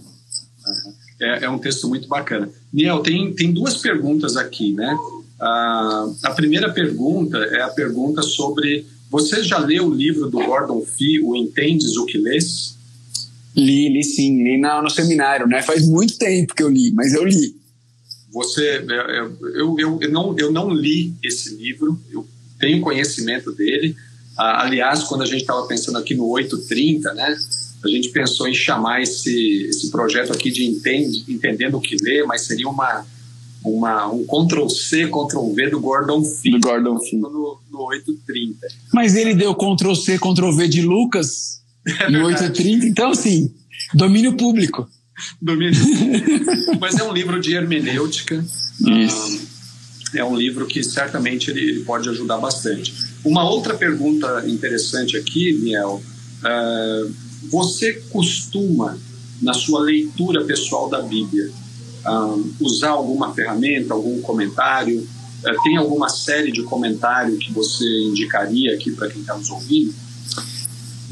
É, 1.22 1.46
é, 1.46 1.50
um 1.50 1.58
texto 1.58 1.88
muito 1.88 2.08
bacana. 2.08 2.50
Niel, 2.74 3.00
tem, 3.00 3.34
tem 3.34 3.52
duas 3.54 3.78
perguntas 3.78 4.36
aqui, 4.36 4.74
né? 4.74 4.98
Ah, 5.40 6.08
a 6.24 6.32
primeira 6.32 6.72
pergunta 6.72 7.38
é 7.38 7.62
a 7.62 7.70
pergunta 7.70 8.22
sobre 8.22 8.86
você 9.10 9.44
já 9.44 9.58
leu 9.58 9.88
o 9.88 9.94
livro 9.94 10.30
do 10.30 10.44
Gordon 10.44 10.82
Fee, 10.86 11.20
O 11.22 11.36
Entendes 11.36 11.96
o 11.98 12.06
que 12.06 12.18
Lês? 12.18 12.76
Li, 13.56 13.90
li 13.90 14.04
sim, 14.04 14.44
li 14.44 14.58
no, 14.58 14.82
no 14.82 14.90
seminário, 14.90 15.48
né? 15.48 15.62
Faz 15.62 15.88
muito 15.88 16.18
tempo 16.18 16.54
que 16.54 16.62
eu 16.62 16.70
li, 16.70 16.92
mas 16.92 17.14
eu 17.14 17.24
li. 17.24 17.56
Você, 18.34 18.66
é, 18.68 19.18
é, 19.18 19.20
eu, 19.56 19.76
eu, 19.80 20.00
eu, 20.02 20.12
não, 20.12 20.38
eu 20.38 20.52
não 20.52 20.70
li 20.70 21.14
esse 21.24 21.56
livro, 21.56 21.98
eu 22.12 22.28
tenho 22.60 22.82
conhecimento 22.82 23.52
dele. 23.54 23.96
Aliás, 24.38 25.04
quando 25.04 25.22
a 25.22 25.26
gente 25.26 25.42
estava 25.42 25.66
pensando 25.66 25.98
aqui 25.98 26.14
no 26.14 26.28
830, 26.28 27.14
né? 27.14 27.38
A 27.82 27.88
gente 27.88 28.10
pensou 28.10 28.48
em 28.48 28.54
chamar 28.54 29.02
esse, 29.02 29.68
esse 29.70 29.90
projeto 29.90 30.34
aqui 30.34 30.52
de 30.52 30.66
entende, 30.66 31.24
Entendendo 31.30 31.78
o 31.78 31.82
que 31.82 31.96
lê, 32.02 32.24
mas 32.24 32.42
seria 32.42 32.68
uma, 32.68 33.06
uma, 33.66 34.08
um 34.08 34.26
Ctrl-C, 34.26 35.08
Ctrl-V 35.08 35.70
do 35.70 35.80
Gordon 35.80 36.24
Fee. 36.24 36.52
Do 36.52 36.60
Gordon 36.60 37.00
Fee. 37.00 37.18
No, 37.18 37.60
no 37.72 37.86
830. 37.88 38.68
Mas 38.94 39.16
ele 39.16 39.34
deu 39.34 39.56
Ctrl-C, 39.56 40.18
Ctrl-V 40.18 40.68
de 40.68 40.82
Lucas 40.82 41.56
é 41.86 42.10
no 42.10 42.26
830, 42.26 42.88
então, 42.88 43.12
assim, 43.12 43.54
domínio 43.94 44.36
público. 44.36 44.90
Domínio. 45.42 45.80
Mas 46.80 46.98
é 46.98 47.04
um 47.04 47.14
livro 47.14 47.40
de 47.40 47.54
hermenêutica. 47.54 48.44
Isso. 48.86 49.48
é 50.16 50.24
um 50.24 50.36
livro 50.36 50.66
que 50.66 50.84
certamente 50.84 51.52
ele 51.52 51.82
pode 51.82 52.10
ajudar 52.10 52.38
bastante. 52.38 52.94
Uma 53.24 53.48
outra 53.48 53.76
pergunta 53.76 54.44
interessante 54.48 55.16
aqui, 55.16 55.54
Miel. 55.54 56.02
Uh, 56.40 57.14
você 57.50 57.94
costuma, 58.10 58.98
na 59.42 59.54
sua 59.54 59.80
leitura 59.80 60.44
pessoal 60.44 60.90
da 60.90 61.02
Bíblia, 61.02 61.52
usar 62.60 62.90
alguma 62.90 63.34
ferramenta, 63.34 63.94
algum 63.94 64.22
comentário? 64.22 65.00
Uh, 65.00 65.64
tem 65.64 65.78
alguma 65.78 66.10
série 66.10 66.52
de 66.52 66.64
comentário 66.64 67.38
que 67.38 67.52
você 67.52 67.86
indicaria 68.04 68.74
aqui 68.74 68.92
para 68.92 69.10
quem 69.10 69.22
está 69.22 69.36
nos 69.36 69.50
ouvindo? 69.50 69.94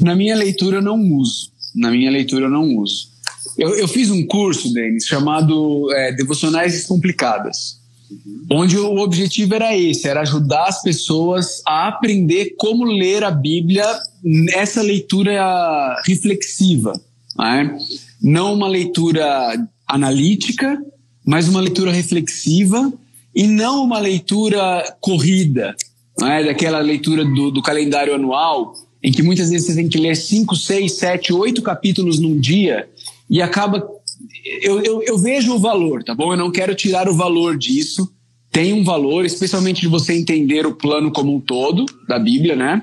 Na 0.00 0.14
minha 0.14 0.34
leitura, 0.34 0.78
eu 0.78 0.82
não 0.82 1.00
uso. 1.00 1.50
Na 1.74 1.90
minha 1.90 2.10
leitura, 2.10 2.46
eu 2.46 2.50
não 2.50 2.76
uso. 2.76 3.14
Eu, 3.56 3.76
eu 3.76 3.86
fiz 3.86 4.10
um 4.10 4.26
curso, 4.26 4.72
Denis, 4.72 5.06
chamado 5.06 5.92
é, 5.92 6.12
Devocionais 6.12 6.72
Descomplicadas, 6.72 7.78
uhum. 8.10 8.46
onde 8.50 8.76
o 8.76 8.96
objetivo 8.96 9.54
era 9.54 9.76
esse, 9.76 10.08
era 10.08 10.22
ajudar 10.22 10.64
as 10.64 10.82
pessoas 10.82 11.62
a 11.66 11.88
aprender 11.88 12.54
como 12.58 12.84
ler 12.84 13.22
a 13.22 13.30
Bíblia 13.30 13.86
nessa 14.22 14.82
leitura 14.82 16.02
reflexiva, 16.06 17.00
né? 17.38 17.78
não 18.20 18.54
uma 18.54 18.68
leitura 18.68 19.56
analítica, 19.86 20.82
mas 21.24 21.48
uma 21.48 21.60
leitura 21.60 21.92
reflexiva 21.92 22.92
e 23.34 23.46
não 23.46 23.82
uma 23.82 23.98
leitura 23.98 24.96
corrida, 25.00 25.74
é? 26.22 26.44
daquela 26.44 26.78
leitura 26.78 27.24
do, 27.24 27.50
do 27.50 27.62
calendário 27.62 28.14
anual, 28.14 28.74
em 29.02 29.10
que 29.10 29.22
muitas 29.22 29.50
vezes 29.50 29.66
você 29.66 29.74
tem 29.74 29.88
que 29.88 29.98
ler 29.98 30.16
cinco, 30.16 30.54
seis, 30.54 30.92
sete, 30.92 31.32
oito 31.32 31.60
capítulos 31.60 32.18
num 32.18 32.38
dia 32.38 32.88
e 33.28 33.42
acaba. 33.42 33.86
Eu, 34.62 34.80
eu, 34.82 35.02
eu, 35.02 35.18
vejo 35.18 35.54
o 35.54 35.58
valor, 35.58 36.02
tá 36.04 36.14
bom? 36.14 36.32
Eu 36.32 36.36
não 36.36 36.50
quero 36.50 36.74
tirar 36.74 37.08
o 37.08 37.14
valor 37.14 37.56
disso. 37.58 38.10
Tem 38.50 38.72
um 38.72 38.84
valor, 38.84 39.24
especialmente 39.24 39.80
de 39.80 39.88
você 39.88 40.14
entender 40.14 40.64
o 40.64 40.74
plano 40.74 41.10
como 41.10 41.34
um 41.34 41.40
todo 41.40 41.84
da 42.06 42.18
Bíblia, 42.18 42.54
né? 42.54 42.82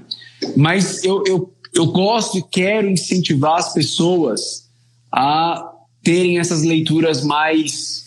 Mas 0.57 1.03
eu, 1.03 1.23
eu, 1.25 1.53
eu 1.73 1.85
gosto 1.87 2.37
e 2.37 2.43
quero 2.43 2.89
incentivar 2.89 3.57
as 3.57 3.73
pessoas 3.73 4.69
a 5.11 5.70
terem 6.03 6.39
essas 6.39 6.63
leituras 6.63 7.23
mais 7.23 8.01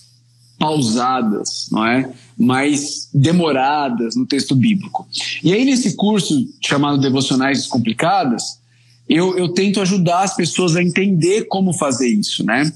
pausadas, 0.58 1.68
não 1.70 1.86
é? 1.86 2.10
Mais 2.36 3.08
demoradas 3.12 4.16
no 4.16 4.26
texto 4.26 4.54
bíblico. 4.54 5.06
E 5.42 5.52
aí, 5.52 5.64
nesse 5.64 5.94
curso 5.94 6.34
chamado 6.60 7.00
Devocionais 7.00 7.58
Descomplicadas, 7.58 8.58
eu, 9.08 9.36
eu 9.36 9.48
tento 9.50 9.80
ajudar 9.80 10.22
as 10.22 10.34
pessoas 10.34 10.76
a 10.76 10.82
entender 10.82 11.44
como 11.44 11.72
fazer 11.72 12.08
isso, 12.08 12.44
né? 12.44 12.72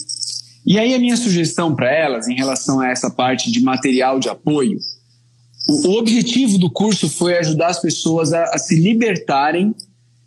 E 0.66 0.78
aí 0.78 0.92
a 0.92 0.98
minha 0.98 1.16
sugestão 1.16 1.74
para 1.74 1.90
elas, 1.90 2.28
em 2.28 2.34
relação 2.34 2.80
a 2.80 2.88
essa 2.88 3.10
parte 3.10 3.50
de 3.50 3.60
material 3.60 4.20
de 4.20 4.28
apoio, 4.28 4.78
o, 5.66 5.88
o 5.88 5.98
objetivo 5.98 6.58
do 6.58 6.70
curso 6.70 7.08
foi 7.08 7.38
ajudar 7.38 7.68
as 7.68 7.80
pessoas 7.80 8.32
a, 8.32 8.44
a 8.44 8.58
se 8.58 8.76
libertarem 8.76 9.74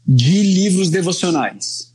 de 0.07 0.41
livros 0.41 0.89
devocionais. 0.89 1.91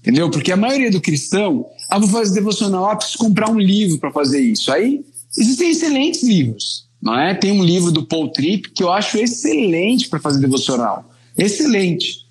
Entendeu? 0.00 0.28
Porque 0.28 0.50
a 0.50 0.56
maioria 0.56 0.90
do 0.90 1.00
cristão, 1.00 1.64
ah, 1.88 1.98
vou 1.98 2.08
fazer 2.08 2.34
devocional, 2.34 2.86
ah, 2.86 2.96
preciso 2.96 3.18
comprar 3.18 3.50
um 3.50 3.58
livro 3.58 3.98
para 3.98 4.10
fazer 4.10 4.40
isso. 4.40 4.72
Aí 4.72 5.04
existem 5.36 5.70
excelentes 5.70 6.22
livros, 6.22 6.86
não 7.00 7.18
é? 7.18 7.34
Tem 7.34 7.52
um 7.52 7.62
livro 7.62 7.90
do 7.90 8.04
Paul 8.04 8.28
Tripp 8.28 8.70
que 8.70 8.82
eu 8.82 8.92
acho 8.92 9.18
excelente 9.18 10.08
para 10.08 10.20
fazer 10.20 10.40
devocional. 10.40 11.10
Excelente. 11.36 12.22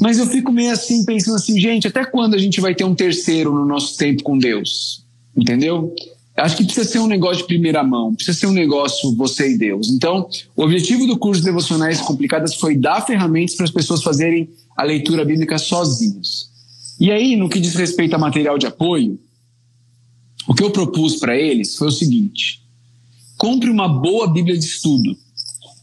Mas 0.00 0.18
eu 0.18 0.26
fico 0.26 0.52
meio 0.52 0.70
assim, 0.70 1.04
pensando 1.04 1.36
assim, 1.36 1.58
gente, 1.58 1.88
até 1.88 2.04
quando 2.04 2.34
a 2.34 2.38
gente 2.38 2.60
vai 2.60 2.74
ter 2.74 2.84
um 2.84 2.94
terceiro 2.94 3.52
no 3.52 3.66
nosso 3.66 3.96
tempo 3.96 4.22
com 4.22 4.38
Deus? 4.38 5.02
Entendeu? 5.36 5.92
Acho 6.36 6.56
que 6.56 6.64
precisa 6.64 6.88
ser 6.88 7.00
um 7.00 7.08
negócio 7.08 7.38
de 7.38 7.48
primeira 7.48 7.82
mão, 7.82 8.14
precisa 8.14 8.38
ser 8.38 8.46
um 8.46 8.52
negócio 8.52 9.14
você 9.16 9.50
e 9.50 9.58
Deus. 9.58 9.90
Então, 9.90 10.28
o 10.54 10.62
objetivo 10.62 11.04
do 11.04 11.18
curso 11.18 11.42
Devocionais 11.42 12.00
Complicadas 12.00 12.54
foi 12.54 12.76
dar 12.76 13.04
ferramentas 13.04 13.56
para 13.56 13.64
as 13.64 13.72
pessoas 13.72 14.04
fazerem 14.04 14.48
a 14.76 14.84
leitura 14.84 15.24
bíblica 15.24 15.58
sozinhos. 15.58 16.47
E 16.98 17.10
aí, 17.10 17.36
no 17.36 17.48
que 17.48 17.60
diz 17.60 17.74
respeito 17.74 18.14
a 18.14 18.18
material 18.18 18.58
de 18.58 18.66
apoio, 18.66 19.18
o 20.48 20.54
que 20.54 20.62
eu 20.62 20.70
propus 20.70 21.16
para 21.16 21.36
eles 21.36 21.76
foi 21.76 21.88
o 21.88 21.92
seguinte: 21.92 22.62
compre 23.36 23.70
uma 23.70 23.88
boa 23.88 24.26
Bíblia 24.26 24.58
de 24.58 24.64
estudo. 24.64 25.16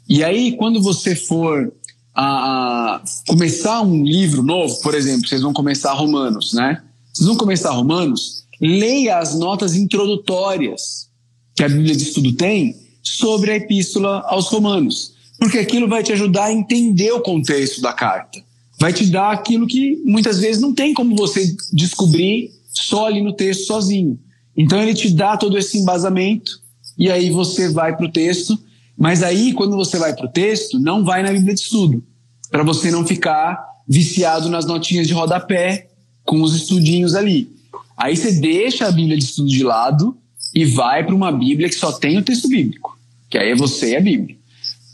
E 0.08 0.24
aí, 0.24 0.56
quando 0.58 0.82
você 0.82 1.16
for 1.16 1.74
a, 2.14 3.02
começar 3.28 3.82
um 3.82 4.04
livro 4.04 4.44
novo, 4.44 4.80
por 4.82 4.94
exemplo, 4.94 5.28
vocês 5.28 5.42
vão 5.42 5.54
começar 5.54 5.94
Romanos, 5.94 6.54
né? 6.54 6.82
Vocês 7.14 7.28
vão 7.28 7.38
começar 7.38 7.72
Romanos, 7.72 8.46
leia 8.60 9.18
as 9.18 9.38
notas 9.38 9.76
introdutórias 9.76 11.10
que 11.56 11.64
a 11.64 11.70
Bíblia 11.70 11.96
de 11.96 12.04
Estudo 12.04 12.34
tem 12.34 12.76
sobre 13.02 13.52
a 13.52 13.56
Epístola 13.56 14.24
aos 14.28 14.48
Romanos. 14.48 15.14
porque 15.38 15.58
aquilo 15.58 15.88
vai 15.88 16.02
te 16.02 16.14
ajudar 16.14 16.46
a 16.46 16.54
entender 16.54 17.12
o 17.12 17.22
contexto 17.22 17.82
da 17.82 17.92
carta. 17.92 18.42
Vai 18.80 18.92
te 18.92 19.06
dar 19.06 19.32
aquilo 19.32 19.68
que 19.68 20.02
muitas 20.04 20.40
vezes 20.40 20.62
não 20.62 20.74
tem 20.74 20.94
como 20.94 21.16
você 21.16 21.56
descobrir 21.72 22.52
só 22.70 23.08
ali 23.08 23.22
no 23.22 23.34
texto 23.34 23.68
sozinho. 23.68 24.20
Então 24.56 24.82
ele 24.82 24.94
te 24.94 25.10
dá 25.10 25.38
todo 25.38 25.58
esse 25.58 25.78
embasamento 25.78 26.60
e 26.98 27.10
aí 27.10 27.30
você 27.30 27.70
vai 27.70 27.96
para 27.96 28.06
o 28.06 28.12
texto. 28.12 28.58
Mas 28.98 29.24
aí, 29.24 29.54
quando 29.54 29.76
você 29.76 29.98
vai 29.98 30.16
para 30.16 30.26
o 30.26 30.32
texto, 30.32 30.80
não 30.80 31.04
vai 31.04 31.22
na 31.22 31.32
Bíblia 31.32 31.54
de 31.54 31.60
estudo, 31.60 32.02
para 32.50 32.64
você 32.64 32.90
não 32.90 33.06
ficar 33.06 33.62
viciado 33.88 34.50
nas 34.50 34.66
notinhas 34.66 35.06
de 35.06 35.14
rodapé 35.14 35.90
com 36.24 36.42
os 36.42 36.56
estudinhos 36.56 37.14
ali. 37.14 37.50
Aí 37.98 38.16
você 38.16 38.32
deixa 38.32 38.88
a 38.88 38.92
Bíblia 38.92 39.18
de 39.18 39.26
estudo 39.26 39.50
de 39.50 39.64
lado 39.64 40.18
e 40.54 40.66
vai 40.66 41.04
para 41.06 41.14
uma 41.14 41.32
Bíblia 41.32 41.68
que 41.68 41.76
só 41.76 41.92
tem 41.92 42.18
o 42.18 42.24
texto 42.24 42.48
bíblico, 42.48 42.98
que 43.30 43.38
aí 43.38 43.52
é 43.52 43.56
você 43.56 43.92
e 43.92 43.96
a 43.98 44.02
Bíblia. 44.02 44.38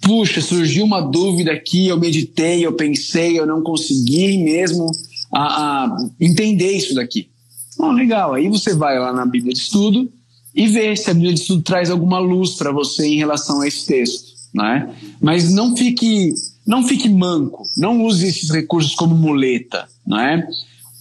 Puxa, 0.01 0.41
surgiu 0.41 0.83
uma 0.83 0.99
dúvida 0.99 1.51
aqui, 1.51 1.87
eu 1.87 1.99
meditei, 1.99 2.65
eu 2.65 2.73
pensei, 2.73 3.39
eu 3.39 3.45
não 3.45 3.61
consegui 3.61 4.37
mesmo 4.39 4.89
a, 5.31 5.85
a 5.85 5.97
entender 6.19 6.71
isso 6.71 6.95
daqui. 6.95 7.29
Oh, 7.77 7.91
legal. 7.91 8.33
Aí 8.33 8.49
você 8.49 8.73
vai 8.73 8.99
lá 8.99 9.13
na 9.13 9.25
Bíblia 9.25 9.53
de 9.53 9.59
Estudo 9.59 10.11
e 10.53 10.67
vê 10.67 10.95
se 10.95 11.09
a 11.09 11.13
Bíblia 11.13 11.33
de 11.33 11.39
Estudo 11.39 11.61
traz 11.61 11.89
alguma 11.89 12.19
luz 12.19 12.55
para 12.55 12.71
você 12.71 13.07
em 13.07 13.17
relação 13.17 13.61
a 13.61 13.67
esse 13.67 13.85
texto, 13.85 14.33
né? 14.53 14.93
Mas 15.21 15.51
não 15.51 15.75
fique, 15.75 16.33
não 16.65 16.83
fique 16.83 17.07
manco. 17.07 17.63
Não 17.77 18.03
use 18.03 18.27
esses 18.27 18.49
recursos 18.49 18.95
como 18.95 19.15
muleta, 19.15 19.87
né? 20.05 20.47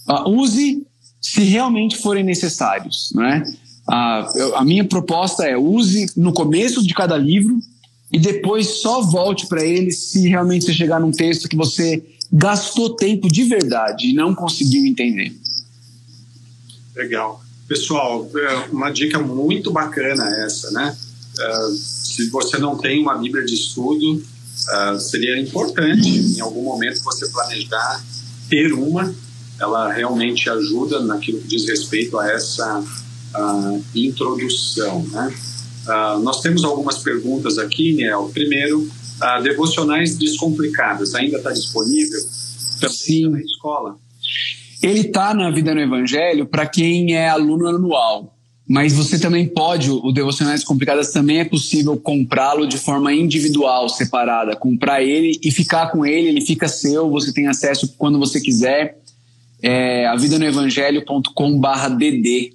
Uh, 0.07 0.29
use 0.29 0.85
se 1.19 1.41
realmente 1.43 1.97
forem 1.97 2.23
necessários, 2.23 3.11
né? 3.15 3.43
Uh, 3.87 4.55
a 4.55 4.63
minha 4.63 4.85
proposta 4.85 5.43
é 5.43 5.57
use 5.57 6.07
no 6.15 6.31
começo 6.33 6.81
de 6.85 6.93
cada 6.93 7.17
livro 7.17 7.59
e 8.11 8.19
depois 8.19 8.81
só 8.81 9.01
volte 9.01 9.47
para 9.47 9.63
ele 9.65 9.91
se 9.91 10.27
realmente 10.27 10.65
você 10.65 10.73
chegar 10.73 10.99
num 10.99 11.11
texto 11.11 11.47
que 11.47 11.55
você 11.55 12.03
gastou 12.31 12.95
tempo 12.95 13.27
de 13.27 13.43
verdade 13.43 14.07
e 14.07 14.13
não 14.13 14.35
conseguiu 14.35 14.85
entender. 14.85 15.33
Legal. 16.95 17.41
Pessoal, 17.67 18.29
é 18.35 18.69
uma 18.71 18.89
dica 18.89 19.17
muito 19.19 19.71
bacana 19.71 20.27
essa, 20.45 20.71
né? 20.71 20.95
É, 21.39 21.69
se 21.75 22.29
você 22.29 22.57
não 22.57 22.77
tem 22.77 23.01
uma 23.01 23.17
Bíblia 23.17 23.45
de 23.45 23.53
estudo, 23.53 24.21
é, 24.69 24.99
seria 24.99 25.39
importante 25.39 26.09
em 26.09 26.39
algum 26.41 26.63
momento 26.63 27.01
você 27.03 27.29
planejar 27.29 28.03
ter 28.49 28.73
uma. 28.73 29.13
Ela 29.57 29.91
realmente 29.91 30.49
ajuda 30.49 30.99
naquilo 30.99 31.39
que 31.39 31.47
diz 31.47 31.65
respeito 31.67 32.19
a 32.19 32.29
essa 32.29 32.83
introdução, 33.95 35.07
né? 35.07 35.33
Nós 36.23 36.39
temos 36.41 36.63
algumas 36.63 36.99
perguntas 36.99 37.57
aqui, 37.57 37.93
Niel. 37.93 38.29
Primeiro, 38.33 38.87
devocionais 39.43 40.17
descomplicadas 40.17 41.13
ainda 41.15 41.37
está 41.37 41.51
disponível? 41.51 42.19
Também 42.79 42.95
Sim. 42.95 43.29
na 43.29 43.41
escola? 43.41 43.97
Ele 44.81 45.01
está 45.01 45.33
na 45.33 45.51
Vida 45.51 45.75
no 45.75 45.81
Evangelho 45.81 46.45
para 46.45 46.65
quem 46.65 47.15
é 47.15 47.27
aluno 47.29 47.67
anual. 47.67 48.37
Mas 48.67 48.93
você 48.93 49.17
também 49.19 49.47
pode, 49.47 49.89
o 49.91 50.11
Devocionais 50.13 50.63
Complicadas 50.63 51.11
também 51.11 51.39
é 51.39 51.45
possível 51.45 51.97
comprá-lo 51.97 52.65
de 52.65 52.77
forma 52.77 53.13
individual, 53.13 53.89
separada. 53.89 54.55
Comprar 54.55 55.03
ele 55.03 55.37
e 55.43 55.51
ficar 55.51 55.91
com 55.91 56.05
ele, 56.05 56.29
ele 56.29 56.39
fica 56.39 56.69
seu, 56.69 57.09
você 57.09 57.33
tem 57.33 57.47
acesso 57.47 57.95
quando 57.97 58.17
você 58.17 58.39
quiser. 58.39 58.97
É 59.61 60.07
avidanoevangelho.com/dd. 60.07 62.53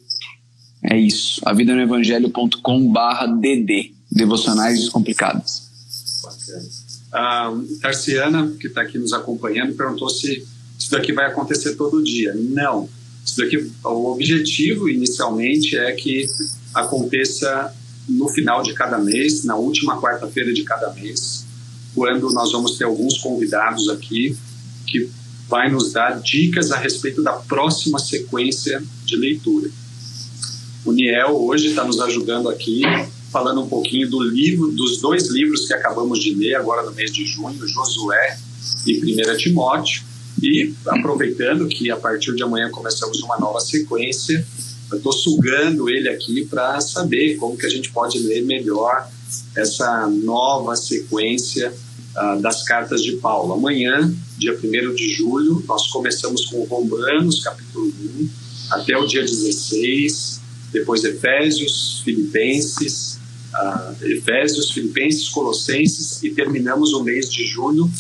É 0.83 0.99
isso, 0.99 1.41
avidanoevangelho.com/dd. 1.45 3.95
Devocionais 4.11 4.81
Descomplicados. 4.81 5.62
Bacana. 6.22 6.87
A 7.12 7.53
Tarciana, 7.81 8.53
que 8.61 8.68
está 8.68 8.83
aqui 8.83 8.99
nos 8.99 9.12
acompanhando, 9.12 9.74
perguntou 9.74 10.09
se 10.09 10.47
isso 10.79 10.91
daqui 10.91 11.12
vai 11.12 11.27
acontecer 11.27 11.74
todo 11.74 12.03
dia. 12.03 12.35
Não. 12.35 12.89
Isso 13.24 13.37
daqui, 13.39 13.70
o 13.85 14.12
objetivo 14.12 14.89
inicialmente 14.89 15.77
é 15.77 15.93
que 15.93 16.27
aconteça 16.74 17.74
no 18.09 18.29
final 18.29 18.62
de 18.62 18.72
cada 18.72 18.99
mês, 18.99 19.45
na 19.45 19.57
última 19.57 20.01
quarta-feira 20.01 20.53
de 20.53 20.62
cada 20.62 20.93
mês, 20.93 21.45
quando 21.95 22.31
nós 22.31 22.53
vamos 22.53 22.77
ter 22.77 22.85
alguns 22.85 23.18
convidados 23.18 23.89
aqui 23.89 24.37
que 24.87 25.09
vai 25.49 25.70
nos 25.70 25.93
dar 25.93 26.20
dicas 26.20 26.70
a 26.70 26.77
respeito 26.77 27.22
da 27.22 27.33
próxima 27.33 27.99
sequência 27.99 28.83
de 29.05 29.16
leitura. 29.16 29.70
O 30.87 30.93
Niel 30.93 31.37
hoje 31.37 31.66
está 31.66 31.84
nos 31.84 32.01
ajudando 32.01 32.49
aqui, 32.49 32.82
falando 33.32 33.61
um 33.61 33.68
pouquinho 33.68 34.09
do 34.09 34.22
livro, 34.22 34.70
dos 34.70 35.01
dois 35.01 35.28
livros 35.28 35.66
que 35.66 35.74
acabamos 35.74 36.20
de 36.20 36.32
ler 36.32 36.55
agora 36.55 36.84
no 36.84 36.95
mês 36.95 37.12
de 37.12 37.26
junho, 37.26 37.66
Josué 37.66 38.39
e 38.87 39.20
1 39.20 39.37
Timóteo. 39.37 40.05
E 40.41 40.72
aproveitando 40.87 41.66
que 41.66 41.91
a 41.91 41.97
partir 41.97 42.37
de 42.37 42.43
amanhã 42.45 42.70
começamos 42.70 43.20
uma 43.20 43.37
nova 43.37 43.59
sequência, 43.59 44.47
eu 44.93 44.99
estou 44.99 45.12
sugando 45.12 45.91
ele 45.91 46.09
aqui 46.09 46.47
para 46.47 46.80
saber 46.80 47.34
como 47.34 47.57
que 47.57 47.66
a 47.66 47.70
gente 47.70 47.91
pode 47.91 48.20
ler 48.20 48.45
melhor 48.45 49.09
essa 49.57 50.07
nova 50.07 50.76
sequência 50.76 51.74
uh, 52.16 52.41
das 52.41 52.62
cartas 52.62 53.03
de 53.03 53.16
Paulo. 53.16 53.55
Amanhã, 53.55 54.14
dia 54.39 54.53
1 54.53 54.95
de 54.95 55.14
julho, 55.14 55.64
nós 55.66 55.89
começamos 55.89 56.45
com 56.45 56.62
Romanos, 56.62 57.43
capítulo 57.43 57.87
1, 57.87 58.28
até 58.70 58.97
o 58.97 59.05
dia 59.05 59.22
16, 59.22 60.36
depois 60.73 61.05
Efésios, 61.05 62.03
Filipenses, 62.05 63.19
uh, 63.55 64.05
Efésios, 64.05 64.71
Filipenses, 64.71 65.29
Colossenses 65.29 66.23
e 66.23 66.31
terminamos 66.31 66.93
o 66.93 67.03
mês 67.03 67.31
de 67.31 67.45
julho 67.45 67.91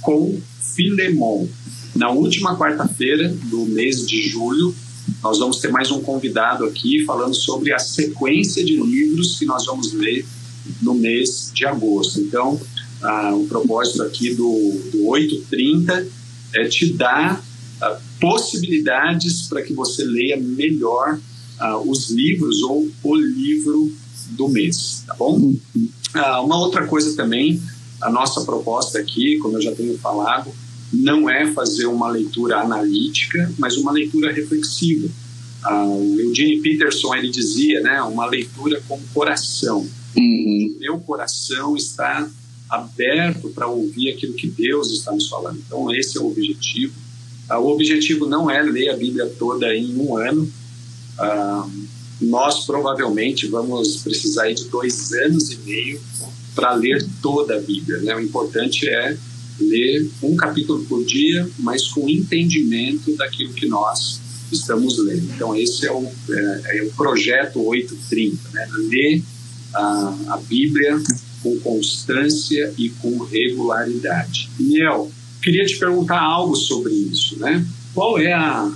com 0.00 0.40
Filemon. 0.74 1.46
Na 1.94 2.10
última 2.10 2.56
quarta-feira 2.56 3.28
do 3.44 3.66
mês 3.66 4.06
de 4.06 4.28
julho, 4.28 4.74
nós 5.22 5.38
vamos 5.38 5.58
ter 5.58 5.68
mais 5.68 5.90
um 5.90 6.00
convidado 6.00 6.64
aqui 6.64 7.04
falando 7.04 7.34
sobre 7.34 7.72
a 7.72 7.78
sequência 7.78 8.64
de 8.64 8.76
livros 8.76 9.38
que 9.38 9.44
nós 9.44 9.66
vamos 9.66 9.92
ler 9.92 10.24
no 10.82 10.94
mês 10.94 11.50
de 11.52 11.66
agosto. 11.66 12.20
Então, 12.20 12.60
ah, 13.02 13.34
o 13.34 13.46
propósito 13.46 14.02
aqui 14.02 14.34
do, 14.34 14.80
do 14.92 15.06
830 15.08 16.06
é 16.54 16.68
te 16.68 16.92
dar 16.92 17.42
ah, 17.80 17.98
possibilidades 18.20 19.42
para 19.48 19.62
que 19.62 19.72
você 19.72 20.04
leia 20.04 20.36
melhor 20.36 21.18
ah, 21.58 21.78
os 21.78 22.10
livros 22.10 22.62
ou 22.62 22.88
o 23.02 23.14
livro 23.14 23.92
do 24.30 24.48
mês, 24.48 25.02
tá 25.06 25.14
bom? 25.14 25.54
Ah, 26.14 26.40
uma 26.40 26.58
outra 26.58 26.86
coisa 26.86 27.14
também, 27.16 27.60
a 28.00 28.10
nossa 28.10 28.42
proposta 28.42 28.98
aqui, 28.98 29.38
como 29.38 29.56
eu 29.56 29.62
já 29.62 29.74
tenho 29.74 29.96
falado, 29.98 30.50
não 30.92 31.28
é 31.28 31.46
fazer 31.52 31.86
uma 31.86 32.08
leitura 32.08 32.60
analítica, 32.60 33.52
mas 33.58 33.76
uma 33.76 33.92
leitura 33.92 34.32
reflexiva. 34.32 35.08
Ah, 35.62 35.84
o 35.84 36.18
Eugene 36.18 36.60
Peterson 36.60 37.14
ele 37.14 37.30
dizia, 37.30 37.80
né, 37.80 38.00
uma 38.02 38.26
leitura 38.26 38.80
com 38.88 39.00
coração. 39.12 39.86
Uhum. 40.16 40.76
Meu 40.78 40.98
coração 41.00 41.76
está 41.76 42.28
aberto 42.68 43.48
para 43.50 43.66
ouvir 43.66 44.10
aquilo 44.10 44.34
que 44.34 44.46
Deus 44.46 44.90
está 44.90 45.12
nos 45.12 45.28
falando. 45.28 45.58
Então 45.66 45.92
esse 45.94 46.18
é 46.18 46.20
o 46.20 46.26
objetivo. 46.26 46.94
O 47.50 47.68
objetivo 47.68 48.26
não 48.26 48.50
é 48.50 48.60
ler 48.62 48.90
a 48.90 48.96
Bíblia 48.96 49.26
toda 49.38 49.74
em 49.74 49.96
um 49.96 50.16
ano. 50.16 50.50
Ah, 51.18 51.68
nós 52.20 52.66
provavelmente 52.66 53.46
vamos 53.46 53.98
precisar 53.98 54.52
de 54.52 54.64
dois 54.64 55.12
anos 55.12 55.50
e 55.52 55.56
meio 55.58 56.00
para 56.54 56.74
ler 56.74 57.06
toda 57.22 57.56
a 57.56 57.60
Bíblia. 57.60 57.98
Né? 57.98 58.14
O 58.16 58.20
importante 58.20 58.88
é 58.88 59.16
ler 59.60 60.08
um 60.22 60.36
capítulo 60.36 60.84
por 60.84 61.04
dia, 61.04 61.48
mas 61.58 61.88
com 61.88 62.08
entendimento 62.08 63.16
daquilo 63.16 63.52
que 63.52 63.66
nós 63.66 64.20
estamos 64.50 64.98
lendo. 64.98 65.30
Então, 65.34 65.54
esse 65.54 65.86
é 65.86 65.92
o, 65.92 66.10
é, 66.30 66.78
é 66.78 66.82
o 66.82 66.90
projeto 66.92 67.64
830, 67.64 68.48
né? 68.52 68.68
ler 68.88 69.22
a, 69.74 70.18
a 70.28 70.36
Bíblia 70.38 71.00
com 71.42 71.58
constância 71.60 72.72
e 72.76 72.88
com 72.88 73.18
regularidade. 73.18 74.50
Daniel, 74.58 75.10
queria 75.42 75.64
te 75.64 75.78
perguntar 75.78 76.20
algo 76.20 76.56
sobre 76.56 76.92
isso, 76.92 77.38
né? 77.38 77.64
Qual 77.94 78.18
é 78.18 78.32
a, 78.32 78.72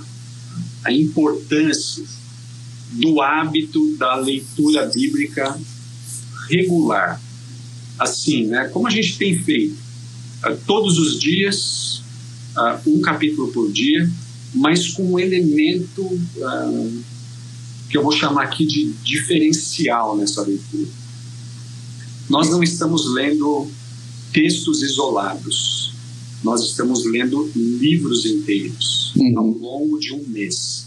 a 0.85 0.91
importância 0.91 2.03
do 2.93 3.21
hábito 3.21 3.95
da 3.97 4.15
leitura 4.15 4.85
bíblica 4.87 5.59
regular? 6.49 7.21
Assim, 7.99 8.47
né? 8.47 8.69
Como 8.69 8.87
a 8.87 8.91
gente 8.91 9.17
tem 9.17 9.37
feito? 9.37 9.83
uh, 10.43 10.57
todos 10.67 10.97
os 10.97 11.19
dias, 11.19 12.01
uh, 12.57 12.89
um 12.89 13.01
capítulo 13.01 13.51
por 13.51 13.71
dia, 13.71 14.09
mas 14.53 14.89
com 14.89 15.13
um 15.13 15.19
elemento 15.19 16.01
uh, 16.03 17.03
que 17.89 17.97
eu 17.97 18.03
vou 18.03 18.11
chamar 18.11 18.43
aqui 18.43 18.65
de 18.65 18.91
diferencial 19.03 20.17
nessa 20.17 20.41
leitura. 20.41 20.89
Nós 22.29 22.49
não 22.49 22.63
estamos 22.63 23.11
lendo 23.13 23.67
textos 24.31 24.81
isolados, 24.81 25.93
nós 26.43 26.61
estamos 26.63 27.05
lendo 27.05 27.49
livros 27.55 28.25
inteiros 28.25 29.13
uhum. 29.15 29.39
ao 29.39 29.47
longo 29.47 29.99
de 29.99 30.13
um 30.13 30.23
mês. 30.27 30.82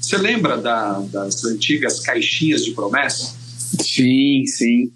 Você 0.00 0.16
lembra 0.18 0.56
da, 0.56 1.00
das 1.00 1.44
antigas 1.44 2.00
caixinhas 2.00 2.64
de 2.64 2.72
promessa? 2.72 3.34
Sim, 3.80 4.44
sim 4.46 4.92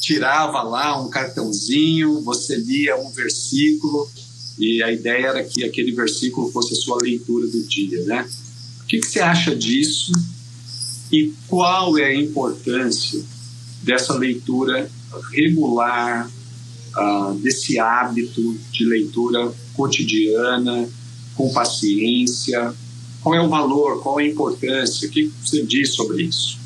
tirava 0.00 0.62
lá 0.62 1.00
um 1.00 1.10
cartãozinho, 1.10 2.22
você 2.22 2.56
lia 2.56 2.96
um 2.96 3.10
versículo 3.10 4.10
e 4.58 4.82
a 4.82 4.90
ideia 4.90 5.26
era 5.26 5.44
que 5.44 5.62
aquele 5.62 5.92
versículo 5.92 6.50
fosse 6.50 6.72
a 6.72 6.76
sua 6.76 6.98
leitura 7.00 7.46
do 7.46 7.62
dia, 7.64 8.02
né? 8.04 8.28
O 8.82 8.86
que, 8.86 8.98
que 8.98 9.06
você 9.06 9.20
acha 9.20 9.54
disso 9.54 10.12
e 11.12 11.32
qual 11.46 11.98
é 11.98 12.06
a 12.06 12.14
importância 12.14 13.22
dessa 13.82 14.14
leitura 14.14 14.90
regular, 15.32 16.30
uh, 16.96 17.34
desse 17.34 17.78
hábito 17.78 18.56
de 18.72 18.84
leitura 18.84 19.52
cotidiana, 19.74 20.88
com 21.34 21.52
paciência? 21.52 22.74
Qual 23.22 23.34
é 23.34 23.40
o 23.40 23.48
valor, 23.48 24.02
qual 24.02 24.18
é 24.20 24.24
a 24.24 24.28
importância? 24.28 25.08
O 25.08 25.10
que 25.10 25.30
você 25.44 25.64
diz 25.64 25.94
sobre 25.94 26.22
isso? 26.24 26.58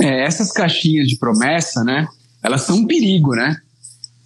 É, 0.00 0.24
essas 0.24 0.52
caixinhas 0.52 1.08
de 1.08 1.16
promessa, 1.16 1.84
né? 1.84 2.06
Elas 2.42 2.62
são 2.62 2.76
um 2.76 2.86
perigo, 2.86 3.34
né? 3.34 3.56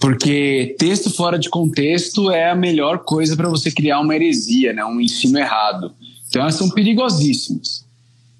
Porque 0.02 0.74
texto 0.78 1.10
fora 1.10 1.38
de 1.38 1.48
contexto 1.48 2.28
é 2.28 2.50
a 2.50 2.56
melhor 2.56 3.04
coisa 3.04 3.36
para 3.36 3.48
você 3.48 3.70
criar 3.70 4.00
uma 4.00 4.14
heresia, 4.14 4.72
né? 4.72 4.84
um 4.84 5.00
ensino 5.00 5.38
errado. 5.38 5.92
Então 6.28 6.42
elas 6.42 6.56
são 6.56 6.68
perigosíssimas. 6.68 7.86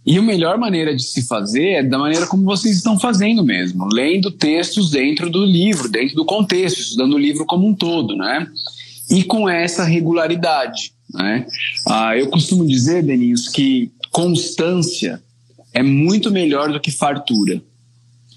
E 0.04 0.18
a 0.18 0.22
melhor 0.22 0.58
maneira 0.58 0.94
de 0.94 1.04
se 1.04 1.22
fazer 1.22 1.68
é 1.68 1.82
da 1.84 1.96
maneira 1.96 2.26
como 2.26 2.42
vocês 2.42 2.76
estão 2.76 2.98
fazendo 2.98 3.44
mesmo, 3.44 3.86
lendo 3.92 4.32
textos 4.32 4.90
dentro 4.90 5.30
do 5.30 5.44
livro, 5.44 5.88
dentro 5.88 6.16
do 6.16 6.24
contexto, 6.24 6.80
estudando 6.80 7.14
o 7.14 7.18
livro 7.18 7.46
como 7.46 7.68
um 7.68 7.72
todo, 7.74 8.16
né? 8.16 8.44
E 9.08 9.22
com 9.22 9.48
essa 9.48 9.84
regularidade, 9.84 10.92
né? 11.12 11.46
Ah, 11.86 12.16
eu 12.16 12.28
costumo 12.28 12.66
dizer, 12.66 13.02
Deninhos, 13.02 13.48
que 13.48 13.90
constância 14.10 15.22
é 15.72 15.82
muito 15.82 16.30
melhor 16.30 16.72
do 16.72 16.80
que 16.80 16.90
fartura. 16.90 17.62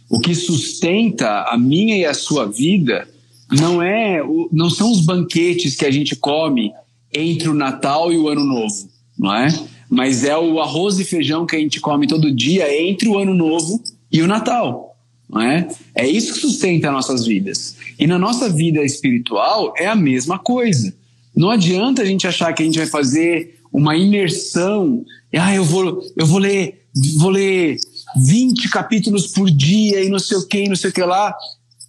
O 0.10 0.20
que 0.20 0.36
sustenta 0.36 1.44
a 1.50 1.58
minha 1.58 1.98
e 1.98 2.06
a 2.06 2.14
sua 2.14 2.46
vida 2.46 3.08
não 3.52 3.82
é, 3.82 4.22
não 4.52 4.70
são 4.70 4.92
os 4.92 5.02
banquetes 5.02 5.76
que 5.76 5.86
a 5.86 5.92
gente 5.92 6.16
come 6.16 6.72
entre 7.14 7.50
o 7.50 7.54
Natal 7.54 8.12
e 8.12 8.18
o 8.18 8.28
Ano 8.28 8.44
Novo, 8.44 8.90
não 9.18 9.34
é? 9.34 9.48
Mas 9.90 10.24
é 10.24 10.38
o 10.38 10.60
arroz 10.60 11.00
e 11.00 11.06
feijão 11.06 11.46
que 11.46 11.56
a 11.56 11.60
gente 11.60 11.80
come 11.80 12.08
todo 12.08 12.34
dia 12.34 12.74
entre 12.84 13.08
o 13.08 13.18
Ano 13.18 13.34
Novo 13.34 13.82
e 14.12 14.22
o 14.22 14.28
Natal, 14.28 14.96
não 15.30 15.42
é? 15.42 15.68
É 15.94 16.08
isso 16.08 16.34
que 16.34 16.40
sustenta 16.40 16.92
nossas 16.92 17.26
vidas. 17.26 17.78
E 17.98 18.06
na 18.08 18.20
nossa 18.20 18.50
vida 18.50 18.84
espiritual 18.84 19.74
é 19.78 19.88
a 19.88 19.96
mesma 19.96 20.38
coisa. 20.40 20.94
Não 21.36 21.50
adianta 21.50 22.02
a 22.02 22.06
gente 22.06 22.26
achar 22.28 22.54
que 22.54 22.64
a 22.64 22.66
gente 22.66 22.78
vai 22.78 22.88
fazer 22.88 23.60
uma 23.72 23.96
imersão. 23.96 25.04
Ah, 25.34 25.54
eu 25.54 25.64
vou, 25.64 26.02
eu 26.16 26.26
vou 26.26 26.40
ler, 26.40 26.86
vou 27.18 27.30
ler 27.30 27.78
20 28.26 28.70
capítulos 28.70 29.28
por 29.28 29.50
dia 29.50 30.04
e 30.04 30.10
não 30.10 30.20
sei 30.20 30.38
o 30.38 30.48
que, 30.48 30.68
não 30.68 30.76
sei 30.76 30.90
o 30.90 30.94
que 30.94 31.02
lá. 31.02 31.36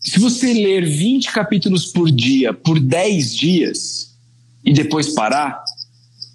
Se 0.00 0.18
você 0.18 0.52
ler 0.52 0.84
20 0.84 1.32
capítulos 1.32 1.86
por 1.86 2.10
dia 2.10 2.52
por 2.52 2.80
10 2.80 3.34
dias 3.34 4.14
e 4.64 4.72
depois 4.72 5.10
parar, 5.10 5.62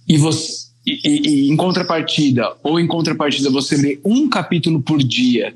e 0.07 0.17
você 0.17 0.61
e, 0.85 0.99
e, 1.05 1.29
e, 1.29 1.51
em 1.51 1.55
contrapartida, 1.55 2.53
ou 2.63 2.79
em 2.79 2.87
contrapartida, 2.87 3.49
você 3.49 3.77
lê 3.77 3.99
um 4.03 4.27
capítulo 4.27 4.81
por 4.81 5.01
dia, 5.03 5.55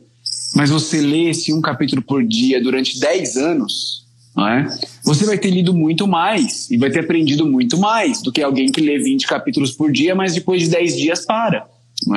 mas 0.56 0.70
você 0.70 1.02
lê 1.02 1.30
esse 1.30 1.52
um 1.52 1.62
capítulo 1.62 2.02
por 2.02 2.24
dia 2.24 2.62
durante 2.62 3.00
10 3.00 3.38
anos, 3.38 4.05
é? 4.38 4.68
você 5.02 5.26
vai 5.26 5.38
ter 5.38 5.50
lido 5.50 5.74
muito 5.74 6.06
mais 6.08 6.70
e 6.70 6.78
vai 6.78 6.90
ter 6.90 7.00
aprendido 7.00 7.46
muito 7.46 7.78
mais 7.78 8.22
do 8.22 8.34
que 8.34 8.42
alguém 8.42 8.70
que 8.70 8.82
lê 8.82 9.00
20 9.00 9.26
capítulos 9.28 9.72
por 9.72 9.92
dia, 9.92 10.14
mas 10.14 10.34
depois 10.34 10.64
de 10.64 10.70
10 10.70 10.98
dias 10.98 11.26
para. 11.26 11.66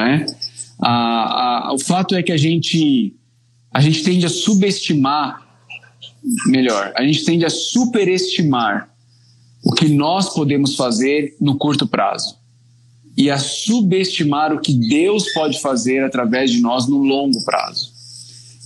É? 0.01 0.27
A, 0.81 1.69
a, 1.69 1.73
o 1.73 1.79
fato 1.79 2.17
é 2.17 2.23
que 2.23 2.33
a 2.33 2.37
gente, 2.37 3.15
a 3.73 3.81
gente 3.81 4.03
tende 4.03 4.27
a 4.27 4.29
subestimar, 4.29 5.47
melhor, 6.47 6.93
a 6.97 7.05
gente 7.05 7.25
tende 7.25 7.45
a 7.45 7.51
superestimar 7.51 8.91
o 9.65 9.73
que 9.73 9.89
nós 9.89 10.35
podemos 10.35 10.75
fazer 10.75 11.37
no 11.41 11.57
curto 11.57 11.87
prazo 11.87 12.37
e 13.17 13.31
a 13.31 13.39
subestimar 13.39 14.53
o 14.53 14.61
que 14.61 14.73
Deus 14.73 15.33
pode 15.33 15.61
fazer 15.61 16.03
através 16.03 16.51
de 16.51 16.61
nós 16.61 16.89
no 16.89 16.99
longo 16.99 17.45
prazo. 17.45 17.93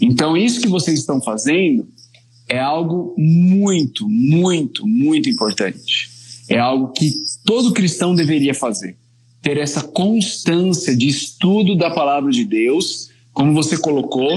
Então, 0.01 0.37
isso 0.37 0.61
que 0.61 0.69
vocês 0.69 0.99
estão 0.99 1.21
fazendo 1.21 1.87
é 2.53 2.59
algo 2.59 3.15
muito, 3.17 4.09
muito, 4.09 4.87
muito 4.87 5.29
importante. 5.29 6.11
É 6.49 6.59
algo 6.59 6.93
que 6.93 7.13
todo 7.45 7.73
cristão 7.73 8.15
deveria 8.15 8.55
fazer 8.55 8.97
ter 9.41 9.59
essa 9.59 9.83
constância 9.83 10.97
de 10.97 11.09
estudo 11.09 11.77
da 11.77 11.91
palavra 11.91 12.31
de 12.31 12.45
Deus, 12.45 13.11
como 13.33 13.53
você 13.53 13.77
colocou, 13.77 14.31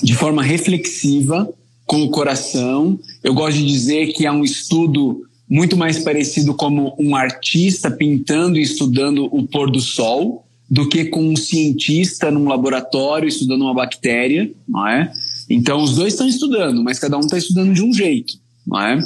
de 0.00 0.14
forma 0.14 0.42
reflexiva, 0.42 1.52
com 1.84 2.04
o 2.04 2.10
coração. 2.10 3.00
Eu 3.24 3.34
gosto 3.34 3.58
de 3.58 3.66
dizer 3.66 4.12
que 4.12 4.24
é 4.24 4.30
um 4.30 4.44
estudo 4.44 5.22
muito 5.48 5.76
mais 5.76 5.98
parecido 5.98 6.54
como 6.54 6.94
um 7.00 7.16
artista 7.16 7.90
pintando 7.90 8.58
e 8.58 8.62
estudando 8.62 9.24
o 9.24 9.44
pôr 9.48 9.68
do 9.68 9.80
sol 9.80 10.46
do 10.70 10.88
que 10.88 11.06
com 11.06 11.24
um 11.24 11.34
cientista 11.34 12.30
num 12.30 12.46
laboratório 12.46 13.26
estudando 13.26 13.62
uma 13.62 13.74
bactéria, 13.74 14.48
não 14.68 14.86
é? 14.86 15.12
Então 15.50 15.82
os 15.82 15.96
dois 15.96 16.12
estão 16.12 16.28
estudando, 16.28 16.82
mas 16.82 17.00
cada 17.00 17.16
um 17.16 17.20
está 17.20 17.36
estudando 17.36 17.74
de 17.74 17.82
um 17.82 17.92
jeito, 17.92 18.34
não 18.64 18.80
é? 18.80 19.00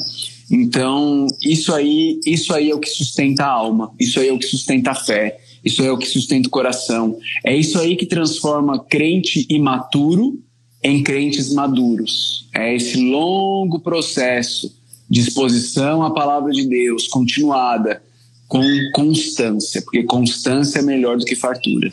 Então, 0.51 1.27
isso 1.43 1.73
aí, 1.73 2.21
isso 2.27 2.53
aí 2.53 2.71
é 2.71 2.75
o 2.75 2.79
que 2.79 2.91
sustenta 2.91 3.45
a 3.45 3.51
alma, 3.51 3.91
isso 3.99 4.21
aí 4.21 4.29
é 4.29 4.33
o 4.33 4.39
que 4.39 4.47
sustenta 4.47 4.91
a 4.91 4.95
fé, 4.95 5.41
isso 5.65 5.81
aí 5.81 5.89
é 5.89 5.91
o 5.91 5.97
que 5.97 6.07
sustenta 6.07 6.49
o 6.49 6.51
coração. 6.51 7.19
É 7.43 7.57
isso 7.57 7.79
aí 7.79 7.97
que 7.97 8.05
transforma 8.05 8.79
crente 8.79 9.47
imaturo 9.49 10.39
em 10.83 11.03
crentes 11.03 11.53
maduros. 11.53 12.47
É 12.55 12.77
esse 12.77 12.99
longo 12.99 13.81
processo 13.81 14.71
de 15.09 15.21
exposição 15.21 16.03
à 16.03 16.11
palavra 16.11 16.53
de 16.53 16.67
Deus, 16.67 17.09
continuada, 17.09 18.03
com 18.47 18.63
constância, 18.95 19.81
porque 19.81 20.03
constância 20.03 20.81
é 20.81 20.83
melhor 20.83 21.17
do 21.17 21.25
que 21.25 21.35
fartura. 21.35 21.91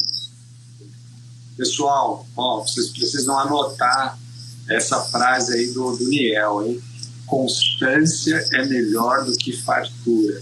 Pessoal, 1.55 2.27
ó, 2.35 2.61
vocês 2.61 2.89
precisam 2.89 3.39
anotar 3.39 4.19
essa 4.76 4.99
frase 5.01 5.53
aí 5.53 5.67
do, 5.67 5.95
do 5.95 6.07
Niel, 6.07 6.65
hein? 6.65 6.82
constância 7.32 8.45
é 8.51 8.65
melhor 8.65 9.24
do 9.24 9.32
que 9.38 9.53
fartura. 9.53 10.41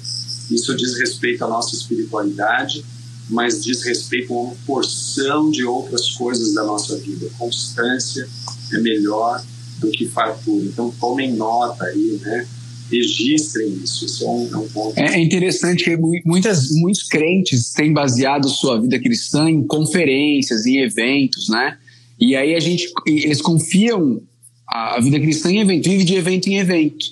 Isso 0.50 0.76
diz 0.76 0.98
respeito 0.98 1.46
à 1.46 1.48
nossa 1.48 1.76
espiritualidade, 1.76 2.84
mas 3.30 3.64
diz 3.64 3.84
respeito 3.84 4.34
a 4.34 4.42
uma 4.42 4.56
porção 4.66 5.52
de 5.52 5.64
outras 5.64 6.10
coisas 6.16 6.56
da 6.56 6.64
nossa 6.64 6.98
vida. 6.98 7.30
Constância 7.38 8.28
é 8.74 8.80
melhor 8.80 9.44
do 9.78 9.92
que 9.92 10.08
fartura. 10.08 10.66
Então 10.66 10.92
tomem 11.00 11.34
nota 11.34 11.86
aí, 11.86 12.20
né? 12.24 12.48
Registrem 12.92 13.70
isso. 13.84 14.06
Isso 14.06 14.24
é 14.24 14.54
é 14.54 14.58
um 14.58 14.68
ponto. 14.70 14.98
É 14.98 15.20
interessante 15.22 15.84
que 15.84 15.96
muitas, 16.26 16.72
muitos 16.72 17.04
crentes 17.04 17.72
têm 17.72 17.94
baseado 17.94 18.50
sua 18.50 18.82
vida 18.82 19.00
cristã 19.00 19.48
em 19.48 19.62
conferências, 19.62 20.66
em 20.66 20.80
eventos, 20.80 21.50
né? 21.50 21.78
E 22.20 22.36
aí 22.36 22.54
a 22.54 22.60
gente, 22.60 22.92
eles 23.06 23.42
confiam 23.42 24.22
a 24.68 25.00
vida 25.00 25.20
cristã 25.20 25.50
em 25.50 25.62
evento, 25.62 25.90
vive 25.90 26.04
de 26.04 26.16
evento 26.16 26.48
em 26.48 26.58
evento. 26.58 27.06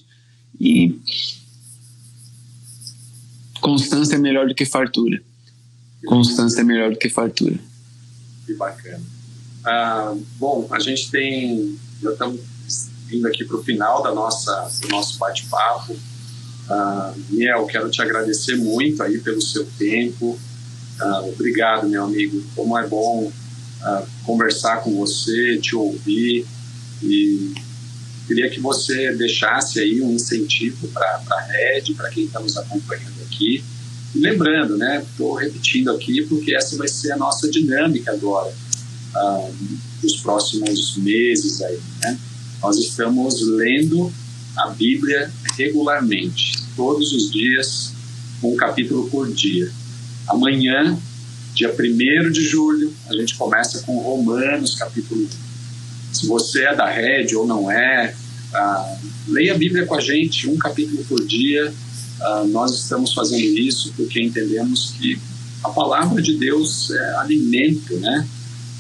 E 0.60 1.00
constância 3.62 4.16
é 4.16 4.20
melhor 4.20 4.48
do 4.48 4.54
que 4.54 4.66
fartura. 4.66 5.22
Constância 6.06 6.62
é 6.62 6.64
melhor 6.64 6.92
do 6.92 6.98
que 6.98 7.10
fartura. 7.10 7.58
Que 8.46 8.54
bacana. 8.54 9.04
Ah, 9.66 10.16
bom, 10.38 10.68
a 10.72 10.80
gente 10.80 11.10
tem. 11.10 11.78
Já 12.02 12.12
estamos 12.12 12.40
indo 13.12 13.28
aqui 13.28 13.44
para 13.46 13.58
o 13.58 13.64
final 13.64 14.04
da 14.04 14.14
nossa, 14.14 14.70
do 14.82 14.90
nosso 14.90 15.18
bate-papo. 15.18 15.96
Ah, 16.70 17.14
Miel, 17.30 17.66
quero 17.66 17.90
te 17.90 18.02
agradecer 18.02 18.58
muito 18.58 19.02
aí 19.02 19.20
pelo 19.20 19.42
seu 19.42 19.66
tempo. 19.78 20.38
Ah, 21.00 21.22
obrigado, 21.22 21.88
meu 21.88 22.04
amigo. 22.04 22.44
Como 22.56 22.78
é 22.78 22.88
bom 22.88 23.32
conversar 24.24 24.78
com 24.84 24.96
você, 24.96 25.58
te 25.58 25.76
ouvir. 25.76 26.46
E 27.04 27.54
queria 28.28 28.50
que 28.50 28.60
você 28.60 29.14
deixasse 29.16 29.80
aí 29.80 30.02
um 30.02 30.14
incentivo 30.14 30.88
para 30.90 31.22
a 31.30 31.42
rede, 31.42 31.94
para 31.94 32.10
quem 32.10 32.26
está 32.26 32.40
nos 32.40 32.58
acompanhando 32.58 33.22
aqui. 33.26 33.64
E 34.16 34.20
lembrando, 34.20 34.78
né, 34.78 35.04
estou 35.10 35.36
repetindo 35.36 35.92
aqui 35.92 36.24
porque 36.24 36.56
essa 36.56 36.76
vai 36.76 36.88
ser 36.88 37.12
a 37.12 37.18
nossa 37.18 37.50
dinâmica 37.50 38.12
agora, 38.12 38.54
dos 40.02 40.18
próximos 40.18 40.96
meses 40.98 41.62
aí, 41.62 41.80
né? 42.02 42.18
Nós 42.62 42.78
estamos 42.78 43.42
lendo 43.42 44.12
a 44.56 44.70
Bíblia 44.70 45.32
regularmente, 45.58 46.54
todos 46.76 47.14
os 47.14 47.32
dias, 47.32 47.94
um 48.44 48.56
capítulo 48.56 49.10
por 49.10 49.32
dia. 49.32 49.72
Amanhã, 50.28 50.98
dia 51.58 51.74
1 51.74 52.32
de 52.32 52.44
julho, 52.44 52.94
a 53.10 53.14
gente 53.14 53.36
começa 53.36 53.82
com 53.82 53.98
Romanos, 53.98 54.76
capítulo 54.76 55.24
1 55.44 55.48
se 56.18 56.26
você 56.26 56.64
é 56.64 56.76
da 56.76 56.90
rede 56.90 57.36
ou 57.36 57.46
não 57.46 57.70
é, 57.70 58.14
uh, 58.54 58.98
leia 59.28 59.54
a 59.54 59.58
Bíblia 59.58 59.86
com 59.86 59.96
a 59.96 60.02
gente, 60.02 60.50
um 60.50 60.58
capítulo 60.58 61.04
por 61.06 61.24
dia. 61.26 61.72
Uh, 62.20 62.48
nós 62.48 62.74
estamos 62.74 63.14
fazendo 63.14 63.58
isso 63.60 63.94
porque 63.96 64.22
entendemos 64.22 64.96
que 64.98 65.20
a 65.64 65.70
palavra 65.70 66.22
de 66.22 66.36
Deus 66.36 66.90
é 66.90 67.16
alimento, 67.18 67.96
né? 67.98 68.28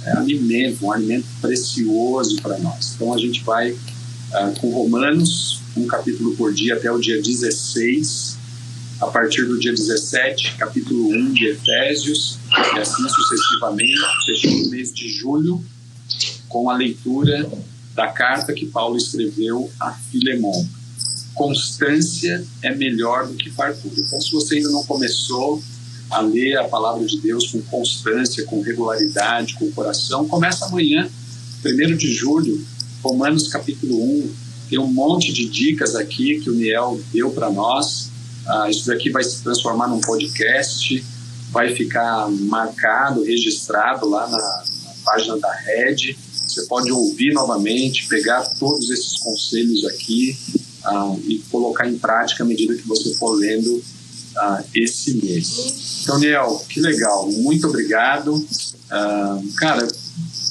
É 0.05 0.11
alimento, 0.13 0.85
um 0.85 0.91
alimento 0.91 1.25
precioso 1.41 2.41
para 2.41 2.57
nós. 2.59 2.93
Então 2.95 3.13
a 3.13 3.17
gente 3.17 3.43
vai 3.43 3.71
uh, 3.71 4.59
com 4.59 4.69
Romanos, 4.69 5.61
um 5.75 5.85
capítulo 5.85 6.35
por 6.35 6.53
dia 6.53 6.75
até 6.75 6.91
o 6.91 6.97
dia 6.97 7.21
16. 7.21 8.37
A 8.99 9.05
partir 9.05 9.45
do 9.45 9.59
dia 9.59 9.71
17, 9.71 10.55
capítulo 10.57 11.09
1 11.09 11.33
de 11.33 11.45
Efésios, 11.49 12.39
e 12.75 12.79
assim 12.79 13.07
sucessivamente, 13.09 14.25
fechando 14.25 14.67
o 14.67 14.69
mês 14.69 14.93
de 14.93 15.09
julho 15.09 15.63
com 16.47 16.69
a 16.69 16.75
leitura 16.75 17.49
da 17.93 18.07
carta 18.07 18.53
que 18.53 18.65
Paulo 18.67 18.97
escreveu 18.97 19.69
a 19.79 19.91
Filemon. 19.91 20.65
Constância 21.33 22.45
é 22.61 22.73
melhor 22.73 23.27
do 23.27 23.35
que 23.35 23.49
fartura. 23.49 23.93
Então, 23.97 24.19
se 24.19 24.31
você 24.31 24.55
ainda 24.55 24.69
não 24.69 24.83
começou 24.85 25.61
a 26.09 26.21
ler 26.21 26.57
a 26.57 26.63
palavra 26.63 27.05
de 27.05 27.19
Deus 27.19 27.51
com 27.51 27.61
constância, 27.63 28.45
com 28.45 28.61
regularidade, 28.61 29.55
com 29.55 29.69
coração, 29.71 30.27
começa 30.27 30.65
amanhã, 30.65 31.09
1 31.65 31.97
de 31.97 32.11
julho, 32.13 32.65
Romanos 33.03 33.47
capítulo 33.47 34.01
1. 34.01 34.31
Tem 34.69 34.79
um 34.79 34.87
monte 34.87 35.31
de 35.31 35.47
dicas 35.47 35.95
aqui 35.95 36.39
que 36.39 36.49
o 36.49 36.53
Niel 36.53 36.99
deu 37.13 37.31
para 37.31 37.49
nós. 37.49 38.09
Ah, 38.45 38.69
isso 38.69 38.87
daqui 38.87 39.09
vai 39.09 39.23
se 39.23 39.41
transformar 39.43 39.87
num 39.87 40.01
podcast, 40.01 41.03
vai 41.51 41.73
ficar 41.75 42.29
marcado, 42.29 43.23
registrado 43.23 44.07
lá 44.09 44.27
na, 44.27 44.37
na 44.37 44.93
página 45.03 45.37
da 45.37 45.53
Rede. 45.53 46.17
Você 46.47 46.65
pode 46.65 46.91
ouvir 46.91 47.33
novamente, 47.33 48.07
pegar 48.07 48.41
todos 48.59 48.89
esses 48.89 49.19
conselhos 49.19 49.85
aqui 49.85 50.37
ah, 50.83 51.15
e 51.25 51.39
colocar 51.51 51.87
em 51.87 51.97
prática 51.97 52.43
à 52.43 52.47
medida 52.47 52.75
que 52.75 52.87
você 52.87 53.13
for 53.15 53.31
lendo 53.31 53.83
ah, 54.37 54.63
esse 54.73 55.15
mês. 55.15 56.01
Então, 56.03 56.19
Niel, 56.19 56.65
que 56.69 56.79
legal, 56.79 57.29
muito 57.31 57.67
obrigado. 57.67 58.45
Ah, 58.89 59.39
cara, 59.57 59.87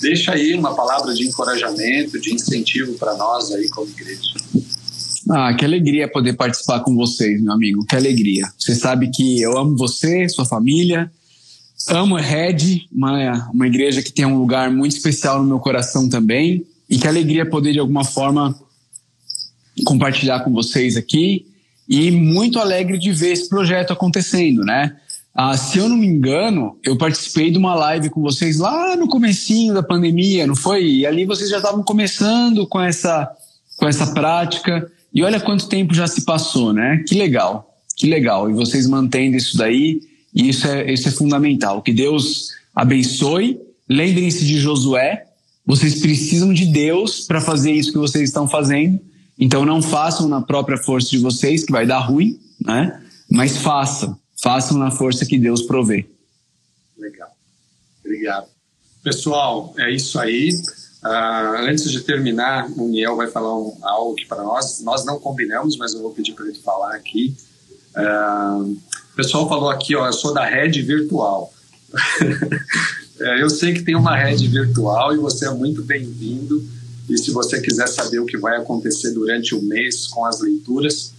deixa 0.01 0.33
aí 0.33 0.55
uma 0.55 0.75
palavra 0.75 1.15
de 1.15 1.27
encorajamento, 1.27 2.21
de 2.21 2.35
incentivo 2.35 2.95
para 2.95 3.15
nós 3.15 3.51
aí 3.53 3.69
como 3.69 3.89
igreja. 3.91 4.35
Ah, 5.29 5.53
que 5.55 5.65
alegria 5.65 6.07
poder 6.07 6.35
participar 6.35 6.81
com 6.81 6.95
vocês, 6.95 7.43
meu 7.43 7.53
amigo. 7.53 7.85
Que 7.85 7.97
alegria. 7.97 8.49
Você 8.57 8.75
sabe 8.75 9.11
que 9.11 9.41
eu 9.43 9.59
amo 9.59 9.77
você, 9.77 10.29
sua 10.29 10.45
família. 10.45 11.11
Amo 11.89 12.17
a 12.17 12.21
Red, 12.21 12.87
uma, 12.93 13.51
uma 13.53 13.67
igreja 13.67 14.03
que 14.03 14.13
tem 14.13 14.25
um 14.25 14.39
lugar 14.39 14.71
muito 14.71 14.97
especial 14.97 15.41
no 15.41 15.49
meu 15.49 15.59
coração 15.59 16.09
também. 16.09 16.65
E 16.89 16.97
que 16.97 17.09
alegria 17.09 17.45
poder, 17.45 17.73
de 17.73 17.81
alguma 17.81 18.05
forma, 18.05 18.55
compartilhar 19.85 20.41
com 20.41 20.53
vocês 20.53 20.97
aqui. 20.97 21.47
E 21.89 22.11
muito 22.11 22.61
alegre 22.61 22.97
de 22.97 23.13
ver 23.13 23.33
esse 23.33 23.49
projeto 23.49 23.93
acontecendo, 23.93 24.65
né? 24.65 24.97
Ah, 25.35 25.57
se 25.57 25.79
eu 25.79 25.89
não 25.89 25.97
me 25.97 26.07
engano, 26.07 26.79
eu 26.83 26.97
participei 26.97 27.51
de 27.51 27.59
uma 27.59 27.75
live 27.75 28.11
com 28.11 28.23
vocês 28.23 28.59
lá 28.59 28.97
no 28.97 29.07
comecinho 29.07 29.75
da 29.75 29.83
pandemia, 29.83 30.47
não 30.47 30.57
foi? 30.57 30.87
E 30.87 31.07
ali 31.07 31.27
vocês 31.27 31.51
já 31.51 31.59
estavam 31.59 31.83
começando 31.83 32.67
com 32.67 32.81
essa, 32.81 33.31
com 33.77 33.87
essa 33.87 34.07
prática. 34.15 34.91
E 35.17 35.23
olha 35.23 35.41
quanto 35.41 35.69
tempo 35.69 35.95
já 35.95 36.07
se 36.07 36.27
passou, 36.27 36.75
né? 36.75 37.03
Que 37.09 37.15
legal, 37.15 37.75
que 37.97 38.07
legal. 38.07 38.51
E 38.51 38.53
vocês 38.53 38.87
mantendo 38.87 39.39
isso 39.39 39.57
daí, 39.57 40.01
e 40.35 40.51
isso 40.51 40.69
é, 40.69 40.93
isso 40.93 41.09
é 41.09 41.11
fundamental. 41.11 41.81
Que 41.81 41.93
Deus 41.93 42.51
abençoe. 42.75 43.59
Lembrem-se 43.89 44.45
de 44.45 44.61
Josué. 44.61 45.25
Vocês 45.65 46.01
precisam 46.01 46.53
de 46.53 46.67
Deus 46.67 47.27
para 47.27 47.41
fazer 47.41 47.73
isso 47.73 47.91
que 47.91 47.99
vocês 47.99 48.29
estão 48.29 48.47
fazendo. 48.47 49.01
Então 49.39 49.65
não 49.65 49.81
façam 49.81 50.29
na 50.29 50.43
própria 50.43 50.77
força 50.77 51.09
de 51.11 51.19
vocês, 51.19 51.65
que 51.65 51.73
vai 51.73 51.87
dar 51.87 52.01
ruim, 52.01 52.39
né? 52.61 53.03
Mas 53.31 53.57
façam 53.57 54.17
façam 54.43 54.77
na 54.77 54.91
força 54.91 55.27
que 55.27 55.39
Deus 55.39 55.63
provê. 55.63 56.07
Legal. 56.97 57.29
Obrigado. 58.05 58.47
Pessoal, 59.03 59.75
é 59.79 59.91
isso 59.91 60.19
aí. 60.19 60.51
Uh, 61.07 61.69
antes 61.69 61.91
de 61.91 62.01
terminar, 62.01 62.69
o 62.77 62.89
Niel 62.89 63.15
vai 63.15 63.29
falar 63.29 63.57
um, 63.57 63.77
algo 63.83 64.15
que 64.17 64.27
para 64.27 64.43
nós, 64.43 64.81
nós 64.81 65.05
não 65.05 65.21
combinamos, 65.21 65.77
mas 65.77 65.95
eu 65.95 66.01
vou 66.01 66.11
pedir 66.11 66.33
para 66.33 66.47
ele 66.47 66.59
falar 66.59 66.95
aqui. 66.97 67.37
Uh, 67.97 68.73
o 68.73 69.17
pessoal 69.17 69.49
falou 69.49 69.71
aqui, 69.71 69.95
ó, 69.95 70.07
eu 70.07 70.13
sou 70.13 70.35
da 70.35 70.45
rede 70.45 70.83
virtual. 70.83 71.53
é, 73.21 73.43
eu 73.43 73.49
sei 73.49 73.73
que 73.73 73.83
tem 73.83 73.95
uma 73.95 74.17
rede 74.17 74.49
virtual 74.49 75.15
e 75.15 75.19
você 75.19 75.47
é 75.47 75.51
muito 75.51 75.83
bem-vindo. 75.83 76.65
E 77.09 77.17
se 77.17 77.31
você 77.31 77.61
quiser 77.61 77.87
saber 77.87 78.19
o 78.19 78.27
que 78.27 78.37
vai 78.37 78.57
acontecer 78.57 79.13
durante 79.13 79.55
o 79.55 79.63
mês 79.63 80.09
com 80.09 80.25
as 80.25 80.41
leituras, 80.41 81.15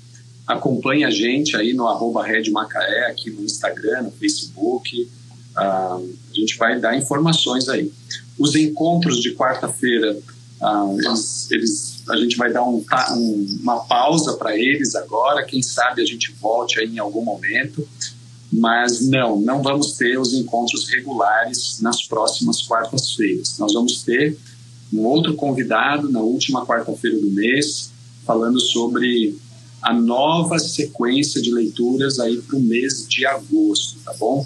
Acompanhe 0.48 1.04
a 1.04 1.10
gente 1.10 1.58
aí 1.58 1.74
no 1.74 1.86
arroba 1.88 2.24
Red 2.24 2.50
Macaé, 2.52 3.08
aqui 3.08 3.30
no 3.30 3.44
Instagram, 3.44 4.04
no 4.04 4.12
Facebook. 4.12 5.04
Uh, 5.58 6.16
a 6.32 6.34
gente 6.34 6.58
vai 6.58 6.80
dar 6.80 6.96
informações 6.96 7.68
aí. 7.68 7.92
Os 8.38 8.56
encontros 8.56 9.22
de 9.22 9.34
quarta-feira, 9.34 10.18
uh, 10.62 11.00
eles, 11.00 11.52
eles, 11.52 12.04
a 12.10 12.18
gente 12.18 12.38
vai 12.38 12.52
dar 12.52 12.64
um, 12.64 12.84
um, 13.12 13.58
uma 13.62 13.80
pausa 13.86 14.34
para 14.34 14.58
eles 14.58 14.96
agora. 14.96 15.46
Quem 15.46 15.62
sabe 15.62 16.02
a 16.02 16.06
gente 16.06 16.32
volte 16.40 16.80
aí 16.80 16.88
em 16.88 17.00
algum 17.00 17.24
momento. 17.24 17.88
Mas 18.52 19.02
não, 19.02 19.40
não 19.42 19.62
vamos 19.62 19.94
ter 19.94 20.18
os 20.18 20.34
encontros 20.34 20.88
regulares 20.88 21.80
nas 21.82 22.04
próximas 22.04 22.62
quartas-feiras. 22.62 23.58
Nós 23.60 23.74
vamos 23.74 24.04
ter 24.04 24.38
um 24.94 25.06
outro 25.06 25.36
convidado 25.36 26.10
na 26.10 26.22
última 26.22 26.66
quarta-feira 26.66 27.20
do 27.20 27.30
mês, 27.30 27.92
falando 28.26 28.60
sobre 28.60 29.38
a 29.82 29.94
nova 29.94 30.60
sequência 30.60 31.42
de 31.42 31.52
leituras 31.52 32.20
aí 32.20 32.42
para 32.42 32.56
o 32.56 32.60
mês 32.60 33.06
de 33.08 33.26
agosto, 33.26 34.00
tá 34.04 34.14
bom? 34.18 34.46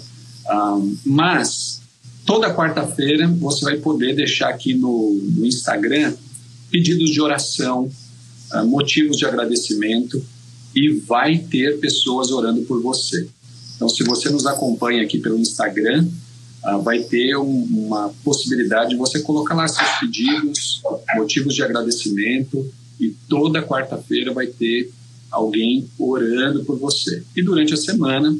Um, 0.50 0.96
mas 1.04 1.81
toda 2.24 2.54
quarta-feira 2.54 3.28
você 3.28 3.64
vai 3.64 3.76
poder 3.76 4.14
deixar 4.14 4.48
aqui 4.48 4.74
no, 4.74 5.12
no 5.36 5.46
Instagram 5.46 6.14
pedidos 6.70 7.10
de 7.10 7.20
oração, 7.20 7.90
uh, 8.54 8.66
motivos 8.66 9.16
de 9.16 9.26
agradecimento 9.26 10.24
e 10.74 10.90
vai 10.90 11.38
ter 11.38 11.78
pessoas 11.78 12.30
orando 12.30 12.62
por 12.62 12.80
você. 12.80 13.28
Então, 13.76 13.88
se 13.88 14.02
você 14.04 14.30
nos 14.30 14.46
acompanha 14.46 15.02
aqui 15.02 15.18
pelo 15.18 15.38
Instagram, 15.38 16.06
uh, 16.64 16.80
vai 16.80 17.00
ter 17.00 17.36
um, 17.36 17.64
uma 17.70 18.12
possibilidade 18.24 18.90
de 18.90 18.96
você 18.96 19.20
colocar 19.20 19.54
lá 19.54 19.68
seus 19.68 19.90
pedidos, 20.00 20.80
motivos 21.14 21.54
de 21.54 21.62
agradecimento 21.62 22.72
e 22.98 23.10
toda 23.28 23.62
quarta-feira 23.62 24.32
vai 24.32 24.46
ter 24.46 24.90
alguém 25.30 25.88
orando 25.98 26.64
por 26.64 26.78
você. 26.78 27.22
E 27.34 27.42
durante 27.42 27.74
a 27.74 27.76
semana, 27.76 28.36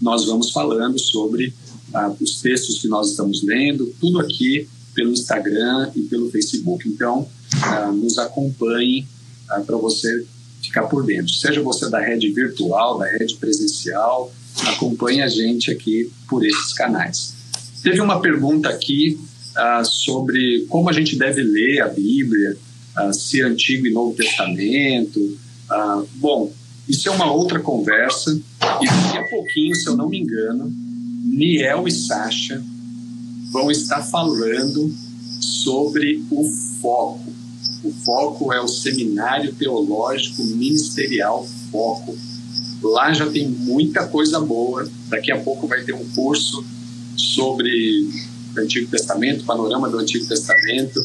nós 0.00 0.24
vamos 0.26 0.50
falando 0.50 0.98
sobre 0.98 1.52
ah, 1.94 2.12
os 2.20 2.40
textos 2.40 2.80
que 2.80 2.88
nós 2.88 3.10
estamos 3.10 3.42
lendo, 3.42 3.92
tudo 4.00 4.20
aqui 4.20 4.68
pelo 4.94 5.12
Instagram 5.12 5.90
e 5.94 6.02
pelo 6.02 6.30
Facebook. 6.30 6.88
Então, 6.88 7.28
ah, 7.62 7.92
nos 7.92 8.18
acompanhe 8.18 9.06
ah, 9.48 9.60
para 9.60 9.76
você 9.76 10.24
ficar 10.62 10.84
por 10.84 11.04
dentro. 11.04 11.32
Seja 11.32 11.62
você 11.62 11.88
da 11.88 12.00
rede 12.00 12.30
virtual, 12.32 12.98
da 12.98 13.06
rede 13.06 13.34
presencial, 13.36 14.32
acompanhe 14.66 15.22
a 15.22 15.28
gente 15.28 15.70
aqui 15.70 16.10
por 16.28 16.44
esses 16.44 16.72
canais. 16.72 17.34
Teve 17.82 18.00
uma 18.00 18.20
pergunta 18.20 18.68
aqui 18.68 19.18
ah, 19.56 19.82
sobre 19.84 20.66
como 20.68 20.88
a 20.88 20.92
gente 20.92 21.16
deve 21.16 21.42
ler 21.42 21.80
a 21.80 21.88
Bíblia, 21.88 22.56
ah, 22.96 23.12
se 23.12 23.42
Antigo 23.42 23.86
e 23.86 23.92
Novo 23.92 24.14
Testamento, 24.14 25.38
ah, 25.70 26.02
bom, 26.16 26.52
isso 26.88 27.08
é 27.08 27.12
uma 27.12 27.32
outra 27.32 27.60
conversa 27.60 28.32
e 28.32 28.86
daqui 28.86 29.18
a 29.18 29.24
pouquinho, 29.24 29.74
se 29.74 29.88
eu 29.88 29.96
não 29.96 30.08
me 30.08 30.18
engano, 30.18 30.72
Niel 31.22 31.86
e 31.86 31.90
Sasha 31.90 32.62
vão 33.50 33.70
estar 33.70 34.02
falando 34.02 34.92
sobre 35.40 36.24
o 36.30 36.44
foco. 36.80 37.32
O 37.82 37.92
foco 37.92 38.52
é 38.52 38.60
o 38.60 38.68
Seminário 38.68 39.52
Teológico 39.54 40.44
Ministerial 40.44 41.46
Foco. 41.70 42.16
Lá 42.82 43.12
já 43.12 43.28
tem 43.30 43.48
muita 43.48 44.06
coisa 44.06 44.40
boa. 44.40 44.88
Daqui 45.08 45.30
a 45.30 45.38
pouco 45.38 45.66
vai 45.66 45.82
ter 45.82 45.92
um 45.92 46.08
curso 46.10 46.64
sobre 47.16 48.08
o 48.56 48.60
Antigo 48.60 48.90
Testamento, 48.90 49.44
panorama 49.44 49.88
do 49.88 49.98
Antigo 49.98 50.26
Testamento. 50.26 51.02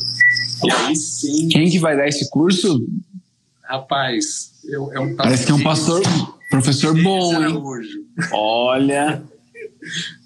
E 0.63 0.71
aí 0.71 0.95
sim. 0.95 1.49
Quem 1.49 1.69
que 1.69 1.79
vai 1.79 1.95
dar 1.95 2.07
esse 2.07 2.29
curso? 2.29 2.85
Rapaz, 3.63 4.51
eu, 4.63 4.91
é 4.93 4.99
um 4.99 5.15
Parece 5.15 5.45
que 5.45 5.51
é 5.51 5.55
um 5.55 5.63
pastor, 5.63 6.01
professor 6.49 7.01
bom, 7.01 7.43
hein? 7.43 7.61
Olha. 8.31 9.23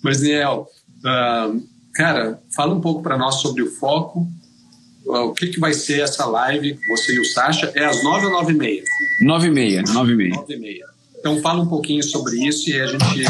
Mas, 0.03 0.21
Niel, 0.21 0.67
uh, 0.99 1.61
cara, 1.93 2.39
fala 2.55 2.73
um 2.73 2.81
pouco 2.81 3.01
para 3.01 3.17
nós 3.17 3.35
sobre 3.35 3.61
o 3.61 3.71
foco. 3.71 4.27
Uh, 5.05 5.25
o 5.25 5.33
que, 5.33 5.47
que 5.47 5.59
vai 5.59 5.73
ser 5.73 6.01
essa 6.01 6.25
live, 6.25 6.77
você 6.87 7.13
e 7.13 7.19
o 7.19 7.25
Sasha? 7.25 7.71
É 7.75 7.85
às 7.85 8.03
nove 8.03 8.25
ou 8.25 8.31
nove 8.31 8.53
e 8.53 8.57
meia? 8.57 8.83
Nove 9.21 9.47
e 9.47 9.51
meia, 9.51 9.83
nove 9.93 10.13
e 10.13 10.15
meia. 10.15 10.35
Nove 10.35 10.53
e 10.53 10.59
meia. 10.59 10.85
Então, 11.19 11.41
fala 11.41 11.61
um 11.61 11.67
pouquinho 11.67 12.03
sobre 12.03 12.47
isso 12.47 12.69
e 12.69 12.79
a 12.79 12.87
gente 12.87 13.23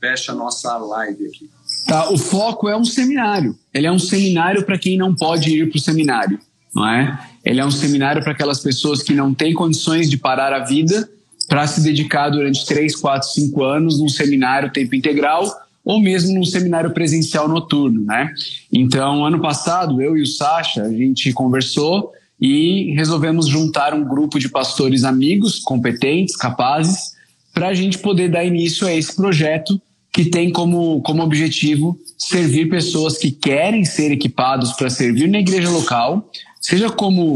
fecha 0.00 0.32
a 0.32 0.34
nossa 0.34 0.76
live 0.78 1.26
aqui. 1.26 1.50
Tá, 1.86 2.10
o 2.10 2.18
foco 2.18 2.68
é 2.68 2.76
um 2.76 2.84
seminário. 2.84 3.58
Ele 3.72 3.86
é 3.86 3.92
um 3.92 3.98
seminário 3.98 4.62
para 4.64 4.78
quem 4.78 4.96
não 4.96 5.14
pode 5.14 5.50
ir 5.50 5.68
para 5.70 5.78
o 5.78 5.80
seminário, 5.80 6.38
não 6.74 6.86
é? 6.86 7.18
Ele 7.44 7.60
é 7.60 7.64
um 7.64 7.70
seminário 7.70 8.22
para 8.22 8.32
aquelas 8.32 8.60
pessoas 8.60 9.02
que 9.02 9.14
não 9.14 9.32
têm 9.32 9.54
condições 9.54 10.10
de 10.10 10.16
parar 10.16 10.52
a 10.52 10.64
vida 10.64 11.08
para 11.48 11.66
se 11.66 11.80
dedicar 11.80 12.28
durante 12.28 12.64
3, 12.66 12.94
4, 12.94 13.28
5 13.28 13.64
anos 13.64 13.98
num 13.98 14.08
seminário 14.08 14.70
tempo 14.70 14.94
integral 14.94 15.50
ou 15.84 15.98
mesmo 15.98 16.34
num 16.34 16.44
seminário 16.44 16.90
presencial 16.90 17.48
noturno, 17.48 18.04
né? 18.04 18.34
Então, 18.70 19.24
ano 19.24 19.40
passado, 19.40 20.02
eu 20.02 20.18
e 20.18 20.22
o 20.22 20.26
Sasha, 20.26 20.82
a 20.82 20.92
gente 20.92 21.32
conversou 21.32 22.12
e 22.38 22.92
resolvemos 22.94 23.48
juntar 23.48 23.94
um 23.94 24.04
grupo 24.04 24.38
de 24.38 24.50
pastores 24.50 25.02
amigos, 25.02 25.60
competentes, 25.60 26.36
capazes, 26.36 27.16
para 27.54 27.68
a 27.68 27.74
gente 27.74 27.98
poder 27.98 28.30
dar 28.30 28.44
início 28.44 28.86
a 28.86 28.92
esse 28.92 29.16
projeto 29.16 29.80
que 30.12 30.26
tem 30.26 30.52
como, 30.52 31.00
como 31.02 31.22
objetivo 31.22 31.98
servir 32.18 32.68
pessoas 32.68 33.16
que 33.16 33.30
querem 33.30 33.84
ser 33.84 34.12
equipados 34.12 34.72
para 34.72 34.90
servir 34.90 35.28
na 35.28 35.38
igreja 35.38 35.70
local, 35.70 36.30
seja 36.60 36.90
como 36.90 37.34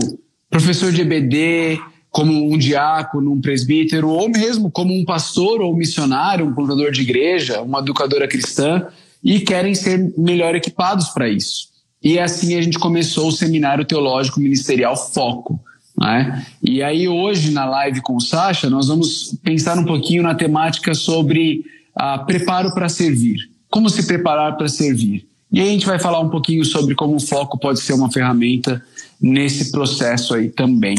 professor 0.50 0.92
de 0.92 1.00
EBD, 1.00 1.80
como 2.12 2.52
um 2.52 2.58
diácono, 2.58 3.32
um 3.32 3.40
presbítero, 3.40 4.10
ou 4.10 4.28
mesmo 4.28 4.70
como 4.70 4.94
um 4.94 5.02
pastor 5.02 5.62
ou 5.62 5.74
missionário, 5.74 6.46
um 6.46 6.54
plantador 6.54 6.92
de 6.92 7.00
igreja, 7.00 7.62
uma 7.62 7.78
educadora 7.78 8.28
cristã, 8.28 8.86
e 9.24 9.40
querem 9.40 9.74
ser 9.74 10.12
melhor 10.18 10.54
equipados 10.54 11.08
para 11.08 11.26
isso. 11.26 11.68
E 12.02 12.18
assim 12.18 12.54
a 12.54 12.60
gente 12.60 12.78
começou 12.78 13.28
o 13.28 13.32
Seminário 13.32 13.84
Teológico 13.84 14.40
Ministerial 14.40 14.94
Foco. 14.94 15.58
Né? 15.98 16.44
E 16.62 16.82
aí 16.82 17.08
hoje 17.08 17.50
na 17.50 17.64
live 17.64 18.02
com 18.02 18.16
o 18.16 18.20
Sasha 18.20 18.68
nós 18.68 18.88
vamos 18.88 19.34
pensar 19.42 19.78
um 19.78 19.84
pouquinho 19.84 20.22
na 20.22 20.34
temática 20.34 20.94
sobre 20.94 21.64
ah, 21.96 22.18
preparo 22.18 22.74
para 22.74 22.90
servir. 22.90 23.38
Como 23.70 23.88
se 23.88 24.06
preparar 24.06 24.56
para 24.58 24.68
servir. 24.68 25.26
E 25.50 25.60
aí 25.60 25.68
a 25.68 25.72
gente 25.72 25.86
vai 25.86 25.98
falar 25.98 26.20
um 26.20 26.28
pouquinho 26.28 26.64
sobre 26.64 26.94
como 26.94 27.16
o 27.16 27.20
foco 27.20 27.58
pode 27.58 27.80
ser 27.80 27.94
uma 27.94 28.10
ferramenta 28.10 28.82
nesse 29.20 29.70
processo 29.70 30.34
aí 30.34 30.50
também. 30.50 30.96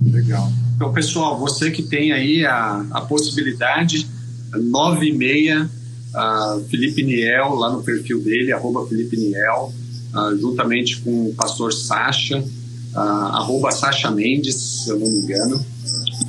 Legal. 0.00 0.50
Então, 0.74 0.92
pessoal, 0.92 1.38
você 1.38 1.70
que 1.70 1.82
tem 1.82 2.12
aí 2.12 2.44
a, 2.46 2.86
a 2.90 3.00
possibilidade, 3.02 4.06
9 4.52 5.08
e 5.08 5.12
meia, 5.12 5.70
uh, 6.14 6.64
Felipe 6.68 7.02
Niel, 7.02 7.54
lá 7.54 7.70
no 7.70 7.82
perfil 7.82 8.22
dele, 8.22 8.52
arroba 8.52 8.86
Felipe 8.86 9.16
Niel, 9.16 9.72
uh, 10.14 10.38
juntamente 10.38 11.00
com 11.02 11.28
o 11.28 11.34
pastor 11.34 11.72
Sacha, 11.72 12.38
uh, 12.38 12.98
arroba 12.98 13.70
Sacha 13.72 14.10
Mendes, 14.10 14.56
se 14.56 14.90
eu 14.90 14.98
não 14.98 15.06
me 15.06 15.18
engano. 15.18 15.64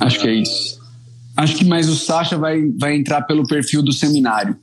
Acho 0.00 0.20
que 0.20 0.28
é 0.28 0.34
isso. 0.34 0.78
Acho 1.34 1.56
que 1.56 1.64
mais 1.64 1.88
o 1.88 1.96
Sacha 1.96 2.36
vai, 2.36 2.68
vai 2.78 2.94
entrar 2.94 3.22
pelo 3.22 3.46
perfil 3.46 3.82
do 3.82 3.92
seminário, 3.92 4.56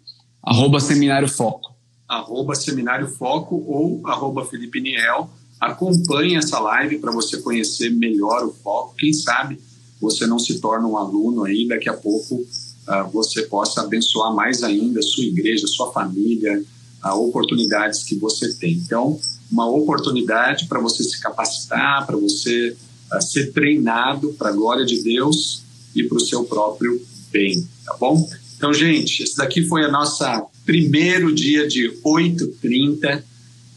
arroba 0.43 0.79
Seminário 0.79 1.27
Foco. 1.27 1.73
Arroba 2.07 2.55
Seminário 2.55 3.07
Foco 3.07 3.55
ou 3.67 4.07
arroba 4.07 4.45
Felipe 4.45 4.79
Niel. 4.79 5.29
Acompanhe 5.59 6.35
essa 6.35 6.59
live 6.59 6.99
para 6.99 7.11
você 7.11 7.37
conhecer 7.37 7.89
melhor 7.89 8.45
o 8.45 8.53
foco. 8.63 8.95
Quem 8.97 9.11
sabe 9.11 9.59
você 9.99 10.25
não 10.25 10.39
se 10.39 10.59
torna 10.59 10.87
um 10.87 10.97
aluno 10.97 11.43
aí, 11.43 11.67
daqui 11.67 11.89
a 11.89 11.93
pouco 11.93 12.35
uh, 12.35 13.09
você 13.11 13.43
possa 13.43 13.81
abençoar 13.81 14.33
mais 14.33 14.63
ainda 14.63 15.01
sua 15.01 15.25
igreja, 15.25 15.67
sua 15.67 15.91
família, 15.91 16.63
a 17.01 17.15
oportunidades 17.15 18.03
que 18.03 18.15
você 18.15 18.53
tem. 18.53 18.73
Então, 18.73 19.19
uma 19.51 19.69
oportunidade 19.69 20.67
para 20.67 20.79
você 20.79 21.03
se 21.03 21.19
capacitar, 21.19 22.05
para 22.05 22.15
você 22.15 22.75
uh, 23.13 23.21
ser 23.21 23.51
treinado 23.51 24.33
para 24.33 24.49
a 24.49 24.53
glória 24.53 24.85
de 24.85 25.03
Deus 25.03 25.63
e 25.93 26.03
para 26.03 26.17
o 26.17 26.21
seu 26.21 26.45
próprio 26.45 27.01
bem, 27.31 27.67
tá 27.85 27.95
bom? 27.99 28.27
Então, 28.57 28.73
gente, 28.73 29.23
esse 29.23 29.37
daqui 29.37 29.63
foi 29.63 29.83
a 29.83 29.91
nossa 29.91 30.45
primeiro 30.65 31.33
dia 31.33 31.67
de 31.67 31.89
8h30. 32.05 33.23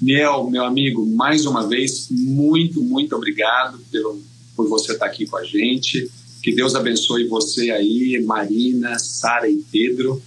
Niel, 0.02 0.50
meu 0.50 0.64
amigo, 0.64 1.06
mais 1.06 1.46
uma 1.46 1.68
vez, 1.68 2.08
muito, 2.10 2.82
muito 2.82 3.14
obrigado 3.14 3.78
pelo, 3.90 4.20
por 4.56 4.68
você 4.68 4.94
estar 4.94 5.06
aqui 5.06 5.26
com 5.26 5.36
a 5.36 5.44
gente. 5.44 6.10
Que 6.42 6.52
Deus 6.52 6.74
abençoe 6.74 7.28
você 7.28 7.70
aí, 7.70 8.20
Marina, 8.26 8.98
Sara 8.98 9.48
e 9.48 9.62
Pedro. 9.70 10.20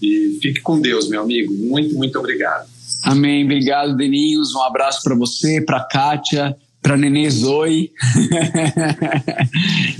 E 0.00 0.38
fique 0.40 0.62
com 0.62 0.80
Deus, 0.80 1.10
meu 1.10 1.20
amigo. 1.20 1.52
Muito, 1.52 1.94
muito 1.94 2.18
obrigado. 2.18 2.66
Amém. 3.04 3.44
Obrigado, 3.44 3.94
Deninhos. 3.94 4.54
Um 4.54 4.62
abraço 4.62 5.02
para 5.02 5.14
você, 5.14 5.60
para 5.60 5.84
Kátia, 5.84 6.56
para 6.80 6.96
Nenê 6.96 7.28
Zoe. 7.28 7.92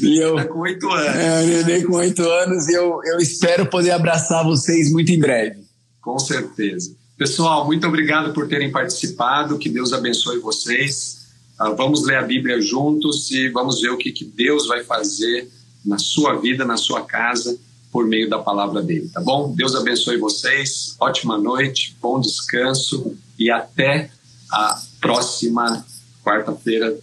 e 0.03 0.23
eu, 0.23 0.37
tá 0.37 0.47
com 0.47 0.61
oito 0.61 0.91
anos. 0.91 1.17
É, 1.17 1.45
Nenê 1.45 1.85
com 1.85 1.97
oito 1.97 2.23
anos 2.23 2.67
e 2.67 2.73
eu, 2.73 2.99
eu 3.05 3.19
espero 3.19 3.67
poder 3.67 3.91
abraçar 3.91 4.43
vocês 4.43 4.91
muito 4.91 5.13
em 5.13 5.19
breve. 5.19 5.65
Com 6.01 6.19
certeza. 6.19 6.97
Pessoal, 7.19 7.67
muito 7.67 7.87
obrigado 7.87 8.33
por 8.33 8.47
terem 8.49 8.71
participado. 8.71 9.59
Que 9.59 9.69
Deus 9.69 9.93
abençoe 9.93 10.39
vocês. 10.39 11.27
Uh, 11.61 11.75
vamos 11.75 12.07
ler 12.07 12.17
a 12.17 12.23
Bíblia 12.23 12.61
juntos 12.61 13.31
e 13.33 13.49
vamos 13.49 13.81
ver 13.81 13.91
o 13.91 13.99
que 13.99 14.25
Deus 14.25 14.69
vai 14.69 14.85
fazer 14.85 15.51
na 15.85 15.99
sua 15.99 16.37
vida, 16.37 16.65
na 16.65 16.77
sua 16.77 17.03
casa 17.03 17.59
por 17.91 18.07
meio 18.07 18.29
da 18.29 18.39
palavra 18.39 18.83
dele, 18.83 19.09
tá 19.09 19.21
bom? 19.21 19.53
Deus 19.55 19.75
abençoe 19.75 20.19
vocês, 20.19 20.95
ótima 21.01 21.39
noite, 21.39 21.97
bom 22.01 22.21
descanso 22.21 23.17
e 23.39 23.51
até 23.51 24.11
a 24.53 24.81
próxima 25.01 25.85
quarta-feira, 26.23 26.97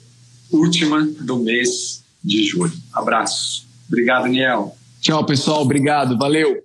última 0.52 1.04
do 1.22 1.38
mês 1.38 2.04
de 2.24 2.44
julho. 2.44 2.74
Abraço. 2.94 3.66
Obrigado, 3.88 4.28
Niel. 4.28 4.76
Tchau, 5.02 5.26
pessoal. 5.26 5.62
Obrigado. 5.62 6.18
Valeu. 6.18 6.62